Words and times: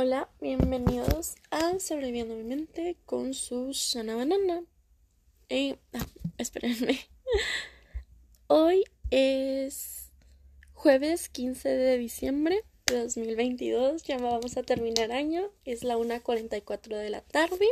Hola, 0.00 0.30
bienvenidos 0.40 1.34
a 1.50 1.80
Sobreviviendo 1.80 2.36
mi 2.36 2.44
mente 2.44 2.96
con 3.04 3.34
Susana 3.34 4.14
Banana. 4.14 4.62
Eh, 5.48 5.76
ah, 5.92 6.06
espérenme. 6.38 7.00
Hoy 8.46 8.84
es 9.10 10.12
jueves 10.72 11.28
15 11.28 11.68
de 11.70 11.98
diciembre 11.98 12.64
de 12.86 13.02
2022. 13.02 14.04
Ya 14.04 14.18
vamos 14.18 14.56
a 14.56 14.62
terminar 14.62 15.10
año. 15.10 15.50
Es 15.64 15.82
la 15.82 15.96
1.44 15.96 16.96
de 16.96 17.10
la 17.10 17.22
tarde. 17.22 17.66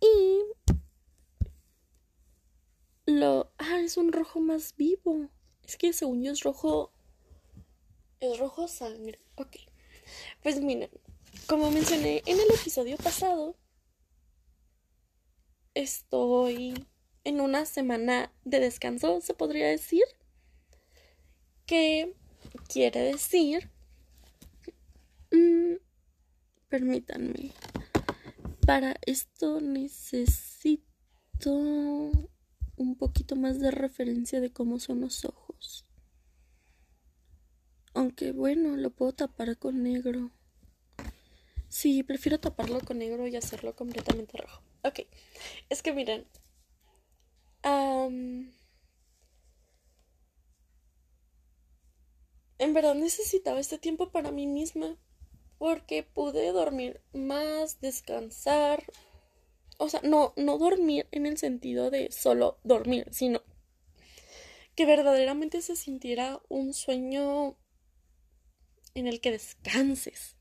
Y 0.00 0.44
lo... 3.04 3.52
Ah, 3.58 3.80
es 3.80 3.98
un 3.98 4.12
rojo 4.12 4.40
más 4.40 4.74
vivo. 4.78 5.28
Es 5.66 5.76
que 5.76 5.92
según 5.92 6.22
yo 6.22 6.32
es 6.32 6.42
rojo... 6.42 6.90
Es 8.20 8.38
rojo 8.38 8.66
sangre. 8.66 9.20
Ok. 9.34 9.67
Pues 10.42 10.60
miren, 10.60 10.90
como 11.46 11.70
mencioné 11.70 12.22
en 12.26 12.38
el 12.38 12.50
episodio 12.54 12.96
pasado, 12.96 13.56
estoy 15.74 16.86
en 17.24 17.40
una 17.40 17.66
semana 17.66 18.32
de 18.44 18.60
descanso, 18.60 19.20
se 19.20 19.34
podría 19.34 19.66
decir. 19.68 20.04
Que 21.66 22.14
quiere 22.68 23.00
decir... 23.00 23.70
Mm, 25.30 25.74
permítanme. 26.68 27.52
Para 28.66 28.96
esto 29.06 29.60
necesito 29.60 30.80
un 31.50 32.96
poquito 32.96 33.36
más 33.36 33.60
de 33.60 33.70
referencia 33.70 34.40
de 34.40 34.50
cómo 34.52 34.78
son 34.78 35.00
los 35.00 35.24
ojos. 35.24 35.47
Aunque 37.98 38.30
bueno, 38.30 38.76
lo 38.76 38.90
puedo 38.90 39.12
tapar 39.12 39.58
con 39.58 39.82
negro. 39.82 40.30
Sí, 41.68 42.04
prefiero 42.04 42.38
taparlo 42.38 42.78
con 42.78 42.98
negro 42.98 43.26
y 43.26 43.34
hacerlo 43.34 43.74
completamente 43.74 44.38
rojo. 44.38 44.62
Ok, 44.84 45.00
es 45.68 45.82
que 45.82 45.92
miren. 45.92 46.24
en 47.64 48.52
verdad 52.72 52.94
necesitaba 52.94 53.58
este 53.58 53.78
tiempo 53.78 54.12
para 54.12 54.30
mí 54.30 54.46
misma. 54.46 54.96
Porque 55.58 56.04
pude 56.04 56.52
dormir 56.52 57.00
más, 57.12 57.80
descansar. 57.80 58.84
O 59.78 59.88
sea, 59.88 60.02
no, 60.04 60.34
no 60.36 60.56
dormir 60.56 61.08
en 61.10 61.26
el 61.26 61.36
sentido 61.36 61.90
de 61.90 62.12
solo 62.12 62.60
dormir, 62.62 63.08
sino 63.10 63.42
que 64.76 64.86
verdaderamente 64.86 65.62
se 65.62 65.74
sintiera 65.74 66.40
un 66.48 66.72
sueño 66.72 67.56
en 68.98 69.06
el 69.06 69.20
que 69.20 69.30
descanses. 69.30 70.36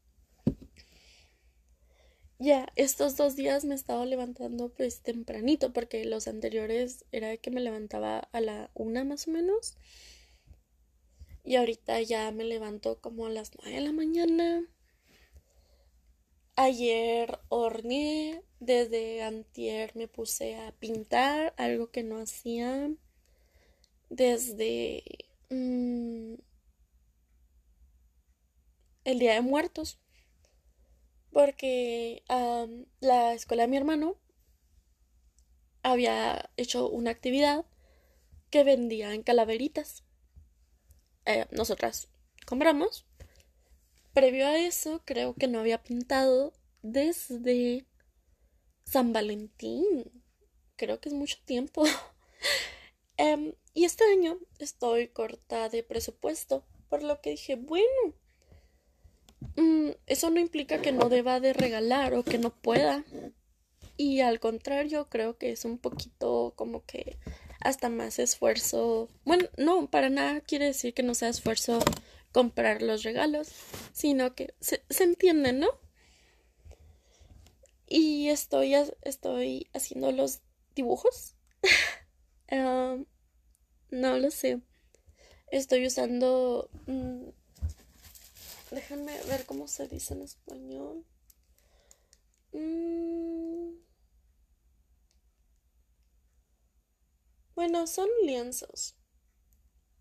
Ya, 2.40 2.72
estos 2.76 3.16
dos 3.18 3.36
días 3.36 3.66
me 3.66 3.74
he 3.74 3.76
estado 3.76 4.06
levantando 4.06 4.70
pues 4.70 5.02
tempranito 5.02 5.74
porque 5.74 6.06
los 6.06 6.28
anteriores 6.28 7.04
era 7.12 7.36
que 7.38 7.50
me 7.50 7.62
levantaba 7.62 8.20
a 8.32 8.42
la 8.42 8.70
una 8.76 9.04
más 9.04 9.28
o 9.28 9.32
menos. 9.32 9.76
Y 11.44 11.56
ahorita 11.56 12.02
ya 12.02 12.30
me 12.32 12.44
levanto 12.44 13.00
como 13.02 13.26
a 13.26 13.30
las 13.30 13.52
nueve 13.56 13.80
de 13.80 13.82
la 13.82 13.92
mañana. 13.92 14.68
Ayer 16.56 17.40
horneé, 17.50 18.44
desde 18.60 19.24
antier 19.24 19.96
me 19.96 20.08
puse 20.08 20.56
a 20.58 20.72
pintar, 20.74 21.54
algo 21.58 21.90
que 21.92 22.04
no 22.04 22.18
hacía 22.20 22.92
desde 24.10 25.04
mm, 25.50 26.36
el 29.08 29.20
Día 29.20 29.34
de 29.34 29.42
Muertos. 29.42 30.00
Porque 31.32 32.24
la 33.00 33.34
escuela 33.34 33.64
de 33.64 33.70
mi 33.70 33.78
hermano 33.78 34.18
había 35.82 36.52
hecho 36.58 36.90
una 36.90 37.12
actividad 37.12 37.66
que 38.50 38.66
vendía 38.66 39.14
en 39.14 39.24
calaveritas. 39.24 40.04
Eh, 41.26 41.46
nosotras 41.52 42.10
compramos. 42.46 43.06
Previo 44.14 44.46
a 44.46 44.60
eso, 44.60 45.02
creo 45.06 45.36
que 45.36 45.48
no 45.48 45.60
había 45.60 45.84
pintado 45.84 46.52
desde 46.82 47.86
San 48.84 49.14
Valentín. 49.14 50.24
Creo 50.76 51.00
que 51.00 51.10
es 51.10 51.16
mucho 51.16 51.38
tiempo. 51.46 51.84
Em, 53.20 53.54
y 53.74 53.86
este 53.86 54.04
año 54.04 54.38
estoy 54.60 55.08
corta 55.08 55.70
de 55.70 55.82
presupuesto, 55.82 56.64
por 56.88 57.02
lo 57.02 57.20
que 57.20 57.32
dije, 57.32 57.56
bueno, 57.56 58.14
eso 60.06 60.30
no 60.30 60.40
implica 60.40 60.82
que 60.82 60.92
no 60.92 61.10
deba 61.10 61.40
de 61.40 61.54
regalar 61.54 62.14
o 62.14 62.24
que 62.24 62.38
no 62.38 62.50
pueda. 62.50 63.04
Y 63.98 64.22
al 64.22 64.40
contrario, 64.40 65.08
creo 65.10 65.38
que 65.38 65.52
es 65.52 65.66
un 65.66 65.78
poquito 65.78 66.54
como 66.56 66.86
que 66.86 67.18
hasta 67.60 67.90
más 67.90 68.20
esfuerzo. 68.20 69.10
Bueno, 69.26 69.48
no, 69.58 69.90
para 69.90 70.10
nada 70.10 70.42
quiere 70.42 70.66
decir 70.66 70.94
que 70.94 71.04
no 71.04 71.16
sea 71.16 71.30
esfuerzo 71.30 71.80
comprar 72.32 72.82
los 72.82 73.04
regalos, 73.04 73.50
sino 73.94 74.36
que 74.36 74.54
se, 74.60 74.84
entiende, 75.00 75.54
¿no? 75.54 75.68
Y 77.88 78.30
estoy, 78.30 78.76
estoy 79.02 79.68
haciendo 79.74 80.12
los 80.12 80.42
dibujos. 80.76 81.36
no 82.52 84.18
lo 84.18 84.32
sé. 84.32 84.62
Estoy 85.50 85.88
usando 85.88 86.70
mm, 86.86 87.30
Déjenme 88.72 89.18
ver 89.24 89.46
cómo 89.46 89.68
se 89.68 89.88
dice 89.88 90.14
en 90.14 90.24
español. 90.24 91.06
Mm. 92.52 93.78
Bueno, 97.56 97.88
son 97.88 98.10
lienzos. 98.24 98.96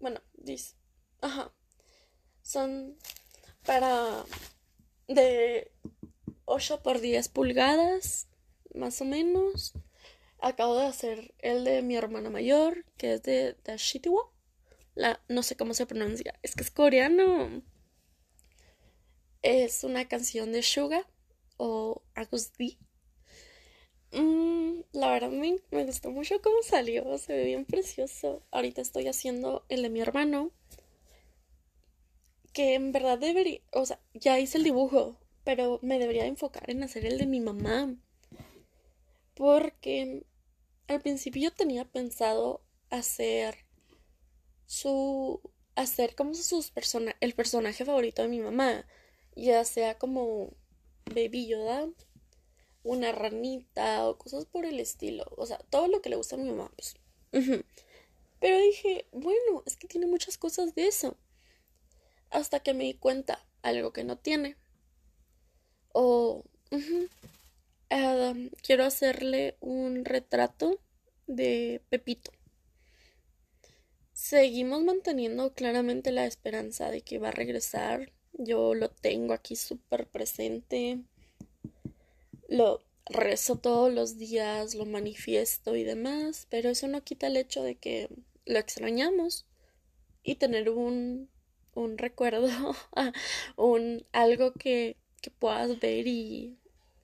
Bueno, 0.00 0.20
dice. 0.34 0.76
Ajá. 1.20 1.54
Son 2.42 2.98
para 3.64 4.24
de 5.08 5.72
8 6.44 6.82
por 6.82 7.00
10 7.00 7.28
pulgadas, 7.28 8.28
más 8.74 9.00
o 9.00 9.04
menos. 9.04 9.74
Acabo 10.38 10.76
de 10.76 10.86
hacer 10.86 11.34
el 11.38 11.64
de 11.64 11.82
mi 11.82 11.96
hermana 11.96 12.30
mayor, 12.30 12.84
que 12.96 13.14
es 13.14 13.22
de 13.22 13.56
Dashitiwa. 13.64 14.30
La, 14.94 15.20
no 15.28 15.42
sé 15.42 15.56
cómo 15.56 15.72
se 15.74 15.86
pronuncia. 15.86 16.38
Es 16.42 16.54
que 16.54 16.62
es 16.62 16.70
coreano 16.70 17.62
es 19.46 19.84
una 19.84 20.08
canción 20.08 20.50
de 20.50 20.62
Suga 20.62 21.06
o 21.56 22.02
Agus 22.16 22.52
D. 22.58 22.76
Mm, 24.10 24.80
la 24.92 25.12
verdad 25.12 25.30
me, 25.30 25.60
me, 25.70 25.84
gustó 25.84 26.10
mucho 26.10 26.42
cómo 26.42 26.62
salió, 26.62 27.16
se 27.18 27.32
ve 27.32 27.44
bien 27.44 27.64
precioso. 27.64 28.42
Ahorita 28.50 28.80
estoy 28.80 29.06
haciendo 29.06 29.64
el 29.68 29.82
de 29.82 29.90
mi 29.90 30.00
hermano, 30.00 30.50
que 32.52 32.74
en 32.74 32.90
verdad 32.90 33.18
debería, 33.18 33.60
o 33.72 33.86
sea, 33.86 34.00
ya 34.14 34.40
hice 34.40 34.58
el 34.58 34.64
dibujo, 34.64 35.16
pero 35.44 35.78
me 35.80 36.00
debería 36.00 36.26
enfocar 36.26 36.68
en 36.68 36.82
hacer 36.82 37.06
el 37.06 37.16
de 37.16 37.26
mi 37.26 37.38
mamá. 37.38 37.94
Porque 39.34 40.24
al 40.88 41.00
principio 41.00 41.42
yo 41.42 41.52
tenía 41.52 41.84
pensado 41.84 42.62
hacer 42.90 43.64
su 44.66 45.40
hacer 45.76 46.16
como 46.16 46.34
sus 46.34 46.70
persona 46.70 47.14
el 47.20 47.34
personaje 47.34 47.84
favorito 47.84 48.22
de 48.22 48.28
mi 48.28 48.40
mamá 48.40 48.86
ya 49.36 49.64
sea 49.64 49.98
como 49.98 50.52
Baby 51.04 51.46
Yoda, 51.46 51.88
una 52.82 53.12
ranita 53.12 54.08
o 54.08 54.18
cosas 54.18 54.46
por 54.46 54.64
el 54.64 54.80
estilo. 54.80 55.24
O 55.36 55.46
sea, 55.46 55.58
todo 55.70 55.86
lo 55.88 56.02
que 56.02 56.08
le 56.08 56.16
gusta 56.16 56.34
a 56.36 56.38
mi 56.38 56.50
mamá, 56.50 56.72
pues. 56.74 56.96
Pero 58.40 58.60
dije, 58.60 59.06
bueno, 59.12 59.62
es 59.66 59.76
que 59.76 59.86
tiene 59.88 60.06
muchas 60.06 60.38
cosas 60.38 60.74
de 60.74 60.88
eso. 60.88 61.16
Hasta 62.30 62.60
que 62.60 62.74
me 62.74 62.84
di 62.84 62.94
cuenta, 62.94 63.44
algo 63.62 63.92
que 63.92 64.04
no 64.04 64.18
tiene. 64.18 64.56
O 65.92 66.44
quiero 68.62 68.84
hacerle 68.84 69.56
un 69.60 70.04
retrato 70.04 70.80
de 71.26 71.82
Pepito. 71.88 72.32
Seguimos 74.12 74.82
manteniendo 74.82 75.52
claramente 75.54 76.10
la 76.10 76.26
esperanza 76.26 76.90
de 76.90 77.02
que 77.02 77.18
va 77.18 77.28
a 77.28 77.32
regresar 77.32 78.12
yo 78.38 78.74
lo 78.74 78.88
tengo 78.88 79.32
aquí 79.32 79.56
súper 79.56 80.06
presente. 80.06 81.00
Lo 82.48 82.82
rezo 83.06 83.56
todos 83.56 83.92
los 83.92 84.18
días, 84.18 84.74
lo 84.74 84.84
manifiesto 84.84 85.76
y 85.76 85.84
demás, 85.84 86.46
pero 86.50 86.70
eso 86.70 86.88
no 86.88 87.02
quita 87.04 87.28
el 87.28 87.36
hecho 87.36 87.62
de 87.62 87.76
que 87.76 88.08
lo 88.44 88.58
extrañamos 88.58 89.46
y 90.22 90.36
tener 90.36 90.70
un, 90.70 91.30
un 91.74 91.98
recuerdo, 91.98 92.48
un 93.56 94.06
algo 94.12 94.52
que, 94.52 94.96
que 95.22 95.30
puedas 95.30 95.78
ver 95.80 96.06
y, 96.06 96.58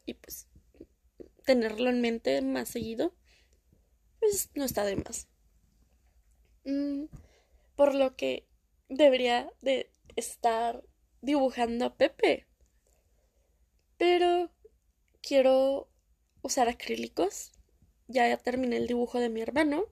y 0.07 0.15
pues 0.15 0.49
tenerlo 1.45 1.91
en 1.91 2.01
mente 2.01 2.41
más 2.43 2.69
seguido, 2.69 3.15
pues 4.21 4.51
no 4.55 4.65
está 4.65 4.85
de 4.85 4.97
más. 4.97 5.29
Mm, 6.65 7.05
por 7.77 7.95
lo 7.95 8.17
que 8.17 8.47
debería 8.89 9.53
de 9.61 9.91
estar 10.17 10.85
dibujando 11.23 11.87
a 11.87 11.97
Pepe. 11.97 12.47
Pero 13.97 14.51
quiero 15.23 15.89
usar 16.43 16.69
acrílicos. 16.69 17.53
Ya, 18.09 18.29
ya 18.29 18.37
terminé 18.37 18.77
el 18.77 18.87
dibujo 18.87 19.19
de 19.19 19.31
mi 19.31 19.41
hermano. 19.41 19.87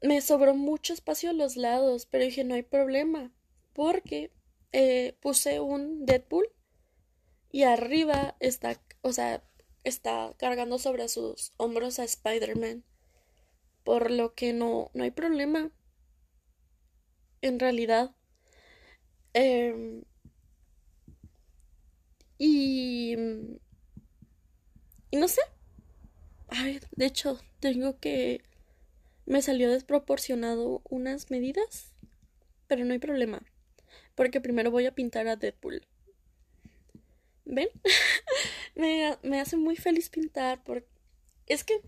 Me 0.00 0.20
sobró 0.20 0.54
mucho 0.54 0.94
espacio 0.94 1.30
a 1.30 1.34
los 1.34 1.56
lados, 1.56 2.06
pero 2.06 2.24
dije 2.24 2.44
no 2.44 2.54
hay 2.54 2.62
problema. 2.62 3.32
Porque 3.74 4.32
eh, 4.72 5.18
puse 5.20 5.60
un 5.60 6.06
Deadpool 6.06 6.48
y 7.50 7.64
arriba 7.64 8.36
está, 8.40 8.80
o 9.02 9.12
sea, 9.12 9.42
está 9.84 10.34
cargando 10.38 10.78
sobre 10.78 11.08
sus 11.08 11.52
hombros 11.56 11.98
a 11.98 12.04
Spider-Man. 12.04 12.84
Por 13.84 14.10
lo 14.10 14.34
que 14.34 14.52
no, 14.52 14.90
no 14.94 15.04
hay 15.04 15.10
problema. 15.10 15.72
En 17.40 17.58
realidad. 17.58 18.14
Em, 19.36 20.02
y, 22.38 23.14
y 25.10 25.16
no 25.16 25.28
sé. 25.28 25.40
Ay, 26.48 26.80
de 26.92 27.06
hecho, 27.06 27.38
tengo 27.60 27.98
que... 27.98 28.42
Me 29.26 29.42
salió 29.42 29.70
desproporcionado 29.70 30.82
unas 30.88 31.30
medidas, 31.30 31.92
pero 32.68 32.84
no 32.84 32.92
hay 32.92 32.98
problema. 32.98 33.42
Porque 34.14 34.40
primero 34.40 34.70
voy 34.70 34.86
a 34.86 34.94
pintar 34.94 35.28
a 35.28 35.36
Deadpool. 35.36 35.82
¿Ven? 37.44 37.68
me, 38.74 39.16
me 39.22 39.40
hace 39.40 39.56
muy 39.56 39.76
feliz 39.76 40.10
pintar 40.10 40.62
porque 40.64 40.88
es 41.46 41.64
que 41.64 41.80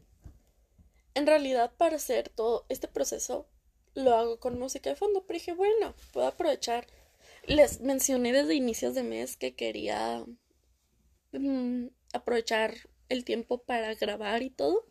en 1.14 1.26
realidad 1.26 1.72
para 1.76 1.96
hacer 1.96 2.28
todo 2.28 2.64
este 2.68 2.88
proceso 2.88 3.46
lo 3.94 4.14
hago 4.14 4.38
con 4.38 4.58
música 4.58 4.90
de 4.90 4.96
fondo, 4.96 5.24
pero 5.26 5.38
dije, 5.38 5.52
bueno, 5.54 5.94
puedo 6.12 6.26
aprovechar. 6.26 6.86
Les 7.48 7.80
mencioné 7.80 8.34
desde 8.34 8.54
inicios 8.54 8.94
de 8.94 9.02
mes 9.02 9.38
que 9.38 9.54
quería 9.54 10.22
mm, 11.32 11.86
aprovechar 12.12 12.74
el 13.08 13.24
tiempo 13.24 13.62
para 13.62 13.94
grabar 13.94 14.42
y 14.42 14.50
todo, 14.50 14.84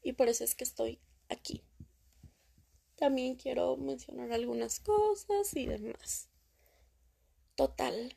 y 0.00 0.12
por 0.12 0.28
eso 0.28 0.44
es 0.44 0.54
que 0.54 0.62
estoy 0.62 1.00
aquí. 1.28 1.64
También 2.94 3.34
quiero 3.34 3.76
mencionar 3.76 4.30
algunas 4.32 4.78
cosas 4.78 5.56
y 5.56 5.66
demás. 5.66 6.28
Total. 7.56 8.16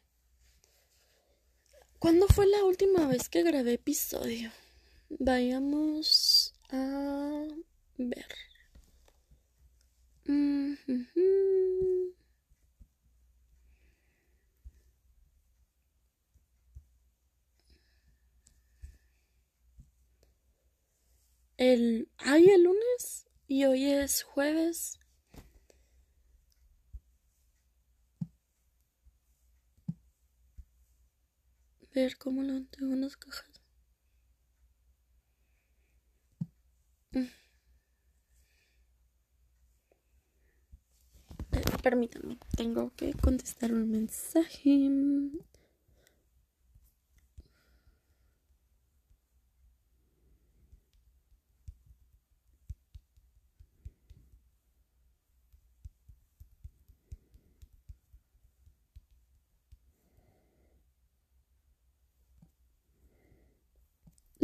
¿Cuándo 1.98 2.28
fue 2.28 2.46
la 2.46 2.64
última 2.64 3.08
vez 3.08 3.30
que 3.30 3.42
grabé 3.42 3.74
episodio? 3.74 4.52
Vayamos 5.10 6.54
a 6.70 7.48
ver. 7.98 8.28
El. 21.58 22.10
¡Ay, 22.18 22.46
el 22.50 22.64
lunes! 22.64 23.28
Y 23.48 23.66
hoy 23.66 23.86
es 23.86 24.24
jueves. 24.24 25.00
Ver 31.94 32.18
cómo 32.18 32.44
lo 32.44 32.62
tengo 32.66 32.94
unas 32.94 33.16
cajas. 33.16 33.62
Mm. 37.12 37.20
Eh, 41.54 41.64
permítanme, 41.82 42.38
tengo 42.58 42.92
que 42.96 43.14
contestar 43.14 43.72
un 43.72 43.90
mensaje. 43.90 44.90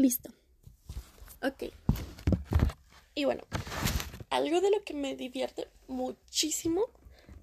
Listo. 0.01 0.31
Ok. 1.43 1.71
Y 3.13 3.25
bueno, 3.25 3.43
algo 4.31 4.59
de 4.59 4.71
lo 4.71 4.83
que 4.83 4.95
me 4.95 5.15
divierte 5.15 5.67
muchísimo 5.87 6.85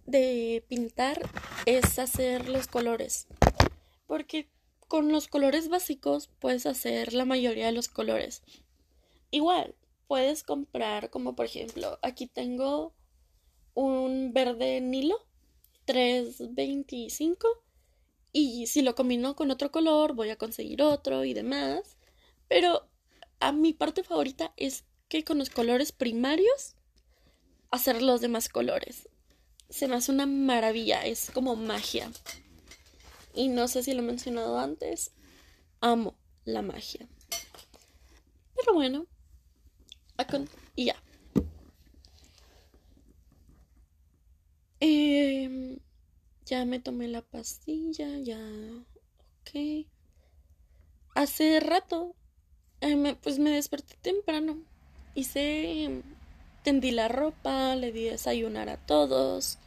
de 0.06 0.64
pintar 0.66 1.20
es 1.66 2.00
hacer 2.00 2.48
los 2.48 2.66
colores. 2.66 3.28
Porque 4.08 4.48
con 4.88 5.12
los 5.12 5.28
colores 5.28 5.68
básicos 5.68 6.30
puedes 6.40 6.66
hacer 6.66 7.14
la 7.14 7.24
mayoría 7.24 7.66
de 7.66 7.72
los 7.72 7.86
colores. 7.86 8.42
Igual, 9.30 9.76
puedes 10.08 10.42
comprar 10.42 11.10
como 11.10 11.36
por 11.36 11.46
ejemplo, 11.46 12.00
aquí 12.02 12.26
tengo 12.26 12.92
un 13.74 14.32
verde 14.32 14.80
Nilo 14.80 15.24
325 15.84 17.46
y 18.32 18.66
si 18.66 18.82
lo 18.82 18.96
combino 18.96 19.36
con 19.36 19.52
otro 19.52 19.70
color 19.70 20.14
voy 20.14 20.30
a 20.30 20.36
conseguir 20.36 20.82
otro 20.82 21.24
y 21.24 21.34
demás. 21.34 21.97
Pero 22.48 22.88
a 23.40 23.52
mi 23.52 23.72
parte 23.72 24.02
favorita 24.02 24.52
es 24.56 24.84
que 25.08 25.24
con 25.24 25.38
los 25.38 25.50
colores 25.50 25.92
primarios 25.92 26.76
hacer 27.70 28.02
los 28.02 28.20
demás 28.20 28.48
colores. 28.48 29.08
Se 29.68 29.86
me 29.86 29.96
hace 29.96 30.12
una 30.12 30.26
maravilla, 30.26 31.04
es 31.04 31.30
como 31.30 31.56
magia. 31.56 32.10
Y 33.34 33.48
no 33.48 33.68
sé 33.68 33.82
si 33.82 33.92
lo 33.92 34.00
he 34.00 34.06
mencionado 34.06 34.58
antes, 34.58 35.12
amo 35.80 36.16
la 36.44 36.62
magia. 36.62 37.06
Pero 38.56 38.74
bueno, 38.74 39.06
y 40.74 40.86
ya. 40.86 40.96
Em, 44.80 45.78
ya 46.44 46.64
me 46.64 46.80
tomé 46.80 47.08
la 47.08 47.22
pastilla, 47.22 48.18
ya. 48.18 48.40
Ok. 49.40 49.86
Hace 51.14 51.60
rato 51.60 52.14
pues 53.22 53.38
me 53.38 53.50
desperté 53.50 53.96
temprano. 54.02 54.58
Hice. 55.14 56.02
Tendí 56.62 56.90
la 56.90 57.08
ropa, 57.08 57.76
le 57.76 57.92
di 57.92 58.04
desayunar 58.04 58.68
a 58.68 58.76
todos. 58.76 59.58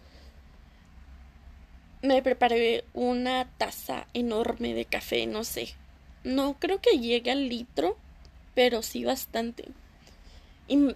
Me 2.01 2.21
preparé 2.21 2.83
una 2.93 3.49
taza 3.57 4.07
enorme 4.13 4.73
de 4.73 4.85
café, 4.85 5.25
no 5.25 5.44
sé. 5.44 5.73
No 6.23 6.59
creo 6.59 6.80
que 6.80 6.99
llegue 6.99 7.31
al 7.31 7.49
litro, 7.49 7.97
pero 8.56 8.81
sí 8.81 9.03
bastante. 9.03 9.69
Y 10.68 10.77
me, 10.77 10.95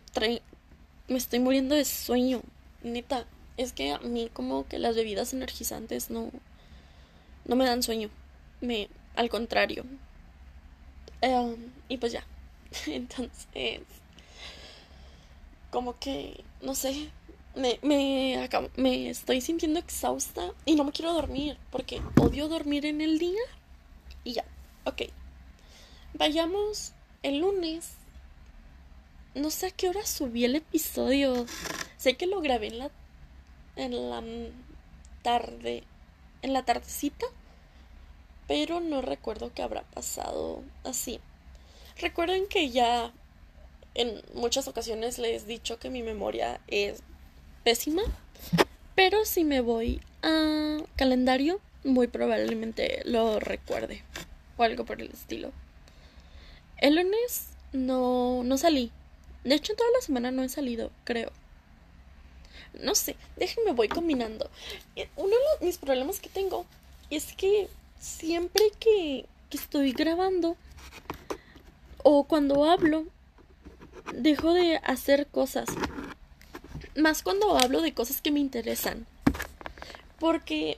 me 1.07 1.17
estoy 1.17 1.39
muriendo 1.39 1.75
de 1.75 1.85
sueño. 1.85 2.41
Neta, 2.83 3.25
es 3.57 3.73
que 3.73 3.91
a 3.91 3.99
mí 3.99 4.29
como 4.31 4.67
que 4.67 4.79
las 4.79 4.95
bebidas 4.95 5.33
energizantes 5.33 6.09
no 6.09 6.31
no 7.45 7.55
me 7.55 7.65
dan 7.65 7.83
sueño. 7.83 8.09
Me 8.61 8.89
al 9.15 9.29
contrario, 9.29 9.85
Em, 11.21 11.71
y 11.89 11.97
pues 11.97 12.11
ya. 12.13 12.25
Entonces, 12.87 13.81
como 15.71 15.97
que, 15.99 16.43
no 16.61 16.75
sé, 16.75 17.09
me, 17.55 17.79
me, 17.81 18.49
me 18.75 19.09
estoy 19.09 19.41
sintiendo 19.41 19.79
exhausta 19.79 20.51
y 20.65 20.75
no 20.75 20.83
me 20.83 20.91
quiero 20.91 21.13
dormir 21.13 21.57
porque 21.71 22.01
odio 22.19 22.47
dormir 22.47 22.85
en 22.85 23.01
el 23.01 23.19
día. 23.19 23.41
Y 24.23 24.33
ya, 24.33 24.45
ok. 24.85 25.03
Vayamos 26.13 26.93
el 27.23 27.39
lunes. 27.39 27.93
No 29.33 29.49
sé 29.49 29.67
a 29.67 29.71
qué 29.71 29.89
hora 29.89 30.05
subí 30.05 30.45
el 30.45 30.55
episodio. 30.55 31.45
Sé 31.97 32.15
que 32.15 32.27
lo 32.27 32.41
grabé 32.41 32.67
en 32.67 32.79
la 32.79 32.91
en 33.75 34.09
la 34.09 34.23
tarde, 35.21 35.83
en 36.41 36.53
la 36.53 36.63
tardecita 36.63 37.25
pero 38.47 38.79
no 38.79 39.01
recuerdo 39.01 39.51
qué 39.53 39.61
habrá 39.61 39.83
pasado 39.83 40.63
así. 40.83 41.19
Recuerden 41.97 42.47
que 42.47 42.69
ya 42.69 43.11
en 43.93 44.21
muchas 44.33 44.67
ocasiones 44.67 45.17
les 45.17 45.43
he 45.43 45.47
dicho 45.47 45.79
que 45.79 45.89
mi 45.89 46.03
memoria 46.03 46.59
es 46.67 47.01
pésima, 47.63 48.03
pero 48.93 49.25
si 49.25 49.43
me 49.43 49.61
voy 49.61 50.01
a 50.21 50.77
calendario, 50.95 51.59
muy 51.83 52.07
probablemente 52.07 53.01
lo 53.05 53.39
recuerde 53.39 54.03
o 54.57 54.63
algo 54.63 54.85
por 54.85 55.01
el 55.01 55.11
estilo. 55.11 55.51
El 56.77 56.95
lunes 56.95 57.47
no, 57.71 58.43
no 58.43 58.57
salí. 58.57 58.91
De 59.43 59.55
hecho, 59.55 59.75
toda 59.75 59.89
la 59.91 60.01
semana 60.01 60.31
no 60.31 60.43
he 60.43 60.49
salido, 60.49 60.91
creo. 61.03 61.31
No 62.81 62.95
sé, 62.95 63.15
déjenme 63.37 63.71
voy 63.71 63.87
combinando. 63.87 64.49
Eh, 64.95 65.07
uno 65.15 65.35
de 65.59 65.65
mis 65.65 65.77
problemas 65.77 66.19
que 66.19 66.29
tengo 66.29 66.65
es 67.09 67.33
que 67.33 67.69
siempre 67.99 68.71
que, 68.79 69.25
estoy 69.51 69.93
grabando 69.93 70.57
o 72.03 72.25
cuando 72.25 72.65
hablo, 72.65 73.05
dejo 74.13 74.53
de 74.53 74.81
hacer 74.83 75.27
cosas. 75.27 75.69
Más 76.97 77.23
cuando 77.23 77.57
hablo 77.57 77.81
de 77.81 77.93
cosas 77.93 78.19
que 78.19 78.31
me 78.31 78.41
interesan. 78.41 79.05
Porque 80.19 80.77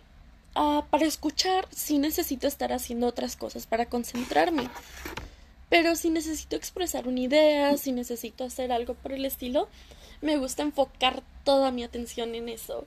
ah, 0.54 0.86
para 0.92 1.08
escuchar 1.08 1.68
sí 1.72 1.98
necesito 1.98 2.46
estar 2.46 2.72
haciendo 2.72 3.08
otras 3.08 3.36
cosas 3.36 3.66
para 3.66 3.88
concentrarme. 3.88 4.70
Pero 5.70 5.96
si 5.96 6.12
necesito 6.12 6.56
expresar 6.56 7.08
una 7.08 7.20
idea, 7.20 7.76
si 7.78 7.92
necesito 7.92 8.44
hacer 8.44 8.72
algo 8.72 8.94
por 8.94 9.12
el 9.12 9.26
estilo, 9.26 9.68
me 10.22 10.38
gusta 10.38 10.64
enfocar 10.64 11.24
toda 11.44 11.72
mi 11.72 11.84
atención 11.84 12.36
en 12.36 12.50
eso. 12.50 12.86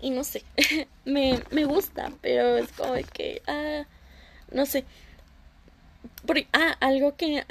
Y 0.00 0.10
no 0.10 0.24
sé, 0.24 0.44
me, 1.04 1.40
me 1.50 1.64
gusta, 1.64 2.12
pero 2.20 2.56
es 2.56 2.70
como 2.72 2.94
que, 3.12 3.42
ah, 3.46 3.84
no 4.52 4.66
sé. 4.66 4.84
ah, 6.52 6.76
algo 6.80 7.16
que 7.16 7.44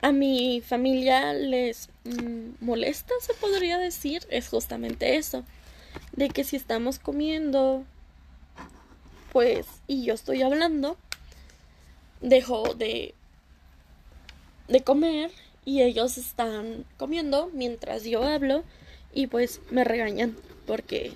a 0.00 0.12
mi 0.12 0.60
familia 0.60 1.32
les 1.32 1.88
mm, 2.04 2.64
molesta, 2.64 3.14
se 3.20 3.34
podría 3.34 3.78
decir, 3.78 4.26
es 4.30 4.48
justamente 4.48 5.16
eso. 5.16 5.44
De 6.12 6.28
que 6.28 6.44
si 6.44 6.56
estamos 6.56 6.98
comiendo, 6.98 7.84
pues, 9.32 9.66
y 9.86 10.04
yo 10.04 10.14
estoy 10.14 10.42
hablando, 10.42 10.96
dejo 12.20 12.74
de, 12.74 13.14
de 14.68 14.80
comer 14.82 15.30
y 15.64 15.82
ellos 15.82 16.18
están 16.18 16.84
comiendo 16.96 17.50
mientras 17.52 18.04
yo 18.04 18.22
hablo 18.22 18.64
y 19.12 19.26
pues 19.26 19.60
me 19.70 19.84
regañan 19.84 20.36
porque 20.68 21.12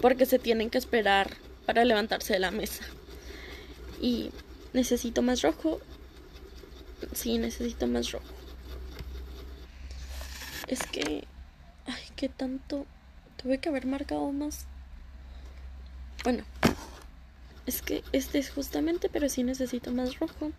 porque 0.00 0.26
se 0.26 0.38
tienen 0.38 0.70
que 0.70 0.78
esperar 0.78 1.36
para 1.66 1.84
levantarse 1.84 2.32
de 2.32 2.38
la 2.38 2.50
mesa. 2.50 2.84
Y 4.00 4.30
necesito 4.72 5.22
más 5.22 5.42
rojo. 5.42 5.80
Sí, 7.12 7.38
necesito 7.38 7.86
más 7.86 8.10
rojo. 8.10 8.24
Es 10.66 10.80
que 10.86 11.24
ay, 11.86 12.02
qué 12.16 12.28
tanto 12.28 12.86
tuve 13.36 13.58
que 13.58 13.68
haber 13.68 13.86
marcado 13.86 14.32
más. 14.32 14.64
Bueno, 16.24 16.44
es 17.66 17.82
que 17.82 18.02
este 18.12 18.38
es 18.38 18.50
justamente, 18.50 19.08
pero 19.08 19.28
sí 19.28 19.44
necesito 19.44 19.92
más 19.92 20.18
rojo. 20.18 20.52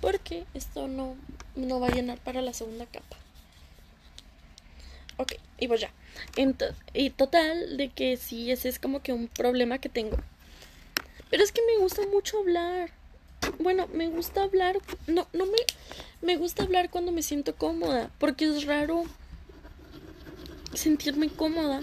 Porque 0.00 0.46
esto 0.54 0.86
no, 0.86 1.16
no 1.56 1.80
va 1.80 1.88
a 1.88 1.92
llenar 1.92 2.18
para 2.18 2.42
la 2.42 2.52
segunda 2.52 2.86
capa. 2.86 3.16
Ok, 5.16 5.32
y 5.58 5.66
pues 5.66 5.80
ya. 5.80 5.90
Y 6.94 7.10
total, 7.10 7.76
de 7.76 7.88
que 7.90 8.16
sí, 8.16 8.50
ese 8.50 8.68
es 8.68 8.78
como 8.78 9.02
que 9.02 9.12
un 9.12 9.28
problema 9.28 9.78
que 9.78 9.88
tengo. 9.88 10.16
Pero 11.30 11.42
es 11.42 11.52
que 11.52 11.60
me 11.66 11.78
gusta 11.82 12.02
mucho 12.06 12.38
hablar. 12.38 12.90
Bueno, 13.58 13.88
me 13.92 14.08
gusta 14.08 14.42
hablar. 14.42 14.78
No, 15.06 15.26
no 15.32 15.46
me. 15.46 15.58
Me 16.22 16.36
gusta 16.36 16.62
hablar 16.62 16.90
cuando 16.90 17.12
me 17.12 17.22
siento 17.22 17.54
cómoda. 17.54 18.10
Porque 18.18 18.46
es 18.46 18.64
raro 18.64 19.04
sentirme 20.74 21.28
cómoda. 21.28 21.82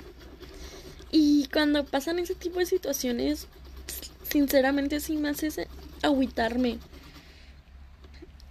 Y 1.12 1.48
cuando 1.54 1.86
pasan 1.86 2.20
ese 2.20 2.36
tipo 2.36 2.60
de 2.60 2.66
situaciones, 2.66 3.48
sinceramente 4.30 5.00
sí 5.00 5.18
me 5.18 5.30
hace 5.30 5.68
agüitarme. 6.02 6.80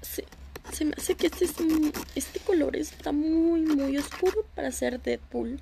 Se, 0.00 0.24
se 0.72 0.84
me 0.84 0.94
hace 0.96 1.14
que 1.14 1.26
este, 1.26 1.66
este 2.14 2.40
color 2.40 2.76
está 2.76 3.12
muy, 3.12 3.62
muy 3.62 3.96
oscuro 3.98 4.46
para 4.54 4.70
ser 4.70 5.00
Deadpool. 5.02 5.60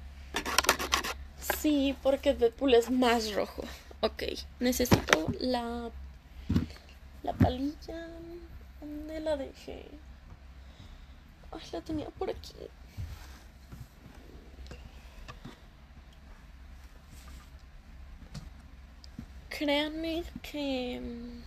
Sí, 1.59 1.97
porque 2.03 2.35
Deadpool 2.35 2.75
es 2.75 2.91
más 2.91 3.35
rojo. 3.35 3.65
Ok, 4.01 4.23
necesito 4.61 5.27
la, 5.41 5.91
la 7.23 7.33
palilla. 7.35 8.09
¿Dónde 8.81 9.21
la 9.21 9.37
dejé? 9.37 9.87
Ay, 11.53 11.61
la 11.73 11.81
tenía 11.81 12.09
por 12.11 12.31
aquí. 12.31 12.55
créanme 19.63 20.25
que... 20.43 21.01
Mm, 21.01 21.43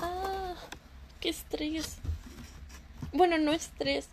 ah, 0.00 0.54
qué 1.20 1.28
estrés. 1.28 1.98
Bueno, 3.12 3.38
no 3.38 3.52
estrés. 3.52 4.08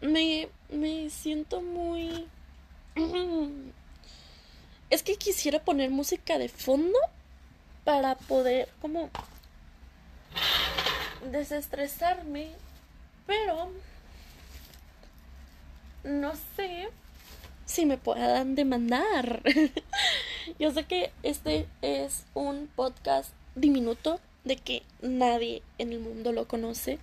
Me, 0.00 0.48
me 0.70 1.10
siento 1.10 1.60
muy... 1.60 2.26
Es 4.90 5.02
que 5.02 5.16
quisiera 5.16 5.58
poner 5.64 5.90
música 5.90 6.38
de 6.38 6.48
fondo 6.48 6.98
para 7.84 8.14
poder 8.14 8.68
como 8.80 9.10
desestresarme, 11.30 12.50
pero 13.26 13.70
no 16.04 16.32
sé 16.56 16.88
si 17.64 17.86
me 17.86 17.96
puedan 17.96 18.54
demandar. 18.54 19.42
Yo 20.58 20.70
sé 20.72 20.84
que 20.84 21.12
este 21.22 21.66
es 21.82 22.24
un 22.34 22.68
podcast 22.74 23.32
diminuto 23.54 24.20
de 24.44 24.56
que 24.56 24.82
nadie 25.00 25.62
en 25.78 25.92
el 25.92 26.00
mundo 26.00 26.32
lo 26.32 26.46
conoce. 26.46 26.98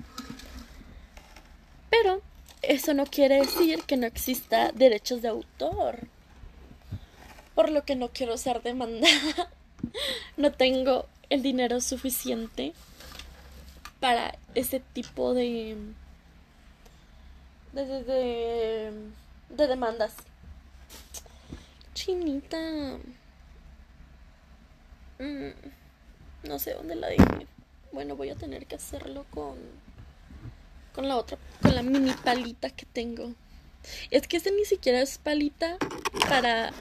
Pero 1.89 2.21
eso 2.61 2.93
no 2.93 3.05
quiere 3.05 3.37
decir 3.37 3.83
que 3.83 3.97
no 3.97 4.05
exista 4.07 4.71
derechos 4.71 5.21
de 5.21 5.29
autor. 5.29 6.07
Por 7.55 7.69
lo 7.69 7.83
que 7.83 7.95
no 7.95 8.09
quiero 8.09 8.37
ser 8.37 8.61
demandada. 8.61 9.51
No 10.37 10.51
tengo 10.51 11.07
el 11.31 11.41
dinero 11.41 11.81
suficiente 11.81 12.73
para 13.99 14.37
ese 14.53 14.79
tipo 14.79 15.33
de 15.33 15.75
de, 17.73 18.03
de, 18.03 18.91
de 19.49 19.67
demandas. 19.67 20.13
Chinita. 21.93 22.57
Mm, 25.19 25.51
no 26.43 26.59
sé 26.59 26.73
dónde 26.73 26.95
la 26.95 27.09
dije. 27.09 27.47
Bueno, 27.91 28.15
voy 28.15 28.29
a 28.29 28.35
tener 28.35 28.65
que 28.65 28.75
hacerlo 28.75 29.25
con. 29.31 29.57
Con 30.93 31.07
la 31.07 31.17
otra. 31.17 31.37
Con 31.61 31.75
la 31.75 31.83
mini 31.83 32.11
palita 32.23 32.69
que 32.69 32.85
tengo. 32.85 33.33
Es 34.09 34.27
que 34.27 34.37
ese 34.37 34.51
ni 34.51 34.65
siquiera 34.65 35.01
es 35.01 35.17
palita 35.17 35.77
para. 36.27 36.71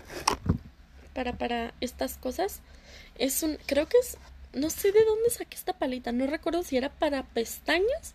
Para, 1.14 1.32
para 1.36 1.74
estas 1.80 2.16
cosas. 2.16 2.60
Es 3.18 3.42
un. 3.42 3.56
Creo 3.66 3.86
que 3.86 3.98
es. 3.98 4.16
No 4.52 4.68
sé 4.70 4.92
de 4.92 5.04
dónde 5.04 5.30
saqué 5.30 5.56
esta 5.56 5.74
palita. 5.74 6.12
No 6.12 6.26
recuerdo 6.26 6.62
si 6.62 6.76
era 6.76 6.90
para 6.90 7.22
pestañas. 7.22 8.14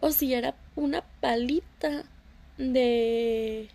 O 0.00 0.10
si 0.10 0.34
era 0.34 0.54
una 0.76 1.02
palita 1.20 2.04
de 2.58 3.70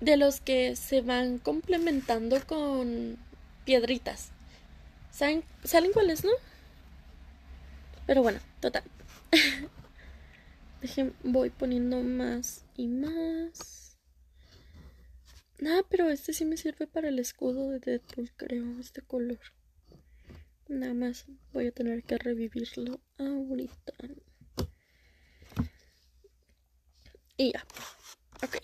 de 0.00 0.16
los 0.16 0.40
que 0.40 0.76
se 0.76 1.02
van 1.02 1.38
complementando 1.38 2.44
con 2.46 3.18
piedritas. 3.64 4.30
¿Saben, 5.10 5.44
¿Salen 5.64 5.92
cuáles, 5.92 6.24
no? 6.24 6.30
Pero 8.06 8.22
bueno, 8.22 8.40
total. 8.60 8.82
Dejen, 10.80 11.14
voy 11.22 11.50
poniendo 11.50 12.02
más 12.02 12.64
y 12.76 12.88
más. 12.88 13.98
Nada, 15.58 15.82
pero 15.88 16.08
este 16.08 16.32
sí 16.32 16.44
me 16.44 16.56
sirve 16.56 16.86
para 16.86 17.08
el 17.08 17.18
escudo 17.18 17.68
de 17.68 17.80
Deadpool, 17.80 18.30
creo, 18.36 18.80
este 18.80 19.02
color. 19.02 19.40
Nada 20.68 20.94
más 20.94 21.26
voy 21.52 21.66
a 21.66 21.72
tener 21.72 22.02
que 22.04 22.16
revivirlo 22.16 23.00
ahorita. 23.18 23.92
Y 27.36 27.52
ya. 27.52 27.66
Ok. 28.42 28.56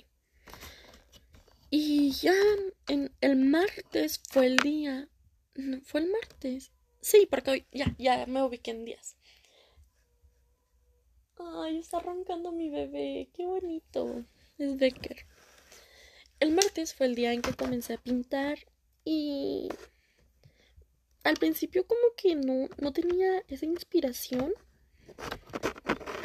Y 1.70 2.12
ya 2.12 2.34
en 2.88 3.12
el 3.20 3.36
martes 3.36 4.22
fue 4.30 4.46
el 4.46 4.56
día. 4.56 5.08
Fue 5.84 6.00
el 6.00 6.10
martes. 6.10 6.72
Sí, 7.00 7.26
porque 7.30 7.50
hoy 7.50 7.66
ya, 7.72 7.94
ya 7.98 8.24
me 8.26 8.42
ubiqué 8.42 8.70
en 8.70 8.84
días. 8.84 9.16
Ay, 11.38 11.78
está 11.78 12.00
roncando 12.00 12.52
mi 12.52 12.70
bebé. 12.70 13.28
Qué 13.34 13.44
bonito. 13.44 14.24
Es 14.58 14.76
Becker. 14.76 15.26
El 16.40 16.52
martes 16.52 16.94
fue 16.94 17.06
el 17.06 17.14
día 17.14 17.32
en 17.32 17.42
que 17.42 17.54
comencé 17.54 17.94
a 17.94 17.98
pintar 17.98 18.58
y 19.04 19.68
al 21.24 21.36
principio 21.36 21.86
como 21.86 22.02
que 22.16 22.34
no, 22.34 22.68
no 22.78 22.92
tenía 22.92 23.42
esa 23.48 23.66
inspiración. 23.66 24.52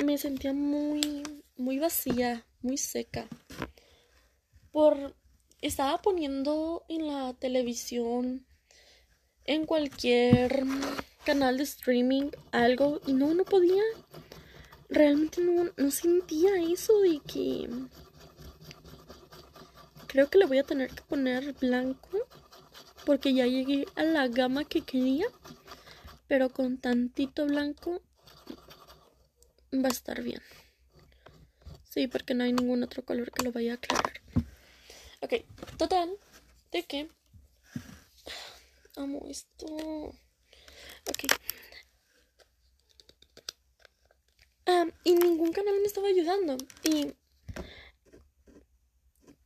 Me 0.03 0.18
sentía 0.18 0.53
muy, 0.53 1.24
muy 1.58 1.80
vacía, 1.80 2.46
muy 2.62 2.77
seca. 2.77 3.27
Por 4.72 5.15
estaba 5.62 6.01
poniendo 6.01 6.84
en 6.88 7.08
la 7.08 7.34
televisión, 7.34 8.46
en 9.46 9.65
cualquier 9.65 10.63
canal 11.25 11.58
de 11.58 11.63
streaming, 11.63 12.32
algo 12.51 13.00
y 13.06 13.13
no, 13.13 13.34
no 13.34 13.44
podía. 13.44 13.84
Realmente 14.91 15.39
no, 15.41 15.71
no 15.77 15.89
sentía 15.89 16.51
eso 16.62 17.00
de 17.00 17.21
que... 17.21 17.69
Creo 20.07 20.29
que 20.29 20.38
le 20.38 20.45
voy 20.45 20.60
a 20.60 20.63
tener 20.63 20.89
que 20.89 21.01
poner 21.03 21.53
blanco 21.53 22.10
porque 23.05 23.33
ya 23.33 23.48
llegué 23.48 23.86
a 23.95 24.03
la 24.03 24.27
gama 24.27 24.65
que 24.65 24.81
quería. 24.81 25.27
Pero 26.27 26.50
con 26.50 26.77
tantito 26.77 27.45
blanco 27.45 28.01
va 29.74 29.88
a 29.88 29.91
estar 29.91 30.21
bien. 30.21 30.41
Sí, 31.89 32.07
porque 32.07 32.33
no 32.33 32.43
hay 32.43 32.51
ningún 32.51 32.83
otro 32.83 33.05
color 33.05 33.31
que 33.31 33.43
lo 33.43 33.53
vaya 33.53 33.71
a 33.71 33.75
aclarar. 33.75 34.21
Ok, 35.21 35.36
total, 35.77 36.10
de 36.74 36.83
que... 36.83 37.10
Amo 38.98 39.25
esto. 39.29 39.65
Ok. 39.67 41.31
Y 45.04 45.16
ningún 45.16 45.51
canal 45.51 45.75
me 45.80 45.88
estaba 45.88 46.08
ayudando. 46.08 46.58
Y 46.84 47.13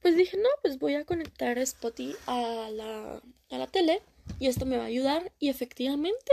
pues 0.01 0.15
dije, 0.15 0.38
no, 0.38 0.50
pues 0.62 0.77
voy 0.77 0.96
a 0.96 1.05
conectar 1.05 1.58
Spotify 1.58 2.15
a 2.27 2.70
la, 2.72 3.22
a 3.50 3.58
la 3.58 3.67
tele 3.67 4.01
y 4.39 4.48
esto 4.48 4.65
me 4.65 4.77
va 4.77 4.84
a 4.84 4.88
ayudar. 4.88 5.32
Y 5.39 5.50
efectivamente, 5.50 6.32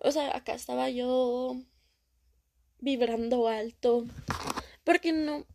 o 0.00 0.12
sea, 0.12 0.36
acá 0.36 0.54
estaba 0.54 0.90
yo 0.90 1.56
vibrando 2.80 3.48
alto. 3.48 4.04
Porque 4.84 5.12
no, 5.12 5.46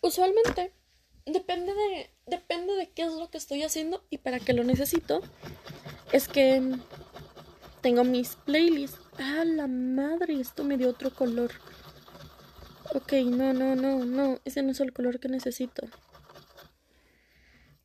usualmente 0.00 0.72
depende 1.24 1.74
de, 1.74 2.10
depende 2.26 2.74
de 2.74 2.88
qué 2.90 3.02
es 3.02 3.12
lo 3.12 3.28
que 3.30 3.38
estoy 3.38 3.62
haciendo 3.62 4.04
y 4.10 4.18
para 4.18 4.40
qué 4.40 4.52
lo 4.52 4.64
necesito. 4.64 5.22
Es 6.12 6.28
que 6.28 6.62
tengo 7.82 8.04
mis 8.04 8.36
playlists. 8.36 9.05
Ah, 9.18 9.44
la 9.44 9.66
madre, 9.66 10.40
esto 10.40 10.62
me 10.62 10.76
dio 10.76 10.90
otro 10.90 11.10
color. 11.10 11.50
Ok, 12.94 13.12
no, 13.24 13.52
no, 13.52 13.74
no, 13.74 14.04
no. 14.04 14.40
Ese 14.44 14.62
no 14.62 14.72
es 14.72 14.80
el 14.80 14.92
color 14.92 15.20
que 15.20 15.28
necesito. 15.28 15.88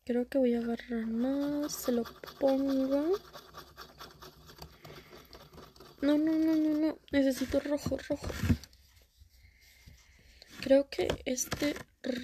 Creo 0.06 0.28
que 0.28 0.38
voy 0.38 0.56
a 0.56 0.60
agarrar 0.60 1.08
más. 1.08 1.74
Se 1.74 1.92
lo 1.92 2.04
pongo. 2.40 3.18
No, 6.02 6.18
no, 6.18 6.32
no, 6.34 6.56
no, 6.56 6.78
no. 6.78 6.98
Necesito 7.12 7.60
rojo, 7.60 7.98
rojo. 8.10 8.28
Creo 10.62 10.90
que 10.90 11.08
este 11.26 11.76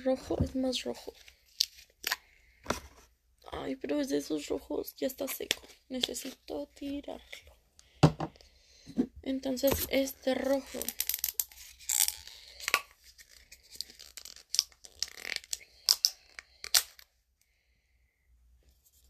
rojo 0.03 0.37
es 0.43 0.55
más 0.55 0.83
rojo. 0.83 1.13
Ay, 3.51 3.75
pero 3.75 4.01
es 4.01 4.09
de 4.09 4.17
esos 4.17 4.47
rojos. 4.47 4.95
Ya 4.97 5.07
está 5.07 5.27
seco. 5.27 5.61
Necesito 5.89 6.67
tirarlo. 6.73 7.56
Entonces, 9.27 9.73
este 9.89 10.35
rojo. 10.35 10.79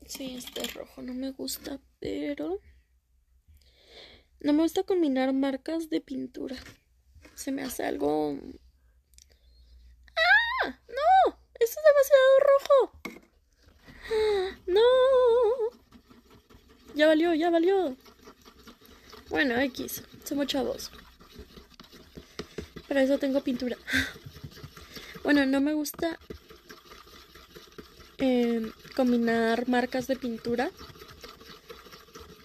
Sí, 0.07 0.35
este 0.35 0.63
rojo 0.69 1.03
no 1.03 1.13
me 1.13 1.29
gusta, 1.29 1.79
pero... 1.99 2.59
No 4.39 4.53
me 4.53 4.63
gusta 4.63 4.81
combinar 4.81 5.33
marcas 5.33 5.91
de 5.91 6.01
pintura. 6.01 6.55
Se 7.35 7.51
me 7.51 7.61
hace 7.61 7.85
algo... 7.85 8.39
¡Ah! 10.15 10.79
¡No! 10.87 11.39
¡Esto 11.59 11.79
es 11.79 11.85
demasiado 11.93 12.39
rojo! 12.49 12.91
¡Ah! 14.09 14.59
¡No! 14.65 14.81
Ya 16.95 17.05
valió, 17.05 17.35
ya 17.35 17.51
valió. 17.51 17.95
Bueno, 19.29 19.59
X. 19.59 20.03
Somos 20.23 20.47
chavos. 20.47 20.91
Para 22.87 23.03
eso 23.03 23.17
tengo 23.17 23.41
pintura. 23.41 23.77
Bueno, 25.23 25.45
no 25.45 25.59
me 25.59 25.73
gusta 25.73 26.17
eh, 28.17 28.71
combinar 28.95 29.67
marcas 29.67 30.07
de 30.07 30.15
pintura 30.15 30.71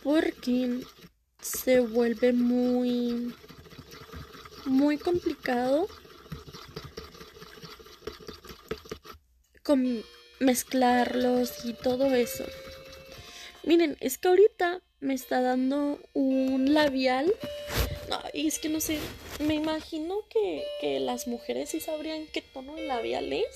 porque 0.03 0.81
se 1.41 1.79
vuelve 1.79 2.33
muy 2.33 3.33
muy 4.65 4.99
complicado 4.99 5.87
con 9.63 10.03
mezclarlos 10.41 11.65
y 11.65 11.75
todo 11.75 12.07
eso. 12.15 12.45
Miren, 13.65 13.97
es 14.01 14.19
que 14.19 14.29
ahorita 14.29 14.83
me 15.03 15.15
está 15.15 15.43
dando 15.43 15.99
un 16.15 16.73
labial. 16.73 17.35
Y 18.33 18.47
es 18.47 18.59
que 18.59 18.69
no 18.69 18.81
sé, 18.81 18.99
me 19.41 19.55
imagino 19.55 20.17
que, 20.29 20.65
que 20.81 21.01
las 21.01 21.27
mujeres 21.27 21.71
sí 21.71 21.81
sabrían 21.81 22.27
qué 22.33 22.41
tono 22.41 22.75
de 22.75 22.87
labial 22.87 23.33
es. 23.33 23.49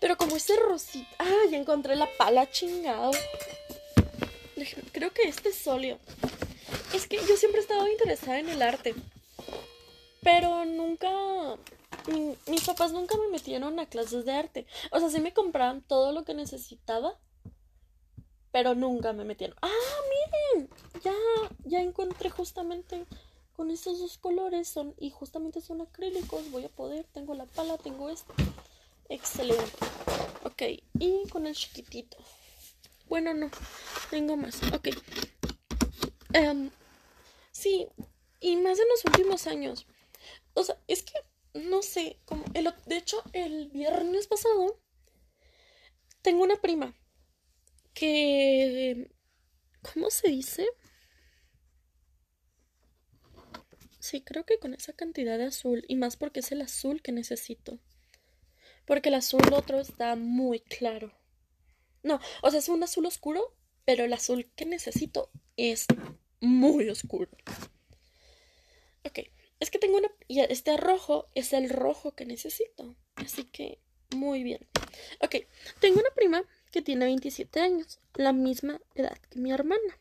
Pero 0.00 0.16
como 0.16 0.36
ese 0.36 0.54
rosita. 0.56 1.08
Ah, 1.18 1.44
ya 1.50 1.56
encontré 1.56 1.96
la 1.96 2.08
pala 2.18 2.50
chingado. 2.50 3.12
Creo 4.92 5.12
que 5.12 5.22
este 5.22 5.48
es 5.48 5.56
sólido. 5.56 5.98
Es 6.94 7.06
que 7.06 7.16
yo 7.16 7.36
siempre 7.36 7.60
he 7.60 7.62
estado 7.62 7.88
interesada 7.88 8.38
en 8.38 8.48
el 8.48 8.62
arte. 8.62 8.94
Pero 10.22 10.64
nunca. 10.64 11.10
mis 12.46 12.64
papás 12.64 12.92
nunca 12.92 13.16
me 13.16 13.28
metieron 13.28 13.78
a 13.80 13.86
clases 13.86 14.26
de 14.26 14.32
arte. 14.32 14.66
O 14.90 15.00
sea, 15.00 15.08
sí 15.08 15.20
me 15.20 15.32
compraban 15.32 15.80
todo 15.82 16.12
lo 16.12 16.24
que 16.24 16.34
necesitaba. 16.34 17.18
Pero 18.56 18.74
nunca 18.74 19.12
me 19.12 19.26
metieron. 19.26 19.54
¡Ah, 19.60 19.68
miren! 20.54 20.70
Ya, 21.04 21.12
ya 21.66 21.82
encontré 21.82 22.30
justamente 22.30 23.04
con 23.54 23.70
estos 23.70 23.98
dos 23.98 24.16
colores. 24.16 24.66
Son, 24.66 24.94
y 24.98 25.10
justamente 25.10 25.60
son 25.60 25.82
acrílicos. 25.82 26.50
Voy 26.50 26.64
a 26.64 26.70
poder. 26.70 27.04
Tengo 27.12 27.34
la 27.34 27.44
pala, 27.44 27.76
tengo 27.76 28.08
esto. 28.08 28.32
Excelente. 29.10 29.76
Ok, 30.44 30.62
y 30.98 31.28
con 31.28 31.46
el 31.46 31.54
chiquitito. 31.54 32.16
Bueno, 33.10 33.34
no, 33.34 33.50
tengo 34.08 34.38
más. 34.38 34.58
Ok. 34.72 34.88
Um, 36.34 36.70
sí, 37.50 37.88
y 38.40 38.56
más 38.56 38.78
en 38.78 38.88
los 38.88 39.04
últimos 39.04 39.46
años. 39.48 39.86
O 40.54 40.64
sea, 40.64 40.80
es 40.88 41.02
que, 41.02 41.12
no 41.52 41.82
sé, 41.82 42.20
como 42.24 42.42
de 42.54 42.96
hecho, 42.96 43.22
el 43.34 43.68
viernes 43.68 44.26
pasado, 44.26 44.80
tengo 46.22 46.42
una 46.42 46.56
prima 46.56 46.94
que... 47.96 49.10
¿Cómo 49.80 50.10
se 50.10 50.28
dice? 50.28 50.68
Sí, 53.98 54.22
creo 54.22 54.44
que 54.44 54.58
con 54.58 54.74
esa 54.74 54.92
cantidad 54.92 55.38
de 55.38 55.46
azul, 55.46 55.84
y 55.88 55.96
más 55.96 56.16
porque 56.16 56.40
es 56.40 56.52
el 56.52 56.60
azul 56.60 57.02
que 57.02 57.10
necesito. 57.10 57.80
Porque 58.84 59.08
el 59.08 59.16
azul 59.16 59.42
otro 59.52 59.80
está 59.80 60.14
muy 60.14 60.60
claro. 60.60 61.18
No, 62.02 62.20
o 62.42 62.50
sea, 62.50 62.60
es 62.60 62.68
un 62.68 62.82
azul 62.82 63.06
oscuro, 63.06 63.56
pero 63.84 64.04
el 64.04 64.12
azul 64.12 64.52
que 64.54 64.66
necesito 64.66 65.30
es 65.56 65.86
muy 66.40 66.88
oscuro. 66.88 67.30
Ok, 69.04 69.20
es 69.58 69.70
que 69.70 69.78
tengo 69.78 69.96
una... 69.96 70.10
Y 70.28 70.40
este 70.40 70.76
rojo 70.76 71.26
es 71.34 71.52
el 71.52 71.70
rojo 71.70 72.14
que 72.14 72.26
necesito. 72.26 72.96
Así 73.14 73.44
que, 73.44 73.80
muy 74.14 74.42
bien. 74.42 74.68
Ok, 75.20 75.36
tengo 75.80 75.98
una 75.98 76.10
prima 76.14 76.44
que 76.70 76.82
tiene 76.82 77.06
27 77.06 77.60
años, 77.60 78.00
la 78.14 78.32
misma 78.32 78.80
edad 78.94 79.18
que 79.30 79.38
mi 79.38 79.52
hermana. 79.52 79.98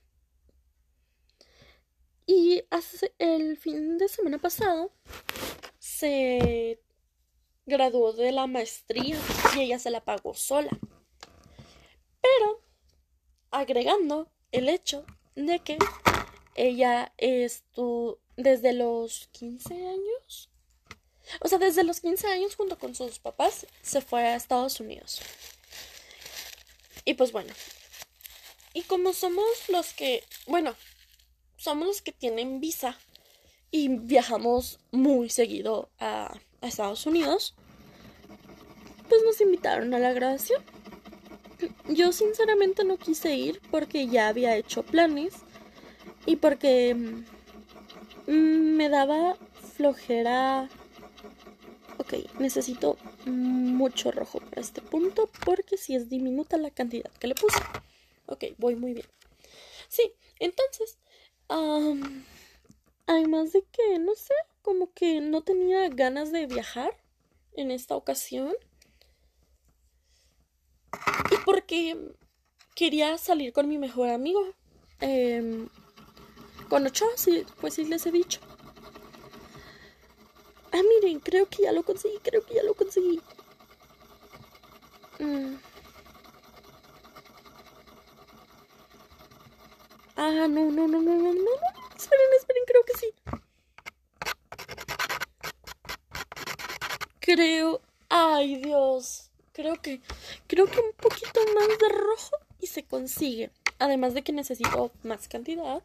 Y 2.25 2.63
hace 2.71 3.13
el 3.19 3.58
fin 3.58 3.97
de 3.97 4.08
semana 4.08 4.39
pasado 4.39 4.91
se 5.80 6.82
graduó 7.65 8.13
de 8.13 8.32
la 8.32 8.47
maestría 8.47 9.17
y 9.56 9.62
ella 9.62 9.80
se 9.80 9.91
la 9.91 10.04
pagó 10.04 10.34
sola. 10.34 10.71
Pero 12.21 12.62
agregando 13.51 14.32
el 14.51 14.69
hecho 14.69 15.06
de 15.36 15.60
que 15.60 15.78
ella 16.56 17.13
estuvo 17.17 18.19
desde 18.38 18.73
los 18.73 19.28
15 19.32 19.73
años. 19.73 20.49
O 21.41 21.47
sea, 21.47 21.58
desde 21.58 21.84
los 21.84 22.01
15 22.01 22.28
años 22.28 22.56
junto 22.56 22.78
con 22.78 22.95
sus 22.95 23.19
papás 23.19 23.67
se 23.82 24.01
fue 24.01 24.21
a 24.21 24.36
Estados 24.36 24.80
Unidos. 24.80 25.21
Y 27.05 27.13
pues 27.13 27.31
bueno. 27.31 27.53
Y 28.73 28.81
como 28.81 29.13
somos 29.13 29.45
los 29.69 29.93
que, 29.93 30.23
bueno, 30.47 30.75
somos 31.55 31.87
los 31.87 32.01
que 32.01 32.11
tienen 32.11 32.59
visa 32.59 32.97
y 33.71 33.87
viajamos 33.87 34.79
muy 34.91 35.29
seguido 35.29 35.89
a 35.99 36.33
a 36.61 36.67
Estados 36.67 37.05
Unidos, 37.05 37.53
pues 39.07 39.21
nos 39.23 39.39
invitaron 39.41 39.93
a 39.93 39.99
la 39.99 40.13
grabación. 40.13 40.63
Yo 41.87 42.11
sinceramente 42.11 42.83
no 42.83 42.97
quise 42.97 43.35
ir 43.35 43.61
porque 43.71 44.07
ya 44.07 44.27
había 44.27 44.55
hecho 44.57 44.83
planes 44.83 45.33
y 46.25 46.35
porque 46.37 46.95
mm, 48.27 48.31
me 48.31 48.89
daba 48.89 49.37
flojera. 49.75 50.69
Ok, 51.97 52.13
necesito 52.39 52.97
mucho 53.25 54.12
rojo 54.12 54.39
para 54.39 54.62
este 54.62 54.81
punto 54.81 55.29
porque 55.45 55.77
si 55.77 55.95
es 55.95 56.10
diminuta 56.10 56.58
la 56.58 56.71
cantidad 56.71 57.10
que 57.19 57.27
le 57.27 57.36
puse. 57.36 57.60
Ok, 58.25 58.45
voy 58.58 58.75
muy 58.75 58.93
bien. 58.93 59.08
Sí, 59.88 60.13
entonces, 60.39 60.97
además 63.08 63.53
de 63.53 63.63
que, 63.71 63.99
no 63.99 64.15
sé, 64.15 64.34
como 64.62 64.91
que 64.93 65.21
no 65.21 65.41
tenía 65.41 65.88
ganas 65.89 66.31
de 66.31 66.47
viajar 66.47 66.97
en 67.53 67.71
esta 67.71 67.95
ocasión. 67.95 68.53
Y 71.31 71.36
porque 71.45 71.97
quería 72.75 73.17
salir 73.17 73.53
con 73.53 73.69
mi 73.69 73.77
mejor 73.77 74.10
amigo. 74.10 74.41
Eh, 75.01 75.67
con 76.67 76.86
ocho, 76.86 77.05
sí, 77.15 77.45
pues 77.62 77.75
sí 77.75 77.86
les 77.86 78.05
he 78.05 78.12
dicho. 78.12 78.39
Ah, 80.75 80.81
miren, 80.83 81.21
creo 81.21 81.47
que 81.47 81.63
ya 81.63 81.71
lo 81.71 81.83
conseguí, 81.83 82.17
creo 82.21 82.45
que 82.45 82.55
ya 82.55 82.63
lo 82.63 82.73
conseguí. 82.73 83.21
Mm. 85.19 85.55
Ah, 90.17 90.47
no, 90.49 90.69
no, 90.69 90.85
no, 90.85 90.88
no, 90.88 90.99
no, 90.99 91.15
no, 91.15 91.33
no. 91.33 91.51
Esperen, 91.95 92.27
esperen, 92.38 92.63
creo 92.67 92.83
que 92.83 92.97
sí. 92.97 93.13
Creo. 97.21 97.81
Ay, 98.09 98.57
Dios. 98.57 99.31
Creo 99.53 99.81
que. 99.81 100.01
Creo 100.47 100.65
que 100.65 100.81
un 100.81 100.91
poquito 100.97 101.39
más 101.55 101.69
de 101.69 101.89
rojo 101.89 102.35
y 102.59 102.67
se 102.67 102.83
consigue. 102.83 103.49
Además 103.79 104.13
de 104.13 104.23
que 104.23 104.33
necesito 104.33 104.91
más 105.03 105.29
cantidad. 105.29 105.81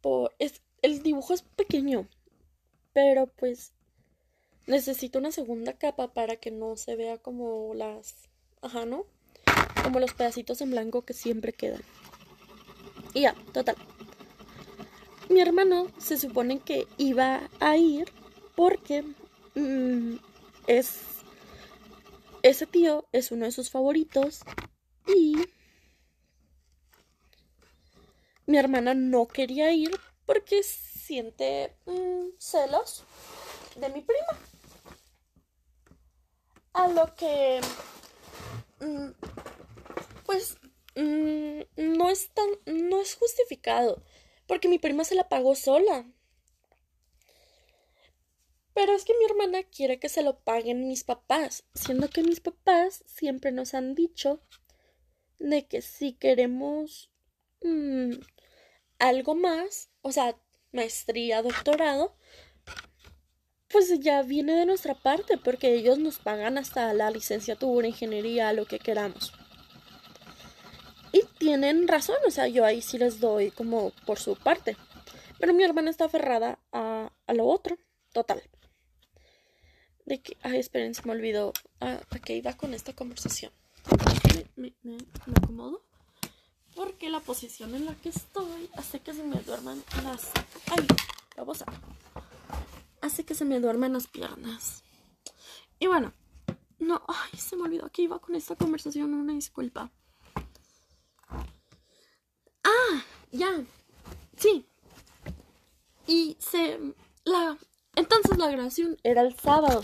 Por, 0.00 0.32
es, 0.38 0.62
el 0.82 1.02
dibujo 1.02 1.34
es 1.34 1.42
pequeño. 1.42 2.06
Pero 2.92 3.26
pues. 3.26 3.72
Necesito 4.70 5.18
una 5.18 5.32
segunda 5.32 5.72
capa 5.72 6.12
para 6.12 6.36
que 6.36 6.52
no 6.52 6.76
se 6.76 6.94
vea 6.94 7.18
como 7.18 7.74
las. 7.74 8.14
Ajá, 8.62 8.86
¿no? 8.86 9.04
Como 9.82 9.98
los 9.98 10.14
pedacitos 10.14 10.60
en 10.60 10.70
blanco 10.70 11.02
que 11.02 11.12
siempre 11.12 11.52
quedan. 11.52 11.82
Y 13.12 13.22
ya, 13.22 13.34
total. 13.52 13.74
Mi 15.28 15.40
hermano 15.40 15.88
se 15.98 16.16
supone 16.16 16.60
que 16.60 16.86
iba 16.98 17.50
a 17.58 17.76
ir 17.76 18.12
porque 18.54 19.02
mm, 19.56 20.18
es 20.68 21.00
ese 22.44 22.66
tío 22.66 23.08
es 23.10 23.32
uno 23.32 23.46
de 23.46 23.52
sus 23.52 23.70
favoritos 23.70 24.42
y 25.08 25.34
mi 28.46 28.56
hermana 28.56 28.94
no 28.94 29.26
quería 29.26 29.72
ir 29.72 29.90
porque 30.26 30.62
siente 30.62 31.74
mm, 31.86 32.36
celos 32.38 33.02
de 33.74 33.88
mi 33.88 34.02
prima. 34.02 34.38
A 36.72 36.88
lo 36.88 37.14
que 37.14 37.60
mm, 38.80 39.10
pues 40.24 40.56
Mm, 40.94 41.62
no 41.76 42.10
es 42.10 42.30
tan, 42.34 42.48
no 42.66 43.00
es 43.00 43.14
justificado, 43.14 44.02
porque 44.46 44.68
mi 44.68 44.78
prima 44.78 45.04
se 45.04 45.14
la 45.14 45.28
pagó 45.28 45.54
sola. 45.54 46.06
Pero 48.74 48.92
es 48.94 49.04
que 49.04 49.14
mi 49.18 49.24
hermana 49.24 49.62
quiere 49.64 49.98
que 49.98 50.08
se 50.08 50.22
lo 50.22 50.40
paguen 50.40 50.86
mis 50.88 51.04
papás, 51.04 51.64
siendo 51.74 52.08
que 52.08 52.22
mis 52.22 52.40
papás 52.40 53.04
siempre 53.06 53.52
nos 53.52 53.74
han 53.74 53.94
dicho 53.94 54.42
de 55.38 55.66
que 55.66 55.82
si 55.82 56.12
queremos 56.12 57.10
mm, 57.62 58.12
algo 58.98 59.34
más, 59.34 59.90
o 60.02 60.12
sea, 60.12 60.36
maestría, 60.72 61.42
doctorado, 61.42 62.16
pues 63.70 64.00
ya 64.00 64.22
viene 64.22 64.54
de 64.54 64.66
nuestra 64.66 64.94
parte, 64.94 65.38
porque 65.38 65.74
ellos 65.74 65.98
nos 65.98 66.18
pagan 66.18 66.58
hasta 66.58 66.92
la 66.92 67.10
licenciatura, 67.10 67.86
ingeniería, 67.86 68.52
lo 68.52 68.66
que 68.66 68.78
queramos. 68.78 69.32
Y 71.12 71.22
tienen 71.38 71.88
razón, 71.88 72.16
o 72.26 72.30
sea, 72.30 72.48
yo 72.48 72.64
ahí 72.64 72.82
sí 72.82 72.98
les 72.98 73.20
doy 73.20 73.50
como 73.50 73.90
por 74.06 74.18
su 74.18 74.36
parte. 74.36 74.76
Pero 75.38 75.54
mi 75.54 75.64
hermana 75.64 75.90
está 75.90 76.04
aferrada 76.04 76.58
a, 76.72 77.10
lo 77.28 77.46
otro, 77.46 77.78
total. 78.12 78.42
De 80.04 80.20
que, 80.20 80.36
ay, 80.42 80.58
esperen, 80.58 80.94
se 80.94 81.02
me 81.04 81.12
olvidó 81.12 81.52
a, 81.80 82.00
qué 82.24 82.36
iba 82.36 82.52
con 82.54 82.74
esta 82.74 82.92
conversación. 82.92 83.52
Me, 84.56 84.74
me, 84.82 84.98
acomodo. 85.36 85.82
Porque 86.74 87.08
la 87.08 87.20
posición 87.20 87.74
en 87.74 87.86
la 87.86 87.94
que 87.94 88.10
estoy 88.10 88.68
hace 88.74 89.00
que 89.00 89.14
se 89.14 89.22
me 89.22 89.40
duerman 89.40 89.82
las. 90.04 90.30
Ay, 90.70 90.86
vamos 91.36 91.62
a. 91.62 91.66
Hace 93.10 93.24
que 93.24 93.34
se 93.34 93.44
me 93.44 93.58
duerman 93.58 93.92
las 93.92 94.06
piernas. 94.06 94.84
Y 95.80 95.88
bueno, 95.88 96.12
no, 96.78 97.02
ay, 97.08 97.36
se 97.36 97.56
me 97.56 97.64
olvidó 97.64 97.90
que 97.90 98.02
iba 98.02 98.20
con 98.20 98.36
esta 98.36 98.54
conversación, 98.54 99.12
una 99.12 99.32
disculpa. 99.32 99.90
Ah, 102.62 103.04
ya. 103.32 103.64
Sí. 104.36 104.64
Y 106.06 106.36
se 106.38 106.78
la 107.24 107.58
entonces 107.96 108.38
la 108.38 108.48
grabación 108.48 108.96
era 109.02 109.22
el 109.22 109.36
sábado. 109.36 109.82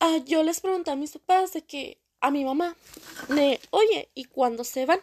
Ah, 0.00 0.16
yo 0.26 0.42
les 0.42 0.60
pregunté 0.60 0.90
a 0.90 0.96
mis 0.96 1.12
papás 1.12 1.52
de 1.52 1.64
que 1.64 2.02
a 2.20 2.32
mi 2.32 2.44
mamá 2.44 2.74
de, 3.28 3.60
"Oye, 3.70 4.10
¿y 4.16 4.24
cuándo 4.24 4.64
se 4.64 4.86
van?" 4.86 5.00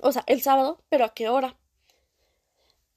O 0.00 0.10
sea, 0.10 0.24
el 0.26 0.40
sábado, 0.40 0.82
pero 0.88 1.04
¿a 1.04 1.12
qué 1.12 1.28
hora? 1.28 1.54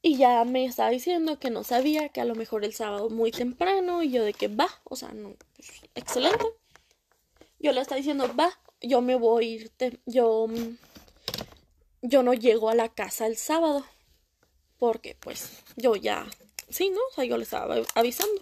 Y 0.02 0.18
ya 0.18 0.44
me 0.46 0.66
estaba 0.66 0.90
diciendo 0.90 1.40
que 1.40 1.50
no 1.50 1.64
sabía, 1.64 2.10
que 2.10 2.22
a 2.22 2.26
lo 2.26 2.36
mejor 2.36 2.64
el 2.64 2.74
sábado 2.74 3.10
muy 3.10 3.32
temprano, 3.32 4.02
y 4.02 4.12
yo 4.12 4.24
de 4.24 4.34
que 4.34 4.48
va, 4.48 4.70
o 4.86 4.96
sea, 4.96 5.10
no, 5.12 5.36
pues, 5.56 5.70
excelente. 5.96 6.46
Yo 7.60 7.74
le 7.74 7.82
estaba 7.82 7.98
diciendo, 7.98 8.34
va, 8.40 8.58
yo 8.82 9.02
me 9.02 9.16
voy 9.16 9.46
a 9.46 9.48
ir, 9.48 9.72
yo 10.06 10.48
yo 12.02 12.24
no 12.24 12.34
llego 12.34 12.70
a 12.70 12.76
la 12.76 12.90
casa 12.90 13.28
el 13.28 13.38
sábado. 13.38 13.86
Porque 14.78 15.16
pues 15.20 15.62
yo 15.76 15.96
ya, 15.96 16.26
sí, 16.70 16.90
¿no? 16.90 17.00
O 17.12 17.14
sea, 17.14 17.26
yo 17.26 17.38
le 17.38 17.44
estaba 17.44 17.76
avisando. 17.96 18.42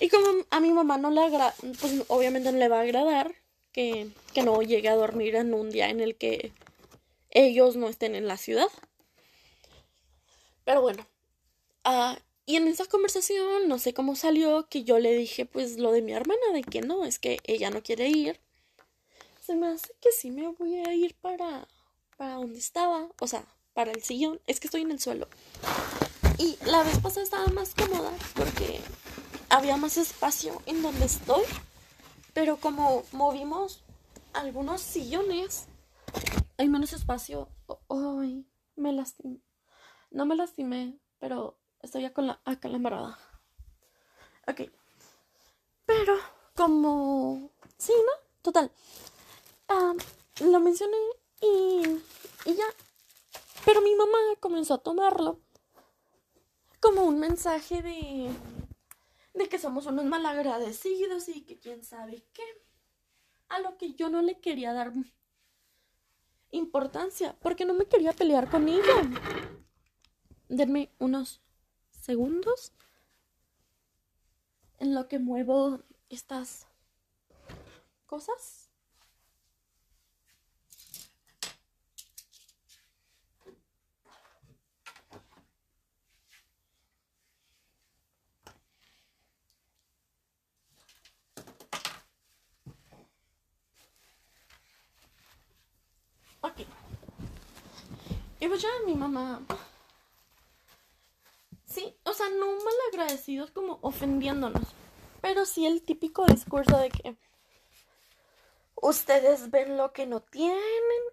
Y 0.00 0.08
como 0.08 0.46
a 0.48 0.60
mi 0.60 0.72
mamá 0.72 0.96
no 0.96 1.10
le 1.10 1.20
agrada, 1.20 1.54
pues 1.80 2.02
obviamente 2.08 2.50
no 2.50 2.58
le 2.58 2.68
va 2.68 2.78
a 2.78 2.82
agradar 2.82 3.34
que, 3.72 4.08
que 4.32 4.42
no 4.42 4.62
llegue 4.62 4.88
a 4.88 4.96
dormir 4.96 5.34
en 5.34 5.52
un 5.52 5.70
día 5.70 5.90
en 5.90 6.00
el 6.00 6.16
que 6.16 6.52
ellos 7.28 7.76
no 7.76 7.88
estén 7.88 8.14
en 8.14 8.26
la 8.26 8.38
ciudad. 8.38 8.68
Pero 10.64 10.82
bueno. 10.82 11.06
Uh, 11.84 12.16
y 12.46 12.56
en 12.56 12.68
esa 12.68 12.84
conversación, 12.86 13.68
no 13.68 13.78
sé 13.78 13.94
cómo 13.94 14.16
salió, 14.16 14.68
que 14.68 14.84
yo 14.84 14.98
le 14.98 15.14
dije 15.14 15.46
pues 15.46 15.78
lo 15.78 15.92
de 15.92 16.02
mi 16.02 16.12
hermana, 16.12 16.40
de 16.52 16.62
que 16.62 16.80
no, 16.80 17.04
es 17.04 17.18
que 17.18 17.38
ella 17.44 17.70
no 17.70 17.82
quiere 17.82 18.08
ir. 18.08 18.40
Se 19.40 19.54
me 19.54 19.68
hace 19.68 19.92
que 20.00 20.12
sí 20.12 20.30
me 20.30 20.48
voy 20.48 20.76
a 20.76 20.94
ir 20.94 21.14
para 21.14 21.66
para 22.20 22.34
donde 22.34 22.58
estaba, 22.58 23.08
o 23.18 23.26
sea, 23.26 23.46
para 23.72 23.92
el 23.92 24.02
sillón. 24.02 24.42
Es 24.46 24.60
que 24.60 24.66
estoy 24.66 24.82
en 24.82 24.90
el 24.90 25.00
suelo. 25.00 25.26
Y 26.36 26.58
la 26.66 26.82
vez 26.82 26.98
pasada 26.98 27.24
estaba 27.24 27.46
más 27.46 27.74
cómoda 27.74 28.12
porque 28.34 28.78
había 29.48 29.78
más 29.78 29.96
espacio 29.96 30.60
en 30.66 30.82
donde 30.82 31.06
estoy. 31.06 31.44
Pero 32.34 32.58
como 32.58 33.04
movimos 33.12 33.82
algunos 34.34 34.82
sillones, 34.82 35.64
hay 36.58 36.68
menos 36.68 36.92
espacio. 36.92 37.48
Ay, 37.88 38.44
me 38.76 38.92
lastimé. 38.92 39.40
No 40.10 40.26
me 40.26 40.36
lastimé, 40.36 40.98
pero 41.18 41.58
estoy 41.80 42.04
acá, 42.04 42.22
la, 42.22 42.40
acá 42.44 42.68
la 42.68 42.76
embarrada. 42.76 43.18
Ok. 44.46 44.62
Pero 45.86 46.14
como... 46.54 47.50
Sí, 47.78 47.92
¿no? 47.92 48.28
Total. 48.42 48.70
Ah, 49.68 49.94
lo 50.40 50.60
mencioné 50.60 50.96
y, 51.40 51.82
y 52.44 52.54
ya. 52.54 52.66
Pero 53.64 53.82
mi 53.82 53.94
mamá 53.94 54.18
comenzó 54.40 54.74
a 54.74 54.82
tomarlo 54.82 55.40
como 56.80 57.04
un 57.04 57.18
mensaje 57.18 57.82
de, 57.82 58.30
de 59.34 59.48
que 59.48 59.58
somos 59.58 59.86
unos 59.86 60.06
malagradecidos 60.06 61.28
y 61.28 61.42
que 61.42 61.58
quién 61.58 61.84
sabe 61.84 62.24
qué. 62.32 62.42
A 63.48 63.60
lo 63.60 63.76
que 63.76 63.94
yo 63.94 64.08
no 64.08 64.22
le 64.22 64.40
quería 64.40 64.72
dar 64.72 64.92
importancia, 66.50 67.36
porque 67.40 67.64
no 67.64 67.74
me 67.74 67.86
quería 67.86 68.12
pelear 68.12 68.48
con 68.50 68.68
ella. 68.68 69.10
Denme 70.50 70.90
unos 70.98 71.40
segundos 71.90 72.72
en 74.80 74.96
lo 74.96 75.06
que 75.06 75.20
muevo 75.20 75.78
estas 76.08 76.66
cosas. 78.06 78.68
Y 98.40 98.48
pues 98.48 98.62
ya 98.62 98.68
mi 98.86 98.94
mamá. 98.94 99.42
Sí, 101.70 101.96
o 102.02 102.12
sea, 102.12 102.28
no 102.30 102.46
mal 102.46 102.74
agradecidos 102.92 103.52
como 103.52 103.78
ofendiéndonos. 103.82 104.74
Pero 105.20 105.46
sí 105.46 105.66
el 105.66 105.82
típico 105.82 106.26
discurso 106.26 106.76
de 106.76 106.90
que 106.90 107.16
ustedes 108.74 109.50
ven 109.50 109.76
lo 109.76 109.92
que 109.92 110.06
no 110.06 110.20
tienen 110.20 110.60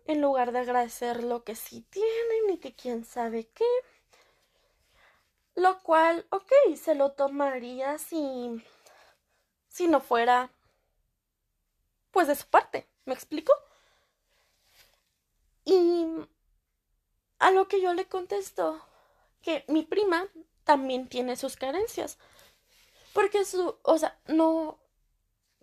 en 0.05 0.21
lugar 0.21 0.51
de 0.51 0.59
agradecer 0.59 1.23
lo 1.23 1.43
que 1.43 1.55
sí 1.55 1.81
tienen 1.91 2.49
y 2.49 2.57
que 2.57 2.73
quién 2.73 3.05
sabe 3.05 3.47
qué. 3.53 3.65
Lo 5.53 5.79
cual, 5.83 6.25
ok, 6.31 6.51
se 6.75 6.95
lo 6.95 7.11
tomaría 7.11 7.99
si, 7.99 8.63
si 9.67 9.87
no 9.87 10.01
fuera, 10.01 10.51
pues 12.11 12.27
de 12.27 12.35
su 12.35 12.47
parte. 12.47 12.87
¿Me 13.05 13.13
explico? 13.13 13.53
Y 15.65 16.07
a 17.39 17.51
lo 17.51 17.67
que 17.67 17.79
yo 17.79 17.93
le 17.93 18.07
contesto 18.07 18.81
que 19.41 19.65
mi 19.67 19.83
prima 19.83 20.27
también 20.63 21.07
tiene 21.07 21.35
sus 21.35 21.55
carencias. 21.55 22.17
Porque 23.13 23.45
su, 23.45 23.77
o 23.83 23.97
sea, 23.97 24.19
no, 24.27 24.79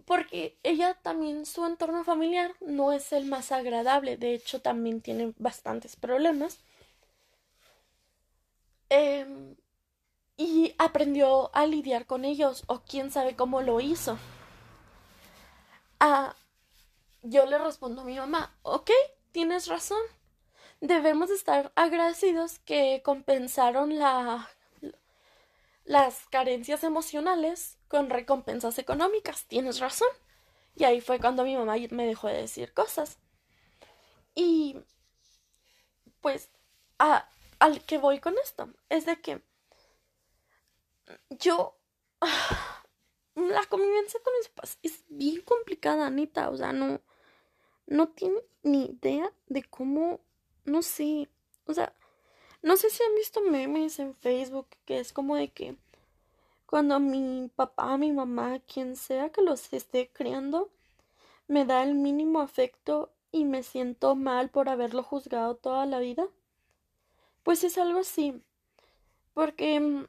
porque 0.05 0.59
ella 0.63 0.95
también 1.03 1.47
su 1.47 1.65
entorno 1.65 2.05
familiar 2.05 2.55
no 2.61 2.93
es 2.93 3.13
el 3.13 3.27
más 3.27 3.53
agradable, 3.53 4.17
de 4.17 4.35
hecho 4.35 4.61
también 4.61 5.01
tiene 5.01 5.35
bastantes 5.39 5.97
problemas. 5.97 6.59
Em, 8.91 9.57
y 10.37 10.75
aprendió 10.79 11.55
a 11.55 11.67
lidiar 11.67 12.07
con 12.07 12.25
ellos, 12.25 12.65
o 12.67 12.81
quién 12.83 13.11
sabe 13.11 13.37
cómo 13.37 13.63
lo 13.63 13.81
hizo. 13.81 14.19
Ah, 16.01 16.35
yo 17.23 17.47
le 17.47 17.59
respondo 17.59 18.03
a 18.03 18.05
mi 18.05 18.17
mamá, 18.17 18.55
ok, 18.63 18.91
tienes 19.33 19.69
razón. 19.69 20.01
Debemos 20.81 21.31
estar 21.31 21.73
agradecidos 21.77 22.59
que 22.61 23.03
compensaron 23.05 23.99
la, 23.99 24.49
las 25.85 26.27
carencias 26.27 26.85
emocionales 26.85 27.79
con 27.89 28.11
recompensas 28.11 28.79
económicas. 28.79 29.47
Tienes 29.47 29.81
razón. 29.81 30.09
Y 30.77 30.85
ahí 30.85 31.01
fue 31.01 31.21
cuando 31.21 31.45
mi 31.45 31.57
mamá 31.57 31.77
me 31.91 32.07
dejó 32.07 32.29
de 32.29 32.43
decir 32.43 32.73
cosas. 32.73 33.19
Y 34.35 34.79
pues 36.21 36.51
al 37.59 37.85
que 37.85 37.99
voy 37.99 38.19
con 38.19 38.35
esto 38.43 38.69
es 38.89 39.07
de 39.07 39.21
que 39.21 39.43
yo 41.31 41.77
la 43.35 43.65
convivencia 43.67 44.21
con 44.23 44.33
mis 44.39 44.49
papás 44.49 44.79
es 44.83 45.05
bien 45.09 45.43
complicada, 45.43 46.07
Anita. 46.07 46.51
O 46.51 46.57
sea, 46.57 46.73
no, 46.73 47.01
no 47.87 48.09
tiene 48.09 48.41
ni 48.63 48.87
idea 48.87 49.33
de 49.47 49.63
cómo, 49.65 50.21
no 50.65 50.83
sé, 50.83 51.29
o 51.67 51.75
sea, 51.75 51.93
no 52.63 52.77
sé 52.77 52.91
si 52.91 53.03
han 53.03 53.15
visto 53.15 53.41
memes 53.43 53.99
en 53.99 54.15
Facebook 54.15 54.69
que 54.85 54.99
es 54.99 55.13
como 55.13 55.37
de 55.37 55.49
que 55.49 55.77
cuando 56.67 56.99
mi 56.99 57.51
papá, 57.55 57.97
mi 57.99 58.11
mamá, 58.13 58.59
quien 58.61 58.97
sea 58.97 59.31
que 59.31 59.43
los 59.43 59.73
esté 59.73 60.11
criando, 60.13 60.71
me 61.47 61.65
da 61.65 61.83
el 61.83 61.95
mínimo 61.95 62.41
afecto 62.41 63.11
y 63.31 63.45
me 63.45 63.63
siento 63.63 64.15
mal 64.15 64.49
por 64.51 64.69
haberlo 64.69 65.03
juzgado 65.03 65.57
toda 65.57 65.87
la 65.87 65.99
vida. 65.99 66.27
Pues 67.43 67.63
es 67.65 67.79
algo 67.79 68.01
así, 68.01 68.43
porque 69.35 69.79
mm, 69.79 70.07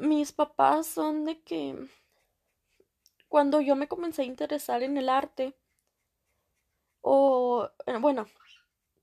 mis 0.00 0.32
papás 0.32 0.86
son 0.86 1.24
de 1.24 1.40
que 1.40 1.88
cuando 3.28 3.60
yo 3.60 3.76
me 3.76 3.88
comencé 3.88 4.22
a 4.22 4.24
interesar 4.24 4.82
en 4.82 4.96
el 4.98 5.08
arte, 5.08 5.54
o 7.02 7.68
eh, 7.86 7.96
bueno, 7.98 8.26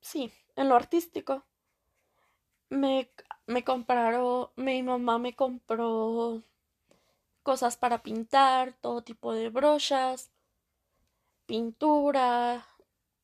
sí, 0.07 0.31
en 0.55 0.69
lo 0.69 0.75
artístico, 0.75 1.43
me, 2.69 3.11
me 3.45 3.63
compraron, 3.63 4.49
mi 4.55 4.81
mamá 4.83 5.19
me 5.19 5.35
compró 5.35 6.43
cosas 7.43 7.77
para 7.77 8.03
pintar, 8.03 8.73
todo 8.81 9.03
tipo 9.03 9.33
de 9.33 9.49
brochas, 9.49 10.31
pintura, 11.45 12.65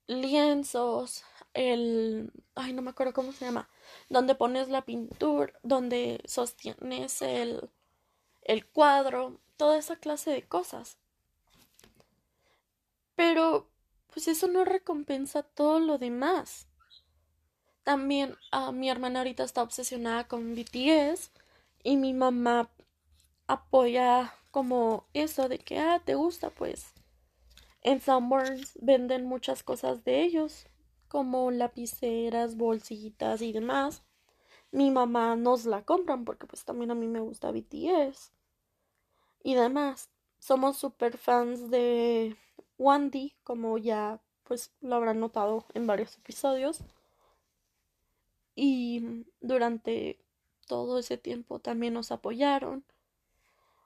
lienzos, 0.08 1.24
el, 1.54 2.32
ay, 2.56 2.74
no 2.74 2.82
me 2.82 2.92
acuerdo 2.92 3.14
cómo 3.14 3.32
se 3.32 3.46
llama, 3.46 3.70
donde 4.10 4.36
pones 4.36 4.70
la 4.70 4.84
pintura, 4.84 5.54
donde 5.64 6.22
sostienes 6.26 7.22
el, 7.22 7.70
el 8.42 8.66
cuadro, 8.66 9.40
toda 9.58 9.78
esa 9.78 9.96
clase 9.98 10.32
de 10.32 10.48
cosas. 10.48 10.98
Pero, 13.16 13.70
pues 14.14 14.28
eso 14.28 14.48
no 14.48 14.66
recompensa 14.66 15.44
todo 15.44 15.80
lo 15.80 15.98
demás. 15.98 16.68
También 17.84 18.36
a 18.52 18.72
mi 18.72 18.90
hermana 18.90 19.20
ahorita 19.20 19.44
está 19.44 19.62
obsesionada 19.62 20.28
con 20.28 20.56
BTS 20.56 21.32
y 21.84 21.98
mi 21.98 22.14
mamá 22.14 22.70
apoya 23.48 24.34
como 24.52 25.06
eso 25.14 25.50
de 25.50 25.60
que, 25.60 25.80
ah, 25.80 26.02
te 26.04 26.16
gusta, 26.16 26.50
pues. 26.50 26.94
En 27.82 28.00
Sanborns 28.00 28.78
venden 28.82 29.26
muchas 29.26 29.64
cosas 29.64 30.06
de 30.06 30.22
ellos, 30.24 30.68
como 31.10 31.52
lapiceras, 31.52 32.56
bolsitas 32.56 33.42
y 33.42 33.52
demás. 33.52 34.04
Mi 34.72 34.90
mamá 34.90 35.36
nos 35.36 35.66
la 35.66 35.84
compran 35.84 36.24
porque 36.24 36.48
pues 36.48 36.64
también 36.64 36.92
a 36.92 36.96
mí 36.96 37.08
me 37.08 37.20
gusta 37.20 37.52
BTS 37.52 38.32
y 39.44 39.56
demás. 39.56 40.10
Somos 40.40 40.78
super 40.78 41.18
fans 41.18 41.70
de 41.70 42.38
Wandy, 42.78 43.36
como 43.44 43.78
ya 43.78 44.22
pues 44.44 44.72
lo 44.82 44.96
habrán 44.96 45.20
notado 45.20 45.66
en 45.74 45.86
varios 45.86 46.18
episodios. 46.18 46.84
Y 48.56 49.26
durante 49.42 50.20
todo 50.68 51.00
ese 51.00 51.18
tiempo 51.18 51.60
también 51.60 51.94
nos 51.94 52.12
apoyaron. 52.12 52.84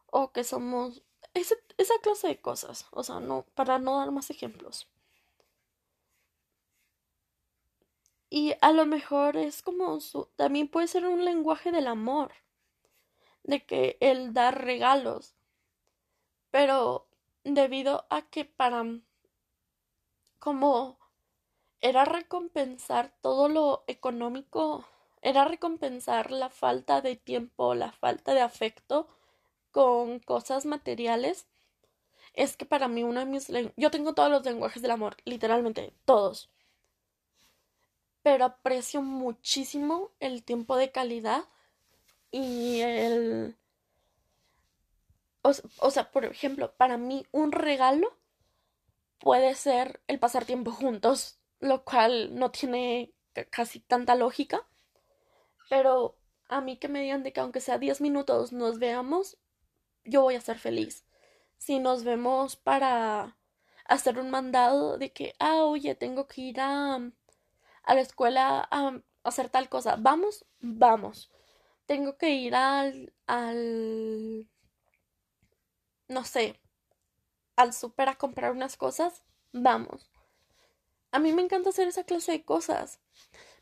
O 0.07 0.31
que 0.31 0.43
somos 0.43 1.03
esa 1.33 1.99
clase 2.01 2.27
de 2.27 2.41
cosas. 2.41 2.85
O 2.91 3.03
sea, 3.03 3.19
no, 3.19 3.45
para 3.55 3.79
no 3.79 3.97
dar 3.97 4.11
más 4.11 4.29
ejemplos. 4.29 4.87
Y 8.29 8.55
a 8.61 8.71
lo 8.73 8.85
mejor 8.85 9.37
es 9.37 9.61
como 9.61 9.99
su, 10.01 10.25
también 10.35 10.67
puede 10.67 10.87
ser 10.87 11.05
un 11.05 11.23
lenguaje 11.23 11.71
del 11.71 11.87
amor. 11.87 12.33
De 13.43 13.65
que 13.65 13.97
el 14.01 14.33
dar 14.33 14.63
regalos. 14.63 15.35
Pero 16.51 17.07
debido 17.43 18.05
a 18.09 18.23
que 18.23 18.45
para 18.45 18.83
como 20.39 20.97
era 21.81 22.05
recompensar 22.05 23.13
todo 23.21 23.49
lo 23.49 23.83
económico, 23.87 24.85
era 25.21 25.45
recompensar 25.45 26.31
la 26.31 26.49
falta 26.49 27.01
de 27.01 27.15
tiempo, 27.15 27.75
la 27.75 27.91
falta 27.91 28.33
de 28.33 28.41
afecto 28.41 29.07
con 29.71 30.19
cosas 30.19 30.65
materiales. 30.65 31.47
Es 32.33 32.57
que 32.57 32.65
para 32.65 32.87
mí 32.87 33.03
uno 33.03 33.19
de 33.19 33.25
mis... 33.25 33.51
Yo 33.75 33.91
tengo 33.91 34.13
todos 34.13 34.29
los 34.29 34.45
lenguajes 34.45 34.81
del 34.81 34.91
amor, 34.91 35.17
literalmente, 35.25 35.93
todos. 36.05 36.49
Pero 38.21 38.45
aprecio 38.45 39.01
muchísimo 39.01 40.11
el 40.19 40.43
tiempo 40.43 40.77
de 40.77 40.91
calidad 40.91 41.45
y 42.31 42.81
el... 42.81 43.55
O, 45.79 45.91
sea, 45.91 46.11
por 46.11 46.25
ejemplo, 46.25 46.73
para 46.75 46.97
mí 46.97 47.25
un 47.31 47.53
regalo 47.53 48.13
puede 49.19 49.55
ser 49.55 50.01
el 50.07 50.19
pasar 50.19 50.43
tiempo 50.43 50.71
juntos, 50.71 51.39
lo 51.59 51.83
cual 51.83 52.35
no 52.35 52.51
tiene 52.51 53.13
casi 53.49 53.79
tanta 53.79 54.15
lógica. 54.15 54.67
Pero 55.69 56.17
a 56.49 56.61
mí 56.61 56.77
que 56.77 56.87
me 56.87 57.01
digan 57.01 57.23
de 57.23 57.33
que 57.33 57.39
aunque 57.39 57.59
sea 57.59 57.77
10 57.77 58.01
minutos 58.01 58.53
nos 58.53 58.79
veamos, 58.79 59.37
yo 60.03 60.21
voy 60.21 60.35
a 60.35 60.41
ser 60.41 60.57
feliz. 60.57 61.05
Si 61.57 61.79
nos 61.79 62.03
vemos 62.03 62.55
para 62.55 63.37
hacer 63.85 64.19
un 64.19 64.29
mandado 64.29 64.97
de 64.97 65.11
que, 65.11 65.33
ah, 65.39 65.63
oye, 65.63 65.95
tengo 65.95 66.27
que 66.27 66.41
ir 66.41 66.59
a, 66.59 66.95
a 66.95 67.95
la 67.95 68.01
escuela 68.01 68.67
a, 68.71 69.01
hacer 69.23 69.49
tal 69.49 69.69
cosa, 69.69 69.95
vamos, 69.97 70.45
vamos. 70.59 71.31
Tengo 71.85 72.17
que 72.17 72.31
ir 72.31 72.55
al, 72.55 73.13
al, 73.27 74.47
no 76.07 76.23
sé, 76.25 76.59
al 77.55 77.73
súper 77.73 78.09
a 78.09 78.17
comprar 78.17 78.51
unas 78.51 78.77
cosas, 78.77 79.23
vamos. 79.51 80.11
A 81.17 81.19
mí 81.19 81.33
me 81.33 81.41
encanta 81.41 81.71
hacer 81.71 81.87
esa 81.87 82.03
clase 82.03 82.31
de 82.31 82.45
cosas. 82.45 82.99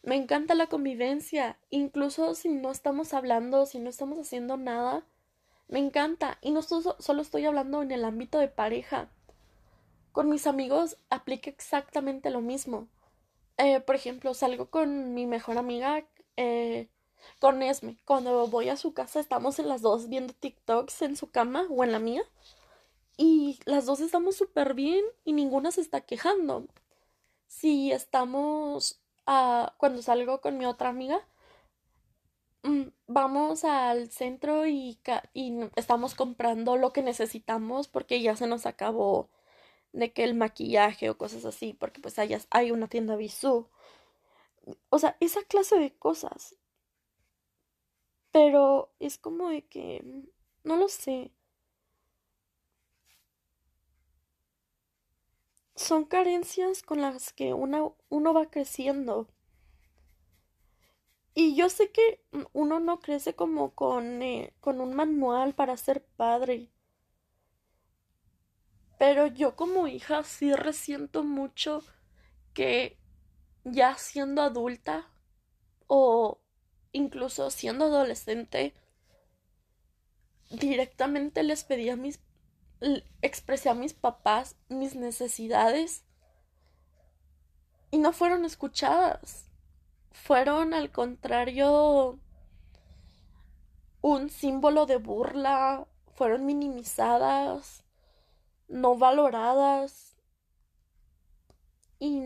Me 0.04 0.18
encanta 0.18 0.56
la 0.56 0.68
convivencia, 0.68 1.58
incluso 1.70 2.36
si 2.36 2.50
no 2.50 2.70
estamos 2.70 3.14
hablando, 3.14 3.66
si 3.66 3.80
no 3.80 3.90
estamos 3.90 4.20
haciendo 4.20 4.58
nada, 4.58 5.06
me 5.70 5.80
encanta. 5.80 6.38
Y 6.42 6.52
no 6.52 6.62
solo 6.62 7.22
estoy 7.22 7.46
hablando 7.46 7.82
en 7.82 7.92
el 7.92 8.04
ámbito 8.04 8.40
de 8.40 8.50
pareja. 8.50 9.10
Con 10.12 10.30
mis 10.30 10.48
amigos 10.48 10.98
aplica 11.10 11.50
exactamente 11.50 12.30
lo 12.30 12.42
mismo. 12.42 12.90
Eh, 13.56 13.80
por 13.80 13.96
ejemplo, 13.96 14.34
salgo 14.34 14.70
con 14.70 15.14
mi 15.14 15.26
mejor 15.26 15.58
amiga, 15.58 16.06
eh, 16.36 16.90
con 17.40 17.64
Esme. 17.64 17.96
Cuando 18.04 18.48
voy 18.48 18.68
a 18.68 18.76
su 18.76 18.94
casa 18.94 19.22
estamos 19.22 19.60
en 19.60 19.70
las 19.70 19.82
dos 19.82 20.10
viendo 20.10 20.34
TikToks 20.34 21.04
en 21.04 21.16
su 21.16 21.32
cama 21.32 21.68
o 21.70 21.86
en 21.86 21.94
la 21.94 22.00
mía. 22.00 22.24
Y 23.16 23.62
las 23.64 23.86
dos 23.86 24.02
estamos 24.02 24.36
súper 24.36 24.74
bien 24.74 25.06
y 25.24 25.32
ninguna 25.32 25.72
se 25.72 25.80
está 25.80 26.02
quejando. 26.02 26.68
Si 27.48 27.92
estamos, 27.92 29.02
a 29.26 29.74
cuando 29.78 30.02
salgo 30.04 30.42
con 30.42 30.58
mi 30.60 30.66
otra 30.66 30.90
amiga, 30.90 31.28
mm, 32.64 32.84
vamos 33.08 33.64
al 33.64 34.10
centro 34.12 34.66
y, 34.68 35.00
y 35.34 35.54
estamos 35.76 36.16
comprando 36.16 36.78
lo 36.78 36.92
que 36.94 37.02
necesitamos 37.04 37.88
porque 37.88 38.22
ya 38.22 38.36
se 38.36 38.48
nos 38.48 38.66
acabó 38.66 39.30
de 39.94 40.14
que 40.14 40.24
el 40.26 40.36
maquillaje 40.36 41.10
o 41.10 41.18
cosas 41.18 41.46
así, 41.46 41.74
porque 41.74 42.02
pues 42.02 42.20
allá 42.20 42.40
hay 42.52 42.72
una 42.72 42.88
tienda 42.90 43.16
Bisú. 43.18 43.70
O 44.90 45.00
sea, 45.00 45.16
esa 45.20 45.42
clase 45.44 45.78
de 45.80 45.92
cosas. 45.98 46.56
Pero 48.32 48.92
es 49.00 49.18
como 49.18 49.50
de 49.50 49.66
que, 49.66 50.04
no 50.64 50.76
lo 50.76 50.90
sé. 50.90 51.32
Son 55.76 56.06
carencias 56.06 56.82
con 56.82 57.02
las 57.02 57.34
que 57.34 57.54
uno 57.54 57.98
va 58.34 58.50
creciendo. 58.50 59.28
Y 61.38 61.54
yo 61.56 61.70
sé 61.70 61.92
que 61.92 62.24
uno 62.54 62.80
no 62.80 63.02
crece 63.02 63.36
como 63.36 63.76
con, 63.76 64.24
eh, 64.24 64.54
con 64.62 64.80
un 64.80 64.94
manual 64.94 65.54
para 65.54 65.76
ser 65.76 66.06
padre. 66.16 66.70
Pero 68.98 69.28
yo 69.28 69.58
como 69.58 69.88
hija 69.88 70.24
sí 70.24 70.54
resiento 70.54 71.26
mucho 71.26 71.84
que 72.54 72.98
ya 73.66 73.96
siendo 73.98 74.42
adulta 74.44 75.10
o 75.88 76.40
incluso 76.94 77.52
siendo 77.52 77.86
adolescente, 77.86 78.74
directamente 80.50 81.44
les 81.44 81.66
pedí 81.66 81.90
a 81.90 81.98
mis, 81.98 82.22
expresé 83.22 83.70
a 83.70 83.74
mis 83.74 83.94
papás 83.94 84.56
mis 84.70 84.96
necesidades 84.96 86.04
y 87.92 87.98
no 87.98 88.12
fueron 88.14 88.46
escuchadas. 88.46 89.50
Fueron 90.12 90.74
al 90.74 90.92
contrario 90.92 92.20
un 94.02 94.30
símbolo 94.30 94.86
de 94.86 94.98
burla, 94.98 95.88
fueron 96.16 96.46
minimizadas, 96.46 97.84
no 98.68 98.98
valoradas 98.98 100.16
y 102.00 102.22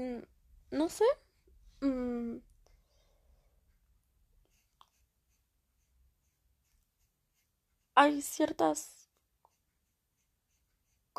no 0.72 0.90
sé. 0.90 1.06
Mm, 1.82 2.40
hay 7.96 8.22
ciertas 8.22 8.99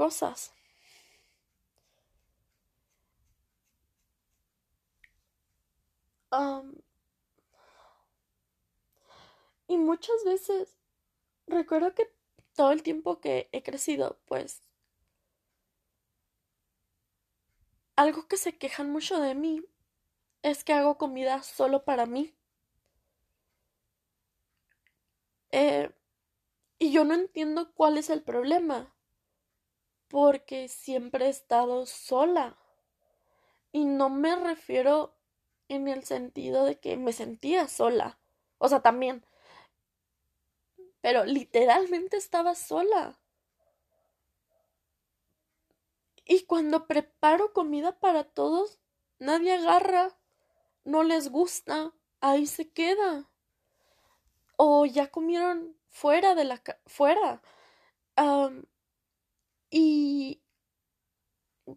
cosas 0.02 0.52
y 9.66 9.78
muchas 9.78 10.22
veces 10.26 10.76
recuerdo 11.46 11.94
que 11.94 12.12
todo 12.54 12.72
el 12.72 12.82
tiempo 12.82 13.20
que 13.20 13.48
he 13.52 13.62
crecido, 13.62 14.20
pues 14.26 14.62
algo 17.94 18.26
que 18.26 18.36
se 18.36 18.58
quejan 18.58 18.90
mucho 18.90 19.20
de 19.20 19.36
mí 19.36 19.62
es 20.42 20.64
que 20.64 20.72
hago 20.74 20.98
comida 20.98 21.42
solo 21.42 21.84
para 21.84 22.06
mí. 22.06 22.34
Eh, 25.52 25.90
y 26.78 26.92
yo 26.92 27.04
no 27.04 27.14
entiendo 27.14 27.72
cuál 27.74 27.98
es 27.98 28.10
el 28.10 28.22
problema, 28.22 28.94
porque 30.10 30.68
siempre 30.68 31.26
he 31.26 31.28
estado 31.30 31.86
sola. 31.86 32.58
Y 33.72 33.84
no 33.84 34.10
me 34.10 34.34
refiero 34.34 35.14
en 35.68 35.86
el 35.86 36.04
sentido 36.04 36.64
de 36.64 36.80
que 36.80 36.96
me 36.96 37.12
sentía 37.12 37.68
sola. 37.68 38.18
O 38.58 38.68
sea, 38.68 38.80
también. 38.80 39.24
Pero 41.00 41.24
literalmente 41.24 42.16
estaba 42.16 42.56
sola. 42.56 43.20
Y 46.24 46.44
cuando 46.44 46.86
preparo 46.86 47.52
comida 47.52 47.98
para 47.98 48.24
todos, 48.24 48.80
nadie 49.20 49.54
agarra, 49.54 50.18
no 50.84 51.04
les 51.04 51.30
gusta, 51.30 51.92
ahí 52.20 52.46
se 52.46 52.68
queda. 52.68 53.30
O 54.56 54.86
ya 54.86 55.08
comieron 55.08 55.76
fuera 55.88 56.34
de 56.34 56.44
la 56.44 56.62
fuera. 56.86 57.42
Y 59.70 60.42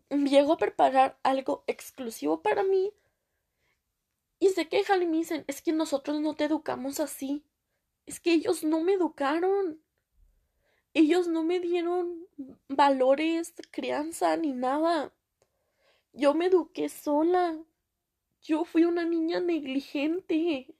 llego 0.09 0.53
a 0.53 0.57
preparar 0.57 1.19
algo 1.23 1.63
exclusivo 1.67 2.41
para 2.41 2.63
mí 2.63 2.91
y 4.43 4.49
se 4.49 4.67
quejan 4.67 5.01
y 5.01 5.05
me 5.05 5.15
dicen, 5.15 5.45
es 5.47 5.61
que 5.61 5.71
nosotros 5.71 6.19
no 6.19 6.35
te 6.35 6.43
educamos 6.43 6.99
así. 6.99 7.45
Es 8.05 8.19
que 8.19 8.33
ellos 8.33 8.65
no 8.65 8.81
me 8.81 8.91
educaron. 8.91 9.81
Ellos 10.93 11.29
no 11.29 11.45
me 11.45 11.61
dieron 11.61 12.27
valores, 12.67 13.53
crianza 13.71 14.35
ni 14.35 14.51
nada. 14.51 15.13
Yo 16.11 16.33
me 16.33 16.47
eduqué 16.47 16.89
sola. 16.89 17.57
Yo 18.41 18.65
fui 18.65 18.83
una 18.83 19.05
niña 19.05 19.39
negligente. 19.39 20.75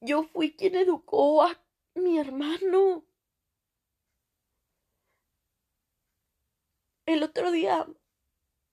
Yo 0.00 0.22
fui 0.22 0.54
quien 0.54 0.76
educó 0.76 1.42
a 1.42 1.60
mi 1.96 2.20
hermano. 2.20 3.04
El 7.08 7.22
otro 7.22 7.50
día 7.50 7.86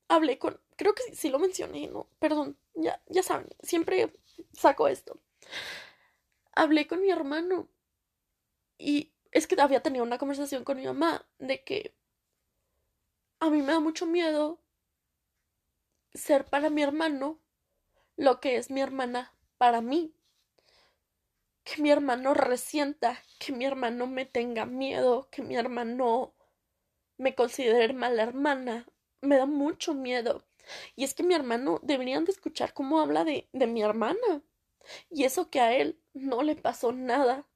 hablé 0.08 0.38
con, 0.38 0.60
creo 0.76 0.94
que 0.94 1.14
sí, 1.14 1.30
lo 1.30 1.38
mencioné, 1.38 1.88
no, 1.88 2.06
perdón, 2.18 2.58
ya, 2.74 3.02
ya 3.06 3.22
saben, 3.22 3.48
siempre 3.62 4.12
saco 4.52 4.88
esto. 4.88 5.18
Hablé 6.52 6.86
con 6.86 7.00
mi 7.00 7.08
hermano 7.08 7.70
y 8.76 9.14
es 9.32 9.46
que 9.46 9.58
había 9.58 9.82
tenido 9.82 10.04
una 10.04 10.18
conversación 10.18 10.64
con 10.64 10.76
mi 10.76 10.84
mamá 10.84 11.26
de 11.38 11.64
que 11.64 11.94
a 13.40 13.48
mí 13.48 13.62
me 13.62 13.72
da 13.72 13.80
mucho 13.80 14.04
miedo 14.04 14.60
ser 16.12 16.44
para 16.44 16.68
mi 16.68 16.82
hermano 16.82 17.40
lo 18.16 18.38
que 18.38 18.56
es 18.56 18.70
mi 18.70 18.82
hermana 18.82 19.32
para 19.56 19.80
mí 19.80 20.14
que 21.64 21.80
mi 21.82 21.90
hermano 21.90 22.34
resienta, 22.34 23.18
que 23.40 23.52
mi 23.52 23.64
hermano 23.64 24.06
me 24.06 24.24
tenga 24.24 24.66
miedo, 24.66 25.28
que 25.32 25.42
mi 25.42 25.56
hermano 25.56 26.35
me 27.18 27.34
considere 27.34 27.92
mala 27.92 28.22
hermana. 28.22 28.86
Me 29.20 29.36
da 29.36 29.46
mucho 29.46 29.94
miedo. 29.94 30.44
Y 30.96 31.04
es 31.04 31.14
que 31.14 31.22
mi 31.22 31.34
hermano 31.34 31.80
deberían 31.82 32.24
de 32.24 32.32
escuchar 32.32 32.74
cómo 32.74 33.00
habla 33.00 33.24
de, 33.24 33.48
de 33.52 33.66
mi 33.66 33.82
hermana. 33.82 34.42
Y 35.10 35.24
eso 35.24 35.50
que 35.50 35.60
a 35.60 35.74
él 35.76 36.00
no 36.12 36.42
le 36.42 36.56
pasó 36.56 36.92
nada 36.92 37.46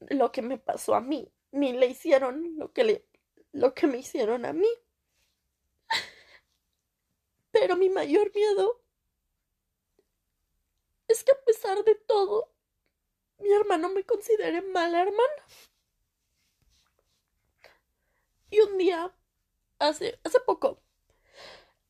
lo 0.00 0.32
que 0.32 0.42
me 0.42 0.58
pasó 0.58 0.94
a 0.94 1.00
mí, 1.00 1.32
ni 1.50 1.72
le 1.72 1.86
hicieron 1.86 2.56
lo 2.56 2.72
que 2.72 2.84
le 2.84 3.04
lo 3.52 3.74
que 3.74 3.86
me 3.86 3.98
hicieron 3.98 4.44
a 4.44 4.52
mí. 4.52 4.68
Pero 7.50 7.76
mi 7.76 7.88
mayor 7.88 8.32
miedo 8.34 8.80
es 11.08 11.24
que 11.24 11.32
a 11.32 11.40
pesar 11.44 11.82
de 11.84 11.94
todo, 11.94 12.52
mi 13.38 13.50
hermano 13.52 13.88
me 13.88 14.04
considere 14.04 14.62
mala 14.62 15.02
hermana. 15.02 15.46
Y 18.50 18.60
un 18.60 18.76
día, 18.78 19.14
hace, 19.78 20.20
hace 20.24 20.40
poco, 20.40 20.80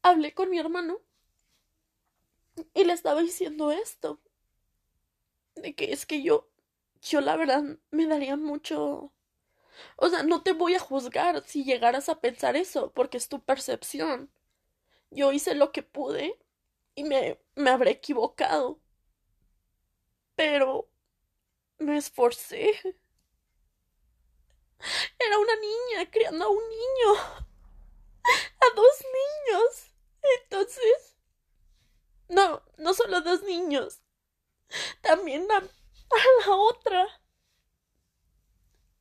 hablé 0.02 0.34
con 0.34 0.50
mi 0.50 0.58
hermano 0.58 1.00
y 2.74 2.84
le 2.84 2.92
estaba 2.92 3.20
diciendo 3.22 3.70
esto. 3.70 4.20
De 5.56 5.74
que 5.74 5.92
es 5.92 6.06
que 6.06 6.22
yo, 6.22 6.48
yo 7.02 7.20
la 7.20 7.36
verdad 7.36 7.62
me 7.90 8.06
daría 8.06 8.36
mucho... 8.36 9.12
O 9.96 10.08
sea, 10.10 10.22
no 10.24 10.42
te 10.42 10.52
voy 10.52 10.74
a 10.74 10.80
juzgar 10.80 11.44
si 11.46 11.64
llegaras 11.64 12.08
a 12.08 12.20
pensar 12.20 12.56
eso, 12.56 12.92
porque 12.92 13.18
es 13.18 13.28
tu 13.28 13.42
percepción. 13.44 14.30
Yo 15.10 15.32
hice 15.32 15.54
lo 15.54 15.72
que 15.72 15.82
pude 15.84 16.38
y 16.96 17.04
me, 17.04 17.40
me 17.56 17.70
habré 17.70 17.92
equivocado. 17.92 18.80
Pero 20.36 20.88
me 21.78 21.96
esforcé. 21.98 22.72
Era 25.18 25.38
una 25.38 25.56
niña 25.56 26.10
criando 26.10 26.44
a 26.44 26.48
un 26.48 26.68
niño. 26.68 27.14
A 28.24 28.74
dos 28.74 29.04
niños. 29.04 29.92
Entonces... 30.42 31.16
No, 32.28 32.62
no 32.76 32.92
solo 32.92 33.22
dos 33.22 33.42
niños. 33.42 34.00
También 35.00 35.50
a, 35.50 35.60
la 35.60 36.54
otra. 36.54 37.06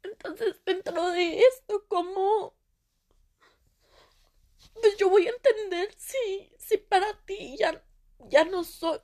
Entonces, 0.04 0.56
dentro 0.66 1.10
de 1.10 1.40
esto, 1.40 1.86
¿cómo? 1.88 2.56
Pues 4.74 4.96
yo 4.98 5.10
voy 5.10 5.28
a 5.28 5.32
entender 5.32 5.94
si, 5.98 6.54
si 6.58 6.78
para 6.78 7.14
ti 7.26 7.58
ya, 7.58 7.84
ya 8.20 8.46
no 8.46 8.64
soy, 8.64 9.00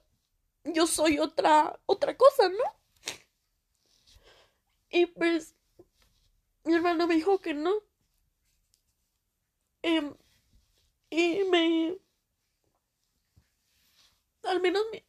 yo 0.64 0.88
soy 0.88 1.20
otra, 1.20 1.80
otra 1.86 2.16
cosa, 2.16 2.48
¿no? 2.48 2.64
Y 4.90 5.08
pues 5.08 5.56
mi 6.64 6.74
hermano 6.74 7.08
me 7.08 7.16
dijo 7.16 7.40
que 7.40 7.54
no. 7.54 7.74
Em, 9.82 10.16
y 11.10 11.44
me... 11.46 11.98
Al 14.44 14.62
menos 14.62 14.84
me... 14.92 15.06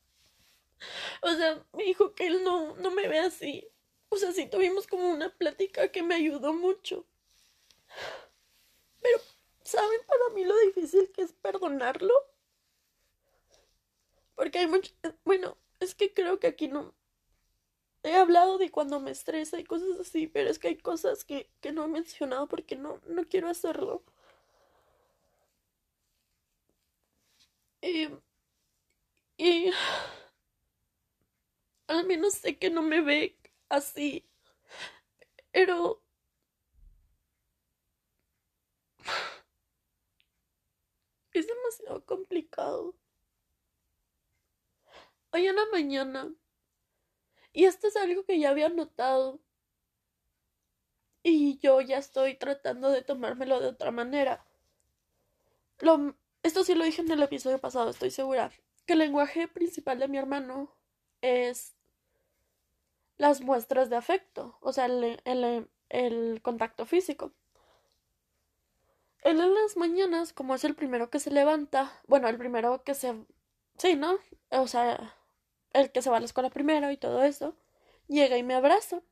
O 1.22 1.30
sea, 1.34 1.64
me 1.72 1.84
dijo 1.84 2.14
que 2.14 2.26
él 2.26 2.44
no, 2.44 2.76
no 2.76 2.90
me 2.90 3.08
ve 3.08 3.18
así. 3.20 3.68
O 4.08 4.16
sea, 4.16 4.32
sí 4.32 4.46
tuvimos 4.46 4.86
como 4.86 5.10
una 5.10 5.30
plática 5.36 5.90
que 5.90 6.02
me 6.02 6.14
ayudó 6.14 6.52
mucho. 6.52 7.06
Pero, 9.00 9.18
¿saben 9.62 10.00
para 10.06 10.34
mí 10.34 10.44
lo 10.44 10.56
difícil 10.58 11.10
que 11.12 11.22
es 11.22 11.32
perdonarlo? 11.32 12.14
Porque 14.34 14.58
hay 14.58 14.66
mucho... 14.66 14.92
Bueno, 15.24 15.56
es 15.80 15.94
que 15.94 16.12
creo 16.12 16.38
que 16.40 16.46
aquí 16.48 16.68
no, 16.68 16.94
he 18.04 18.14
hablado 18.16 18.58
de 18.58 18.70
cuando 18.70 19.00
me 19.00 19.10
estresa 19.10 19.58
y 19.58 19.64
cosas 19.64 19.98
así, 20.00 20.26
pero 20.28 20.50
es 20.50 20.58
que 20.58 20.68
hay 20.68 20.76
cosas 20.78 21.24
que, 21.24 21.48
no 21.72 21.84
he 21.84 21.88
mencionado 21.88 22.46
porque 22.48 22.76
no, 22.76 23.00
no 23.08 23.24
quiero 23.28 23.48
hacerlo. 23.48 24.02
y 29.38 29.70
Al 31.86 32.06
menos 32.06 32.34
sé 32.34 32.58
que 32.58 32.70
no 32.70 32.82
me 32.82 33.00
ve 33.00 33.36
así. 33.68 34.26
Pero... 35.52 36.02
Es 41.32 41.46
demasiado 41.46 42.04
complicado. 42.06 42.94
Hoy 45.32 45.46
en 45.48 45.56
la 45.56 45.66
mañana. 45.72 46.32
Y 47.54 47.64
esto 47.64 47.86
es 47.86 47.96
algo 47.96 48.24
que 48.24 48.38
ya 48.38 48.50
había 48.50 48.68
notado. 48.68 49.40
Y 51.22 51.56
yo 51.58 51.80
ya 51.80 51.96
estoy 51.96 52.34
tratando 52.34 52.90
de 52.90 53.00
tomármelo 53.00 53.60
de 53.60 53.68
otra 53.68 53.92
manera. 53.92 54.44
Lo, 55.78 56.14
esto 56.42 56.64
sí 56.64 56.74
lo 56.74 56.84
dije 56.84 57.00
en 57.00 57.10
el 57.10 57.22
episodio 57.22 57.58
pasado, 57.58 57.88
estoy 57.90 58.10
segura. 58.10 58.50
Que 58.86 58.94
el 58.94 58.98
lenguaje 58.98 59.48
principal 59.48 60.00
de 60.00 60.08
mi 60.08 60.18
hermano 60.18 60.74
es 61.22 61.74
las 63.16 63.40
muestras 63.40 63.88
de 63.88 63.96
afecto, 63.96 64.58
o 64.60 64.72
sea, 64.72 64.86
el, 64.86 65.22
el, 65.24 65.70
el 65.88 66.42
contacto 66.42 66.84
físico. 66.86 67.32
Él 69.22 69.40
en 69.40 69.54
las 69.54 69.76
mañanas, 69.76 70.32
como 70.32 70.54
es 70.56 70.64
el 70.64 70.74
primero 70.74 71.08
que 71.08 71.20
se 71.20 71.30
levanta, 71.30 72.02
bueno, 72.08 72.28
el 72.28 72.36
primero 72.36 72.82
que 72.82 72.94
se... 72.94 73.14
Sí, 73.78 73.94
¿no? 73.94 74.18
O 74.50 74.66
sea, 74.66 75.16
el 75.74 75.92
que 75.92 76.02
se 76.02 76.10
va 76.10 76.16
a 76.18 76.20
la 76.20 76.26
escuela 76.26 76.50
primero 76.50 76.90
y 76.90 76.96
todo 76.96 77.22
eso, 77.24 77.56
llega 78.08 78.38
y 78.38 78.42
me 78.42 78.54
abraza. 78.54 79.02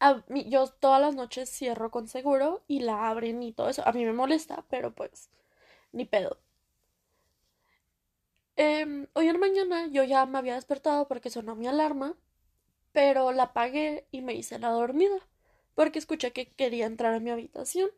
A 0.00 0.22
mí, 0.28 0.48
yo 0.48 0.66
todas 0.68 1.00
las 1.00 1.14
noches 1.14 1.50
cierro 1.50 1.90
con 1.90 2.08
seguro 2.08 2.62
y 2.68 2.80
la 2.80 3.08
abren 3.08 3.42
y 3.42 3.52
todo 3.52 3.68
eso. 3.68 3.82
A 3.86 3.92
mí 3.92 4.04
me 4.04 4.12
molesta, 4.12 4.64
pero 4.68 4.94
pues 4.94 5.30
ni 5.92 6.04
pedo. 6.06 6.38
Eh, 8.56 9.06
hoy 9.14 9.28
en 9.28 9.40
mañana 9.40 9.86
yo 9.88 10.04
ya 10.04 10.26
me 10.26 10.38
había 10.38 10.54
despertado 10.54 11.06
porque 11.08 11.30
sonó 11.30 11.54
mi 11.54 11.66
alarma, 11.68 12.14
pero 12.92 13.32
la 13.32 13.44
apagué 13.44 14.06
y 14.12 14.22
me 14.22 14.34
hice 14.34 14.58
la 14.58 14.70
dormida 14.70 15.18
porque 15.74 15.98
escuché 16.00 16.32
que 16.32 16.50
quería 16.52 16.86
entrar 16.86 17.14
a 17.14 17.20
mi 17.20 17.30
habitación. 17.30 17.90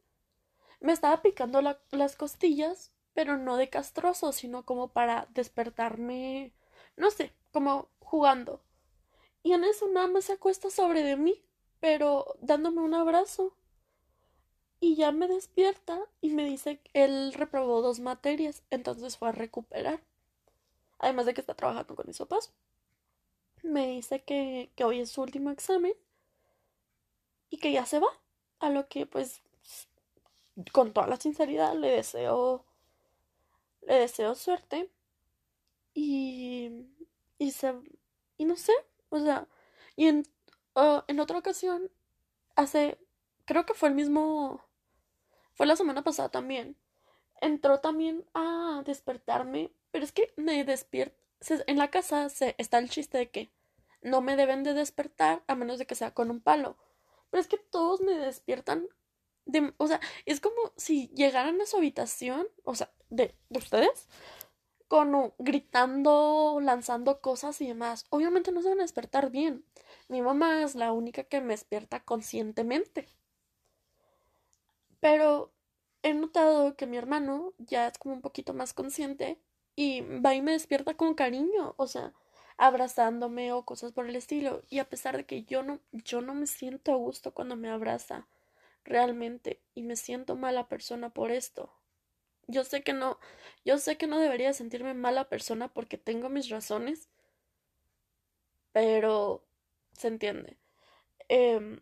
Me 0.80 0.92
estaba 0.92 1.22
picando 1.22 1.62
las 1.62 2.16
costillas, 2.16 2.92
pero 3.14 3.38
no 3.38 3.56
de 3.56 3.70
castroso, 3.70 4.32
sino 4.32 4.64
como 4.64 4.88
para 4.88 5.28
despertarme, 5.34 6.52
no 7.00 7.10
sé, 7.10 7.32
como 7.52 7.88
jugando. 8.00 8.60
Y 9.42 9.52
en 9.52 9.64
eso 9.64 9.88
nada 9.88 10.06
más 10.06 10.26
se 10.26 10.34
acuesta 10.34 10.70
sobre 10.70 11.02
de 11.02 11.16
mí, 11.16 11.42
pero 11.80 12.36
dándome 12.40 12.82
un 12.82 12.94
abrazo. 12.94 13.54
Y 14.80 14.96
ya 14.96 15.12
me 15.12 15.28
despierta 15.28 16.00
y 16.20 16.30
me 16.30 16.44
dice 16.44 16.78
que 16.78 17.04
él 17.04 17.32
reprobó 17.34 17.82
dos 17.82 18.00
materias, 18.00 18.62
entonces 18.70 19.16
fue 19.16 19.28
a 19.28 19.32
recuperar. 19.32 20.02
Además 20.98 21.26
de 21.26 21.34
que 21.34 21.40
está 21.40 21.54
trabajando 21.54 21.96
con 21.96 22.06
mis 22.06 22.18
papás. 22.18 22.52
Me 23.62 23.88
dice 23.88 24.22
que, 24.22 24.70
que 24.74 24.84
hoy 24.84 25.00
es 25.00 25.10
su 25.10 25.22
último 25.22 25.50
examen 25.50 25.94
y 27.50 27.58
que 27.58 27.72
ya 27.72 27.86
se 27.86 27.98
va. 27.98 28.08
A 28.58 28.68
lo 28.70 28.88
que 28.88 29.06
pues 29.06 29.42
con 30.72 30.92
toda 30.92 31.06
la 31.06 31.16
sinceridad 31.16 31.74
le 31.74 31.88
deseo 31.88 32.64
le 33.82 33.94
deseo 33.94 34.34
suerte 34.34 34.90
y 35.94 36.86
y 37.38 37.50
se 37.52 37.74
y 38.36 38.44
no 38.44 38.56
sé 38.56 38.72
o 39.08 39.18
sea 39.20 39.46
y 39.96 40.06
en 40.06 40.24
uh, 40.74 41.00
en 41.08 41.20
otra 41.20 41.38
ocasión 41.38 41.90
hace 42.56 42.98
creo 43.44 43.66
que 43.66 43.74
fue 43.74 43.88
el 43.88 43.94
mismo 43.94 44.64
fue 45.54 45.66
la 45.66 45.76
semana 45.76 46.02
pasada 46.02 46.28
también 46.28 46.76
entró 47.40 47.80
también 47.80 48.24
a 48.34 48.82
despertarme 48.84 49.72
pero 49.90 50.04
es 50.04 50.12
que 50.12 50.32
me 50.36 50.64
despierta 50.64 51.16
en 51.66 51.78
la 51.78 51.90
casa 51.90 52.28
se, 52.28 52.54
está 52.58 52.78
el 52.78 52.90
chiste 52.90 53.18
de 53.18 53.30
que 53.30 53.50
no 54.02 54.20
me 54.20 54.36
deben 54.36 54.62
de 54.62 54.74
despertar 54.74 55.42
a 55.46 55.54
menos 55.54 55.78
de 55.78 55.86
que 55.86 55.94
sea 55.94 56.12
con 56.12 56.30
un 56.30 56.40
palo 56.40 56.76
pero 57.30 57.40
es 57.40 57.48
que 57.48 57.58
todos 57.58 58.00
me 58.00 58.14
despiertan 58.14 58.88
o 59.78 59.86
sea, 59.86 60.00
es 60.26 60.40
como 60.40 60.72
si 60.76 61.08
llegaran 61.08 61.60
a 61.60 61.66
su 61.66 61.76
habitación, 61.76 62.46
o 62.64 62.74
sea, 62.74 62.90
de, 63.08 63.34
ustedes, 63.50 64.08
con 64.90 65.32
gritando, 65.38 66.58
lanzando 66.60 67.20
cosas 67.20 67.60
y 67.60 67.68
demás. 67.68 68.06
Obviamente 68.10 68.50
no 68.50 68.60
se 68.60 68.70
van 68.70 68.80
a 68.80 68.82
despertar 68.82 69.30
bien. 69.30 69.64
Mi 70.08 70.20
mamá 70.20 70.64
es 70.64 70.74
la 70.74 70.90
única 70.92 71.22
que 71.22 71.40
me 71.40 71.54
despierta 71.54 72.00
conscientemente. 72.00 73.06
Pero 74.98 75.52
he 76.02 76.12
notado 76.12 76.74
que 76.74 76.88
mi 76.88 76.96
hermano 76.96 77.54
ya 77.58 77.86
es 77.86 77.98
como 77.98 78.16
un 78.16 78.20
poquito 78.20 78.52
más 78.52 78.72
consciente 78.72 79.38
y 79.76 80.00
va 80.00 80.34
y 80.34 80.42
me 80.42 80.52
despierta 80.52 80.94
con 80.96 81.14
cariño, 81.14 81.74
o 81.76 81.86
sea, 81.86 82.12
abrazándome 82.58 83.52
o 83.52 83.64
cosas 83.64 83.92
por 83.92 84.08
el 84.08 84.16
estilo. 84.16 84.62
Y 84.70 84.80
a 84.80 84.88
pesar 84.88 85.16
de 85.16 85.24
que 85.24 85.44
yo 85.44 85.62
no, 85.62 85.78
yo 85.92 86.20
no 86.20 86.34
me 86.34 86.48
siento 86.48 86.92
a 86.92 86.96
gusto 86.96 87.32
cuando 87.32 87.54
me 87.54 87.70
abraza 87.70 88.26
realmente 88.84 89.60
y 89.72 89.84
me 89.84 89.94
siento 89.94 90.34
mala 90.34 90.66
persona 90.66 91.10
por 91.10 91.30
esto. 91.30 91.72
Yo 92.50 92.64
sé 92.64 92.82
que 92.82 92.92
no, 92.92 93.18
yo 93.64 93.78
sé 93.78 93.96
que 93.96 94.06
no 94.06 94.18
debería 94.18 94.52
sentirme 94.52 94.92
mala 94.94 95.28
persona 95.28 95.72
porque 95.72 95.96
tengo 95.98 96.28
mis 96.28 96.48
razones, 96.50 97.08
pero 98.72 99.44
se 99.92 100.08
entiende. 100.08 100.58
Eh, 101.28 101.80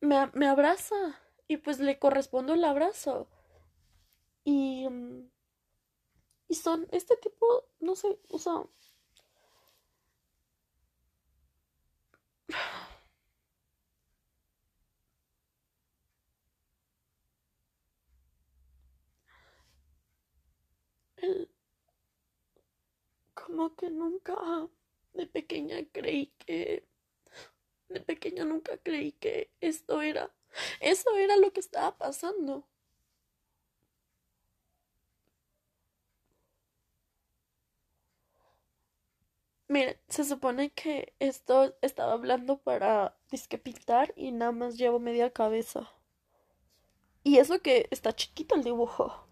me, 0.00 0.30
me, 0.34 0.46
abraza 0.46 1.20
y 1.48 1.56
pues 1.58 1.78
le 1.80 1.98
correspondo 1.98 2.54
el 2.54 2.64
abrazo. 2.64 3.28
Y, 4.44 4.86
y 6.48 6.54
son 6.54 6.86
este 6.92 7.16
tipo, 7.16 7.64
no 7.80 7.94
sé, 7.96 8.18
o 8.28 8.38
sea, 8.38 8.64
como 23.34 23.74
que 23.76 23.90
nunca 23.90 24.34
de 25.14 25.26
pequeña 25.26 25.76
creí 25.92 26.32
que 26.38 26.84
de 27.88 28.00
pequeña 28.00 28.44
nunca 28.44 28.78
creí 28.78 29.12
que 29.12 29.50
esto 29.60 30.02
era 30.02 30.30
eso 30.80 31.16
era 31.16 31.36
lo 31.36 31.52
que 31.52 31.60
estaba 31.60 31.96
pasando 31.98 32.66
Mire, 39.68 40.00
se 40.08 40.24
supone 40.24 40.70
que 40.72 41.14
esto 41.20 41.74
estaba 41.80 42.12
hablando 42.14 42.58
para 42.58 43.16
disque 43.30 43.56
pintar 43.56 44.12
y 44.16 44.32
nada 44.32 44.52
más 44.52 44.76
llevo 44.76 44.98
media 44.98 45.30
cabeza. 45.32 45.88
Y 47.24 47.38
eso 47.38 47.60
que 47.62 47.88
está 47.90 48.12
chiquito 48.14 48.54
el 48.54 48.62
dibujo. 48.64 49.29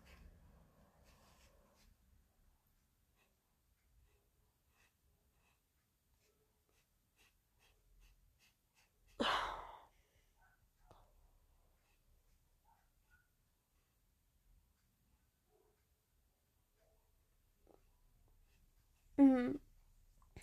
Mm, 19.19 19.59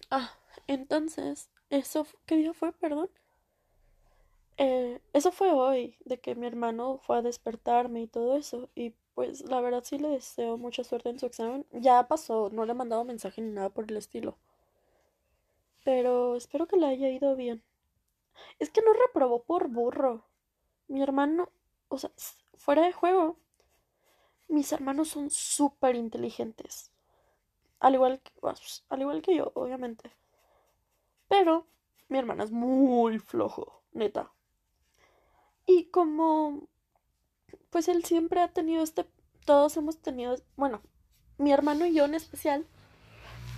Ah, 0.09 0.31
entonces, 0.67 1.51
eso, 1.69 2.07
¿qué 2.25 2.37
día 2.37 2.53
fue, 2.53 2.73
perdón? 2.73 3.09
Eh, 4.57 4.99
eso 5.13 5.31
fue 5.31 5.51
hoy, 5.53 5.97
de 6.03 6.19
que 6.19 6.35
mi 6.35 6.45
hermano 6.45 6.97
fue 6.97 7.17
a 7.17 7.21
despertarme 7.21 8.01
y 8.01 8.07
todo 8.07 8.35
eso. 8.37 8.69
Y 8.75 8.93
pues 9.13 9.41
la 9.49 9.61
verdad 9.61 9.83
sí 9.85 9.97
le 9.97 10.09
deseo 10.09 10.57
mucha 10.57 10.83
suerte 10.83 11.09
en 11.09 11.19
su 11.19 11.25
examen. 11.25 11.65
Ya 11.71 12.05
pasó, 12.07 12.49
no 12.51 12.65
le 12.65 12.71
he 12.73 12.75
mandado 12.75 13.03
mensaje 13.05 13.41
ni 13.41 13.51
nada 13.51 13.69
por 13.69 13.89
el 13.89 13.95
estilo. 13.97 14.37
Pero 15.85 16.35
espero 16.35 16.67
que 16.67 16.75
le 16.75 16.85
haya 16.87 17.09
ido 17.09 17.33
bien. 17.37 17.63
Es 18.59 18.69
que 18.71 18.81
no 18.81 18.93
reprobó 18.93 19.43
por 19.43 19.69
burro. 19.69 20.25
Mi 20.87 21.01
hermano, 21.03 21.49
o 21.89 21.97
sea, 21.99 22.11
fuera 22.57 22.83
de 22.83 22.93
juego, 22.93 23.37
mis 24.47 24.71
hermanos 24.71 25.09
son 25.09 25.29
súper 25.29 25.95
inteligentes. 25.95 26.91
Al 27.85 27.93
igual 27.93 28.19
que, 28.19 28.31
pues, 28.41 28.83
al 28.89 29.01
igual 29.01 29.21
que 29.21 29.35
yo, 29.35 29.51
obviamente. 29.53 30.11
Pero 31.27 31.67
mi 32.07 32.17
hermana 32.17 32.43
es 32.43 32.49
muy 32.49 33.19
flojo, 33.19 33.83
neta. 33.91 34.31
Y 35.67 35.91
como, 35.91 36.67
pues 37.69 37.87
él 37.87 38.03
siempre 38.03 38.41
ha 38.41 38.47
tenido 38.47 38.81
este, 38.81 39.05
todos 39.45 39.77
hemos 39.77 39.99
tenido, 40.01 40.35
bueno, 40.55 40.81
mi 41.37 41.51
hermano 41.51 41.85
y 41.85 41.93
yo 41.93 42.05
en 42.05 42.15
especial, 42.15 42.65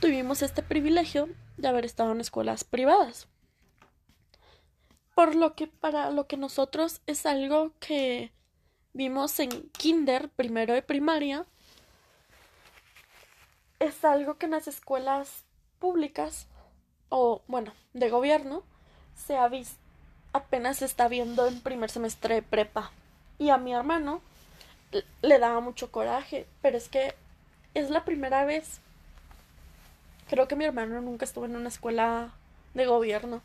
tuvimos 0.01 0.41
este 0.41 0.61
privilegio 0.61 1.29
de 1.55 1.69
haber 1.69 1.85
estado 1.85 2.11
en 2.11 2.19
escuelas 2.19 2.65
privadas. 2.65 3.29
Por 5.15 5.35
lo 5.35 5.55
que 5.55 5.67
para 5.67 6.11
lo 6.11 6.27
que 6.27 6.35
nosotros 6.35 6.99
es 7.07 7.25
algo 7.25 7.71
que 7.79 8.33
vimos 8.91 9.39
en 9.39 9.69
kinder, 9.69 10.29
primero 10.31 10.73
de 10.73 10.81
primaria, 10.81 11.47
es 13.79 14.03
algo 14.05 14.37
que 14.37 14.45
en 14.45 14.51
las 14.51 14.67
escuelas 14.67 15.43
públicas 15.79 16.47
o 17.09 17.41
bueno, 17.47 17.73
de 17.93 18.09
gobierno, 18.09 18.63
se 19.15 19.37
ha 19.37 19.47
visto, 19.47 19.77
apenas 20.33 20.77
se 20.77 20.85
está 20.85 21.07
viendo 21.07 21.47
en 21.47 21.61
primer 21.61 21.89
semestre 21.89 22.35
de 22.35 22.41
prepa. 22.41 22.91
Y 23.39 23.49
a 23.49 23.57
mi 23.57 23.73
hermano 23.73 24.21
le 25.21 25.39
daba 25.39 25.59
mucho 25.59 25.91
coraje, 25.91 26.47
pero 26.61 26.77
es 26.77 26.89
que 26.89 27.15
es 27.73 27.89
la 27.89 28.03
primera 28.03 28.45
vez. 28.45 28.79
Creo 30.29 30.47
que 30.47 30.55
mi 30.55 30.65
hermano 30.65 30.99
nunca 31.01 31.25
estuvo 31.25 31.45
en 31.45 31.55
una 31.55 31.69
escuela 31.69 32.33
de 32.73 32.85
gobierno. 32.85 33.41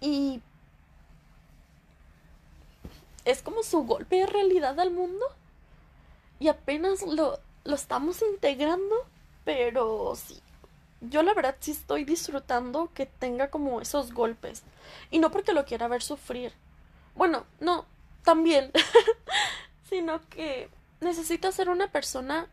Y 0.00 0.40
es 3.24 3.42
como 3.42 3.62
su 3.62 3.84
golpe 3.84 4.16
de 4.16 4.26
realidad 4.26 4.78
al 4.78 4.90
mundo. 4.90 5.26
Y 6.38 6.48
apenas 6.48 7.02
lo, 7.02 7.38
lo 7.64 7.74
estamos 7.74 8.22
integrando, 8.22 9.06
pero 9.44 10.14
sí, 10.16 10.40
yo 11.00 11.22
la 11.22 11.34
verdad 11.34 11.56
sí 11.60 11.70
estoy 11.70 12.04
disfrutando 12.04 12.90
que 12.94 13.06
tenga 13.06 13.50
como 13.50 13.80
esos 13.80 14.12
golpes. 14.12 14.62
Y 15.10 15.18
no 15.18 15.30
porque 15.30 15.52
lo 15.52 15.64
quiera 15.64 15.88
ver 15.88 16.02
sufrir. 16.02 16.52
Bueno, 17.14 17.44
no, 17.60 17.86
también. 18.24 18.70
Sino 19.88 20.20
que 20.28 20.70
necesita 21.00 21.52
ser 21.52 21.68
una 21.68 21.90
persona 21.90 22.46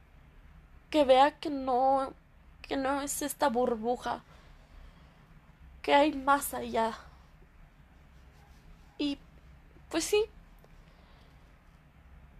que 0.89 1.03
vea 1.03 1.37
que 1.39 1.49
no, 1.49 2.13
que 2.61 2.77
no 2.77 3.01
es 3.01 3.21
esta 3.21 3.49
burbuja. 3.49 4.23
Que 5.81 5.93
hay 5.93 6.13
más 6.13 6.53
allá. 6.53 6.97
Y 8.97 9.17
pues 9.89 10.05
sí. 10.05 10.25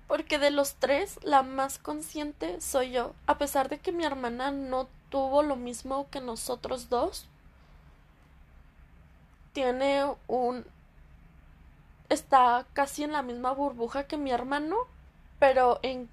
Porque 0.08 0.40
de 0.40 0.52
los 0.52 0.76
tres, 0.76 1.20
la 1.24 1.44
más 1.44 1.80
consciente 1.80 2.62
soy 2.62 2.92
yo. 2.92 3.14
A 3.26 3.38
pesar 3.38 3.68
de 3.70 3.80
que 3.80 3.92
mi 3.92 4.06
hermana 4.06 4.52
no 4.52 4.88
tuvo 5.10 5.44
lo 5.44 5.56
mismo 5.56 6.08
que 6.10 6.22
nosotros 6.22 6.90
dos. 6.90 7.26
Tiene 9.54 10.06
un... 10.28 10.66
Está 12.10 12.66
casi 12.74 13.04
en 13.04 13.12
la 13.12 13.22
misma 13.22 13.52
burbuja 13.52 14.08
que 14.08 14.16
mi 14.16 14.32
hermano, 14.32 14.78
pero 15.40 15.80
en... 15.84 16.10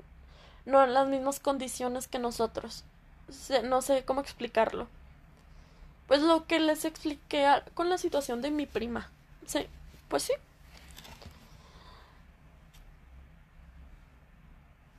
no 0.66 0.82
en 0.82 0.92
las 0.92 1.06
mismas 1.06 1.38
condiciones 1.38 2.08
que 2.08 2.18
nosotros. 2.18 2.84
No 3.62 3.80
sé 3.80 4.04
cómo 4.04 4.20
explicarlo. 4.20 4.88
Pues 6.08 6.20
lo 6.20 6.46
que 6.46 6.58
les 6.58 6.84
expliqué 6.84 7.48
con 7.74 7.88
la 7.88 7.98
situación 7.98 8.42
de 8.42 8.50
mi 8.50 8.66
prima. 8.66 9.08
Sí, 9.46 9.66
pues 10.08 10.24
sí. 10.24 10.32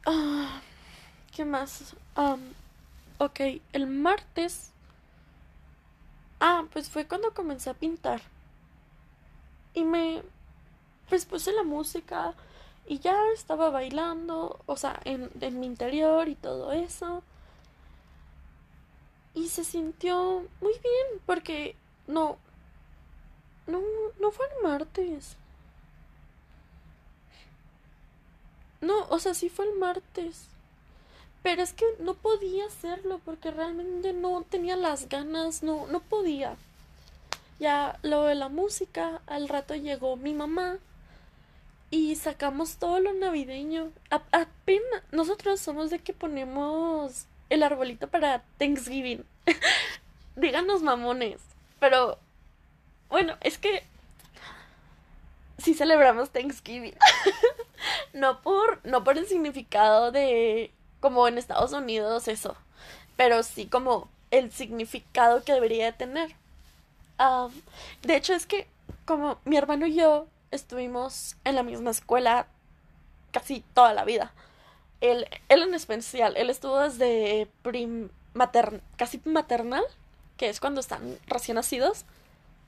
Ah, 0.06 0.62
¿Qué 1.36 1.46
más? 1.46 1.96
Ok, 3.18 3.40
el 3.74 3.88
martes. 3.88 4.72
Ah, 6.40 6.66
pues 6.72 6.90
fue 6.90 7.06
cuando 7.08 7.34
comencé 7.34 7.70
a 7.70 7.74
pintar. 7.74 8.22
Y 9.74 9.84
me. 9.84 10.24
Pues 11.10 11.26
puse 11.26 11.52
la 11.54 11.64
música 11.64 12.34
y 12.88 13.00
ya 13.00 13.16
estaba 13.34 13.70
bailando, 13.70 14.60
o 14.66 14.78
sea, 14.78 15.00
en, 15.06 15.30
en 15.42 15.60
mi 15.60 15.68
interior 15.68 16.28
y 16.30 16.36
todo 16.36 16.72
eso. 16.72 17.24
Y 19.36 19.50
se 19.50 19.64
sintió 19.64 20.48
muy 20.62 20.74
bien 20.74 21.22
porque 21.28 21.76
no. 22.08 22.38
No, 23.68 23.82
no 24.20 24.32
fue 24.32 24.46
el 24.58 24.64
martes. 24.64 25.38
No, 28.86 29.08
o 29.10 29.18
sea, 29.18 29.34
sí 29.34 29.50
fue 29.50 29.66
el 29.66 29.80
martes. 29.80 30.48
Pero 31.42 31.64
es 31.64 31.74
que 31.74 31.86
no 32.00 32.14
podía 32.14 32.68
hacerlo 32.68 33.20
porque 33.26 33.50
realmente 33.50 34.14
no 34.14 34.44
tenía 34.48 34.76
las 34.76 35.10
ganas, 35.10 35.64
no, 35.64 35.88
no 35.88 36.02
podía. 36.02 36.56
Ya 37.60 37.98
lo 38.04 38.26
de 38.26 38.36
la 38.36 38.48
música, 38.48 39.22
al 39.26 39.50
rato 39.50 39.74
llegó 39.74 40.18
mi 40.18 40.36
mamá 40.36 40.78
y 41.90 42.16
sacamos 42.16 42.78
todo 42.78 43.00
lo 43.00 43.14
navideño. 43.14 43.92
apenas 44.10 45.04
nosotros 45.12 45.60
somos 45.60 45.90
de 45.90 45.98
que 45.98 46.14
ponemos 46.14 47.26
el 47.50 47.64
arbolito 47.64 48.08
para 48.08 48.44
Thanksgiving. 48.60 49.26
Díganos 50.36 50.84
mamones. 50.84 51.42
Pero 51.80 52.20
bueno, 53.10 53.36
es 53.42 53.58
que 53.58 53.84
sí 55.58 55.74
celebramos 55.74 56.30
Thanksgiving. 56.30 56.96
no 58.14 58.42
por 58.42 58.80
no 58.86 59.04
por 59.04 59.18
el 59.18 59.28
significado 59.28 60.12
de 60.12 60.72
como 61.00 61.28
en 61.28 61.38
Estados 61.38 61.72
Unidos 61.74 62.28
eso, 62.28 62.56
pero 63.16 63.44
sí 63.44 63.68
como 63.68 64.10
el 64.32 64.52
significado 64.52 65.44
que 65.44 65.54
debería 65.54 65.86
de 65.86 65.94
tener. 65.94 66.36
de 68.04 68.16
hecho 68.16 68.34
es 68.34 68.46
que 68.46 68.68
como 69.06 69.38
mi 69.46 69.58
hermano 69.58 69.86
y 69.86 69.96
yo 69.96 70.28
estuvimos 70.52 71.36
en 71.44 71.56
la 71.56 71.64
misma 71.64 71.92
escuela 71.92 72.48
casi 73.32 73.64
toda 73.74 73.94
la 73.94 74.06
vida. 74.06 74.32
Él, 75.02 75.28
él 75.50 75.62
en 75.62 75.74
especial, 75.74 76.36
él 76.38 76.50
estuvo 76.50 76.80
desde 76.80 77.48
prim 77.62 78.10
casi 78.98 79.22
maternal, 79.26 79.84
que 80.38 80.50
es 80.50 80.60
cuando 80.60 80.82
están 80.82 81.18
recién 81.28 81.56
nacidos, 81.56 82.06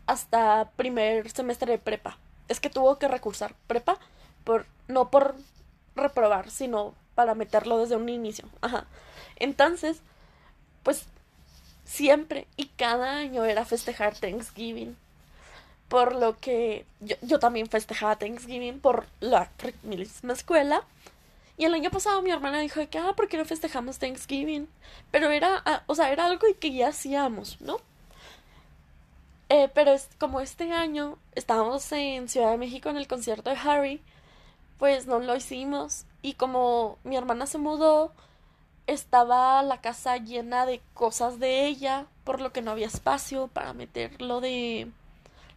hasta 0.05 0.69
primer 0.75 1.29
semestre 1.31 1.73
de 1.73 1.77
prepa. 1.79 2.17
Es 2.47 2.59
que 2.59 2.69
tuvo 2.69 2.97
que 2.97 3.07
recursar 3.07 3.55
prepa 3.67 3.97
por 4.47 4.65
no 4.87 5.11
por 5.11 5.35
reprobar, 5.93 6.49
sino 6.49 6.95
para 7.15 7.35
meterlo 7.35 7.79
desde 7.79 7.97
un 7.97 8.07
inicio. 8.07 8.47
Ajá. 8.61 8.85
Entonces, 9.35 9.99
pues 10.83 11.03
siempre 11.83 12.47
y 12.55 12.67
cada 12.67 13.17
año 13.17 13.43
era 13.43 13.65
festejar 13.65 14.15
Thanksgiving. 14.15 14.95
Por 15.89 16.15
lo 16.15 16.37
que 16.37 16.85
yo, 17.01 17.17
yo 17.21 17.39
también 17.39 17.67
festejaba 17.67 18.17
Thanksgiving 18.17 18.79
por 18.79 19.07
la 19.19 19.51
misma 19.83 20.31
escuela. 20.31 20.83
Y 21.57 21.65
el 21.65 21.73
año 21.73 21.91
pasado 21.91 22.21
mi 22.21 22.31
hermana 22.31 22.59
dijo 22.59 22.87
que, 22.89 22.99
ah, 22.99 23.13
¿por 23.17 23.27
qué 23.27 23.37
no 23.37 23.43
festejamos 23.43 23.99
Thanksgiving? 23.99 24.69
Pero 25.11 25.29
era, 25.29 25.61
ah, 25.65 25.83
o 25.87 25.95
sea, 25.95 26.11
era 26.11 26.25
algo 26.25 26.47
que 26.57 26.71
ya 26.71 26.89
hacíamos, 26.89 27.59
¿no? 27.59 27.79
Eh, 29.49 29.69
pero 29.73 29.91
es 29.91 30.07
como 30.19 30.39
este 30.39 30.71
año 30.71 31.17
estábamos 31.35 31.91
en 31.91 32.29
Ciudad 32.29 32.51
de 32.51 32.57
México 32.57 32.89
en 32.89 32.97
el 32.97 33.07
concierto 33.07 33.49
de 33.49 33.57
Harry, 33.57 34.01
pues 34.77 35.07
no 35.07 35.19
lo 35.19 35.35
hicimos 35.35 36.05
y 36.21 36.33
como 36.33 36.97
mi 37.03 37.15
hermana 37.15 37.45
se 37.47 37.57
mudó, 37.57 38.11
estaba 38.87 39.61
la 39.63 39.81
casa 39.81 40.17
llena 40.17 40.65
de 40.65 40.81
cosas 40.93 41.39
de 41.39 41.65
ella, 41.67 42.05
por 42.23 42.41
lo 42.41 42.51
que 42.51 42.61
no 42.61 42.71
había 42.71 42.87
espacio 42.87 43.47
para 43.47 43.73
meter 43.73 44.21
lo 44.21 44.41
de 44.41 44.89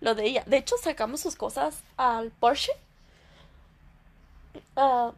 lo 0.01 0.15
de 0.15 0.27
ella. 0.27 0.45
De 0.47 0.57
hecho, 0.57 0.77
sacamos 0.83 1.21
sus 1.21 1.37
cosas 1.37 1.83
al 1.97 2.31
Porsche 2.31 2.73
ah, 4.77 5.13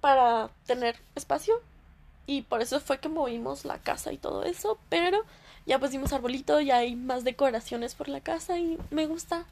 para 0.00 0.50
tener 0.66 0.96
espacio 1.14 1.60
y 2.26 2.42
por 2.42 2.62
eso 2.62 2.80
fue 2.80 2.98
que 2.98 3.08
movimos 3.08 3.64
la 3.64 3.78
casa 3.78 4.12
y 4.12 4.18
todo 4.18 4.44
eso, 4.44 4.78
pero 4.88 5.24
ya 5.66 5.78
pusimos 5.78 6.12
arbolito, 6.12 6.60
ya 6.60 6.78
hay 6.78 6.96
más 6.96 7.24
decoraciones 7.24 7.94
por 7.94 8.08
la 8.08 8.20
casa 8.20 8.58
y 8.58 8.78
me 8.90 9.06
gusta. 9.06 9.46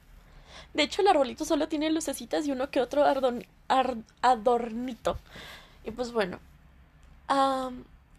De 0.75 0.83
hecho, 0.83 1.03
el 1.03 1.09
arbolito 1.09 1.45
solo 1.45 1.69
tiene 1.69 1.91
lucecitas 1.91 2.47
y 2.47 2.53
uno 2.53 2.71
que 2.71 2.81
otro 2.81 3.05
adornito. 4.23 5.19
Y 5.85 5.91
pues 5.91 6.13
bueno. 6.13 6.39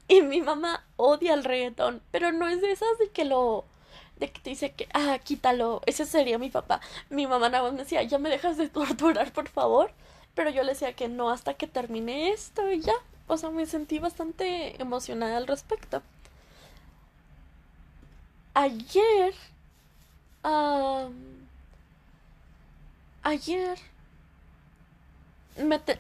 y 0.08 0.22
mi 0.22 0.42
mamá 0.42 0.84
odia 0.98 1.34
el 1.34 1.44
reggaetón, 1.44 2.02
pero 2.12 2.32
no 2.32 2.48
es 2.48 2.62
de 2.62 2.72
esas 2.72 2.98
de 3.00 3.10
que 3.10 3.26
lo 3.26 3.66
de 4.18 4.32
que 4.32 4.40
te 4.42 4.50
dice 4.52 4.72
que, 4.72 4.88
ah, 4.94 5.18
quítalo, 5.24 5.82
ese 5.86 6.06
sería 6.06 6.38
mi 6.38 6.50
papá. 6.50 6.82
Mi 7.10 7.28
mamá 7.28 7.50
nada 7.50 7.64
más 7.64 7.74
me 7.74 7.80
decía, 7.80 8.04
ya 8.04 8.20
me 8.20 8.30
dejas 8.30 8.58
de 8.58 8.70
torturar, 8.70 9.32
por 9.34 9.50
favor. 9.50 9.92
Pero 10.36 10.50
yo 10.50 10.64
le 10.64 10.74
decía 10.74 10.94
que 10.94 11.10
no 11.10 11.30
hasta 11.30 11.56
que 11.56 11.68
termine 11.68 12.32
esto 12.32 12.72
y 12.72 12.82
ya. 12.82 12.94
O 13.28 13.38
sea, 13.38 13.50
me 13.50 13.66
sentí 13.66 14.00
bastante 14.00 14.82
emocionada 14.82 15.38
al 15.38 15.48
respecto. 15.48 16.02
Ayer 18.54 19.34
ayer 23.24 23.78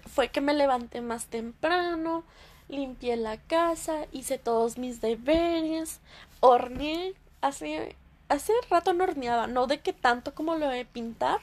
fue 0.07 0.29
que 0.29 0.41
me 0.41 0.53
levanté 0.53 1.01
más 1.01 1.25
temprano, 1.25 2.23
limpié 2.69 3.15
la 3.17 3.37
casa, 3.37 4.05
hice 4.11 4.37
todos 4.37 4.77
mis 4.77 5.01
deberes, 5.01 5.99
horneé, 6.39 7.13
hace, 7.41 7.95
hace 8.29 8.53
rato 8.69 8.93
no 8.93 9.03
horneaba, 9.03 9.47
no 9.47 9.67
de 9.67 9.79
que 9.79 9.93
tanto 9.93 10.33
como 10.33 10.55
lo 10.55 10.67
de 10.69 10.85
pintar, 10.85 11.39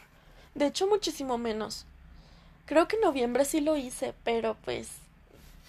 de 0.55 0.67
hecho 0.67 0.87
muchísimo 0.87 1.39
menos. 1.39 1.87
Creo 2.67 2.87
que 2.87 2.97
en 2.97 3.03
noviembre 3.03 3.45
sí 3.45 3.61
lo 3.61 3.77
hice, 3.77 4.15
pero 4.25 4.57
pues 4.65 4.89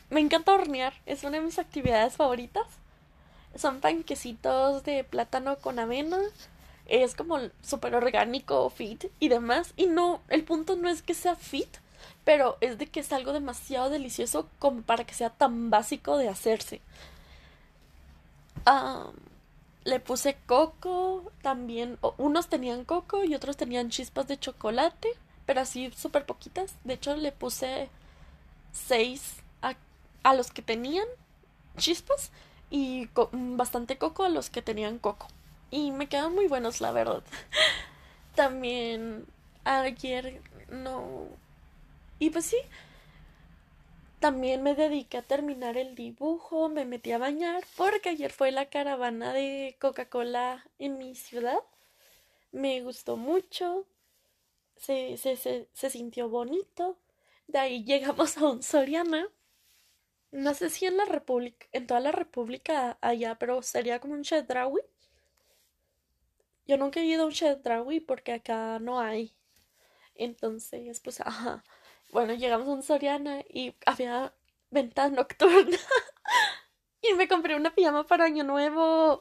me 0.09 0.20
encanta 0.20 0.53
hornear, 0.53 0.93
es 1.05 1.24
una 1.24 1.38
de 1.38 1.45
mis 1.45 1.57
actividades 1.57 2.16
favoritas. 2.16 2.68
Son 3.55 3.82
panquecitos 3.82 4.84
de 4.84 5.03
plátano 5.03 5.57
con 5.57 5.80
avena, 5.80 6.20
es 6.91 7.15
como 7.15 7.39
súper 7.61 7.95
orgánico, 7.95 8.69
fit 8.69 9.05
y 9.19 9.29
demás. 9.29 9.73
Y 9.77 9.87
no, 9.87 10.21
el 10.27 10.43
punto 10.43 10.75
no 10.75 10.89
es 10.89 11.01
que 11.01 11.13
sea 11.13 11.35
fit, 11.35 11.77
pero 12.25 12.57
es 12.61 12.77
de 12.77 12.87
que 12.87 12.99
es 12.99 13.13
algo 13.13 13.33
demasiado 13.33 13.89
delicioso 13.89 14.49
como 14.59 14.81
para 14.81 15.05
que 15.05 15.13
sea 15.13 15.29
tan 15.29 15.69
básico 15.69 16.17
de 16.17 16.27
hacerse. 16.27 16.81
le 19.85 19.99
puse 19.99 20.37
coco 20.45 21.31
también. 21.41 21.97
Unos 22.17 22.47
tenían 22.47 22.85
coco 22.85 23.23
y 23.23 23.35
otros 23.35 23.57
tenían 23.57 23.89
chispas 23.89 24.27
de 24.27 24.37
chocolate, 24.37 25.09
pero 25.45 25.61
así 25.61 25.91
súper 25.95 26.25
poquitas. 26.25 26.75
De 26.83 26.95
hecho, 26.95 27.15
le 27.15 27.31
puse 27.31 27.89
seis 28.73 29.37
a, 29.61 29.75
a 30.23 30.33
los 30.33 30.51
que 30.51 30.61
tenían 30.61 31.07
chispas 31.77 32.31
y 32.69 33.09
bastante 33.31 33.97
coco 33.97 34.23
a 34.23 34.29
los 34.29 34.49
que 34.49 34.61
tenían 34.61 34.99
coco. 34.99 35.27
Y 35.72 35.91
me 35.91 36.07
quedan 36.07 36.34
muy 36.36 36.47
buenos, 36.47 36.82
la 36.82 36.91
verdad. 36.91 37.24
También 38.36 39.26
ayer 39.63 40.41
no. 40.69 41.28
Y 42.19 42.30
pues 42.30 42.45
sí. 42.45 42.57
También 44.22 44.63
me 44.63 44.74
dediqué 44.76 45.17
a 45.17 45.22
terminar 45.22 45.76
el 45.78 45.95
dibujo, 45.95 46.69
me 46.69 46.86
metí 46.86 47.11
a 47.11 47.17
bañar 47.17 47.63
porque 47.76 48.09
ayer 48.09 48.32
fue 48.32 48.51
la 48.51 48.69
caravana 48.69 49.34
de 49.34 49.76
Coca-Cola 49.82 50.65
en 50.80 50.97
mi 50.97 51.13
ciudad. 51.15 51.59
Me 52.51 52.82
gustó 52.82 53.17
mucho, 53.17 53.88
se, 54.78 55.17
se, 55.17 55.38
se, 55.38 55.69
se 55.74 55.89
sintió 55.91 56.30
bonito. 56.30 56.97
De 57.47 57.59
ahí 57.59 57.84
llegamos 57.86 58.38
a 58.38 58.45
un 58.49 58.63
Soriana 58.63 59.30
no 60.32 60.53
sé 60.53 60.69
si 60.69 60.86
en 60.86 60.97
la 60.97 61.05
República, 61.05 61.67
en 61.72 61.88
toda 61.88 61.99
la 61.99 62.11
República 62.11 62.97
allá, 63.01 63.36
pero 63.38 63.61
sería 63.61 63.99
como 63.99 64.13
un 64.13 64.24
Chedraui. 64.24 64.82
Yo 66.72 66.78
nunca 66.78 67.01
he 67.01 67.03
ido 67.03 67.24
a 67.24 67.26
un 67.26 67.34
Chedraui 67.34 67.99
porque 67.99 68.32
acá 68.32 68.80
no 68.80 69.01
hay. 69.01 69.36
Entonces, 70.15 71.01
pues, 71.01 71.19
ajá. 71.19 71.65
Bueno, 72.13 72.34
llegamos 72.34 72.65
a 72.69 72.72
un 72.72 72.82
Soriana 72.82 73.41
y 73.49 73.76
había 73.86 74.34
venta 74.69 75.09
nocturna. 75.09 75.78
y 77.01 77.13
me 77.15 77.28
compré 77.28 77.57
una 77.57 77.76
pijama 77.76 78.07
para 78.07 78.24
Año 78.24 78.45
Nuevo. 78.45 79.19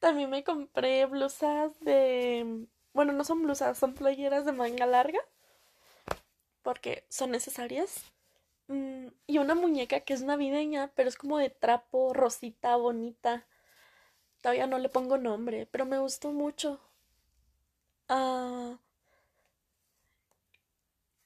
También 0.00 0.30
me 0.30 0.42
compré 0.42 1.06
blusas 1.06 1.78
de... 1.78 2.66
Bueno, 2.92 3.12
no 3.12 3.22
son 3.22 3.44
blusas, 3.44 3.78
son 3.78 3.94
playeras 3.94 4.44
de 4.44 4.50
manga 4.50 4.86
larga. 4.86 5.20
Porque 6.62 7.06
son 7.08 7.30
necesarias. 7.30 8.02
Mm, 8.66 9.10
y 9.28 9.38
una 9.38 9.54
muñeca 9.54 10.00
que 10.00 10.14
es 10.14 10.22
navideña, 10.22 10.90
pero 10.96 11.08
es 11.08 11.16
como 11.16 11.38
de 11.38 11.50
trapo, 11.50 12.12
rosita, 12.14 12.74
bonita. 12.74 13.46
Todavía 14.40 14.66
no 14.66 14.78
le 14.78 14.88
pongo 14.88 15.18
nombre, 15.18 15.66
pero 15.70 15.86
me 15.86 15.98
gustó 15.98 16.32
mucho. 16.32 16.80
Ah. 18.08 18.78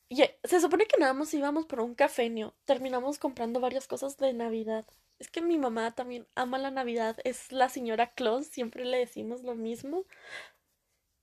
Y 0.09 0.23
se 0.45 0.61
supone 0.61 0.87
que 0.87 0.99
nada 0.99 1.13
más 1.15 1.33
íbamos 1.35 1.67
por 1.67 1.81
un 1.81 1.95
cafeño. 1.95 2.55
Terminamos 2.65 3.19
comprando 3.19 3.61
varias 3.61 3.89
cosas 3.89 4.17
de 4.19 4.33
Navidad. 4.33 4.87
Es 5.19 5.31
que 5.31 5.41
mi 5.41 5.59
mamá 5.59 5.95
también 5.95 6.27
ama 6.35 6.59
la 6.59 6.71
Navidad. 6.71 7.19
Es 7.25 7.53
la 7.53 7.69
señora 7.69 8.13
Claus, 8.15 8.47
siempre 8.47 8.85
le 8.85 8.99
decimos 8.99 9.43
lo 9.43 9.55
mismo. 9.55 10.05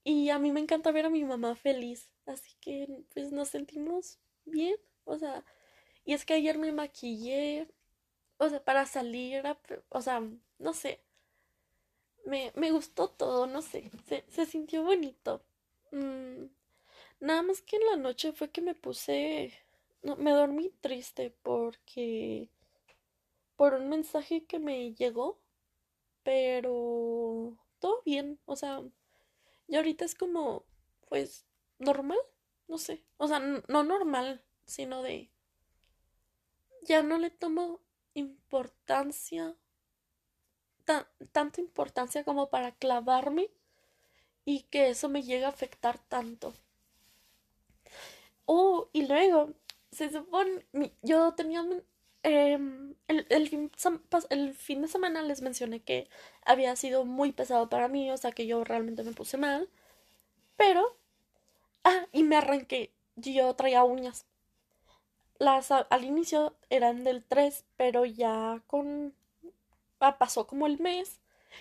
Y 0.04 0.30
a 0.30 0.38
mí 0.38 0.52
me 0.52 0.60
encanta 0.60 0.92
ver 0.92 1.06
a 1.06 1.10
mi 1.10 1.24
mamá 1.24 1.54
feliz. 1.56 2.10
Así 2.26 2.54
que 2.60 3.04
pues 3.14 3.32
nos 3.32 3.48
sentimos 3.48 4.18
bien. 4.44 4.76
O 5.04 5.18
sea, 5.18 5.44
y 6.04 6.14
es 6.14 6.24
que 6.24 6.34
ayer 6.34 6.58
me 6.58 6.72
maquillé, 6.72 7.68
o 8.38 8.48
sea, 8.48 8.64
para 8.64 8.86
salir, 8.86 9.42
o 9.88 10.02
sea, 10.02 10.22
no 10.58 10.72
sé. 10.74 11.00
Me, 12.24 12.52
me 12.54 12.70
gustó 12.70 13.08
todo, 13.08 13.46
no 13.46 13.62
sé. 13.62 13.90
Se, 14.06 14.24
se 14.28 14.46
sintió 14.46 14.82
bonito. 14.84 15.42
Mm, 15.90 16.46
nada 17.20 17.42
más 17.42 17.62
que 17.62 17.76
en 17.76 17.86
la 17.86 17.96
noche 17.96 18.32
fue 18.32 18.50
que 18.50 18.60
me 18.60 18.74
puse. 18.74 19.52
No, 20.02 20.16
me 20.16 20.32
dormí 20.32 20.70
triste 20.80 21.34
porque. 21.42 22.48
Por 23.56 23.74
un 23.74 23.88
mensaje 23.88 24.44
que 24.44 24.58
me 24.58 24.94
llegó. 24.94 25.38
Pero. 26.22 27.56
Todo 27.80 28.02
bien. 28.04 28.38
O 28.46 28.56
sea. 28.56 28.82
Y 29.68 29.76
ahorita 29.76 30.04
es 30.04 30.14
como. 30.14 30.64
Pues. 31.08 31.46
Normal. 31.78 32.18
No 32.68 32.78
sé. 32.78 33.04
O 33.18 33.28
sea, 33.28 33.40
no 33.40 33.82
normal. 33.84 34.44
Sino 34.64 35.02
de 35.02 35.32
ya 36.84 37.02
no 37.02 37.18
le 37.18 37.30
tomo 37.30 37.80
importancia, 38.14 39.56
tanta 40.84 41.60
importancia 41.60 42.24
como 42.24 42.48
para 42.50 42.72
clavarme 42.72 43.50
y 44.44 44.62
que 44.64 44.88
eso 44.90 45.08
me 45.08 45.22
llegue 45.22 45.44
a 45.44 45.48
afectar 45.48 45.98
tanto. 45.98 46.54
Oh, 48.46 48.88
y 48.92 49.06
luego, 49.06 49.52
se 49.90 50.10
supone, 50.10 50.64
yo 51.02 51.32
tenía, 51.34 51.64
em, 52.22 52.94
el, 53.08 53.26
el, 53.30 53.48
fin, 53.48 53.70
el 54.30 54.54
fin 54.54 54.82
de 54.82 54.88
semana 54.88 55.22
les 55.22 55.42
mencioné 55.42 55.80
que 55.80 56.08
había 56.44 56.76
sido 56.76 57.04
muy 57.04 57.32
pesado 57.32 57.68
para 57.68 57.88
mí, 57.88 58.10
o 58.10 58.16
sea 58.16 58.32
que 58.32 58.46
yo 58.46 58.64
realmente 58.64 59.02
me 59.04 59.12
puse 59.12 59.36
mal, 59.38 59.68
pero, 60.56 60.96
ah, 61.84 62.06
y 62.12 62.22
me 62.24 62.36
arranqué, 62.36 62.92
yo 63.16 63.54
traía 63.54 63.84
uñas 63.84 64.26
las 65.42 65.72
al 65.72 66.04
inicio 66.04 66.54
eran 66.70 67.04
del 67.04 67.24
3, 67.24 67.64
pero 67.76 68.04
ya 68.04 68.62
con 68.66 69.12
pasó 70.18 70.46
como 70.46 70.66
el 70.66 70.78
mes 70.78 71.20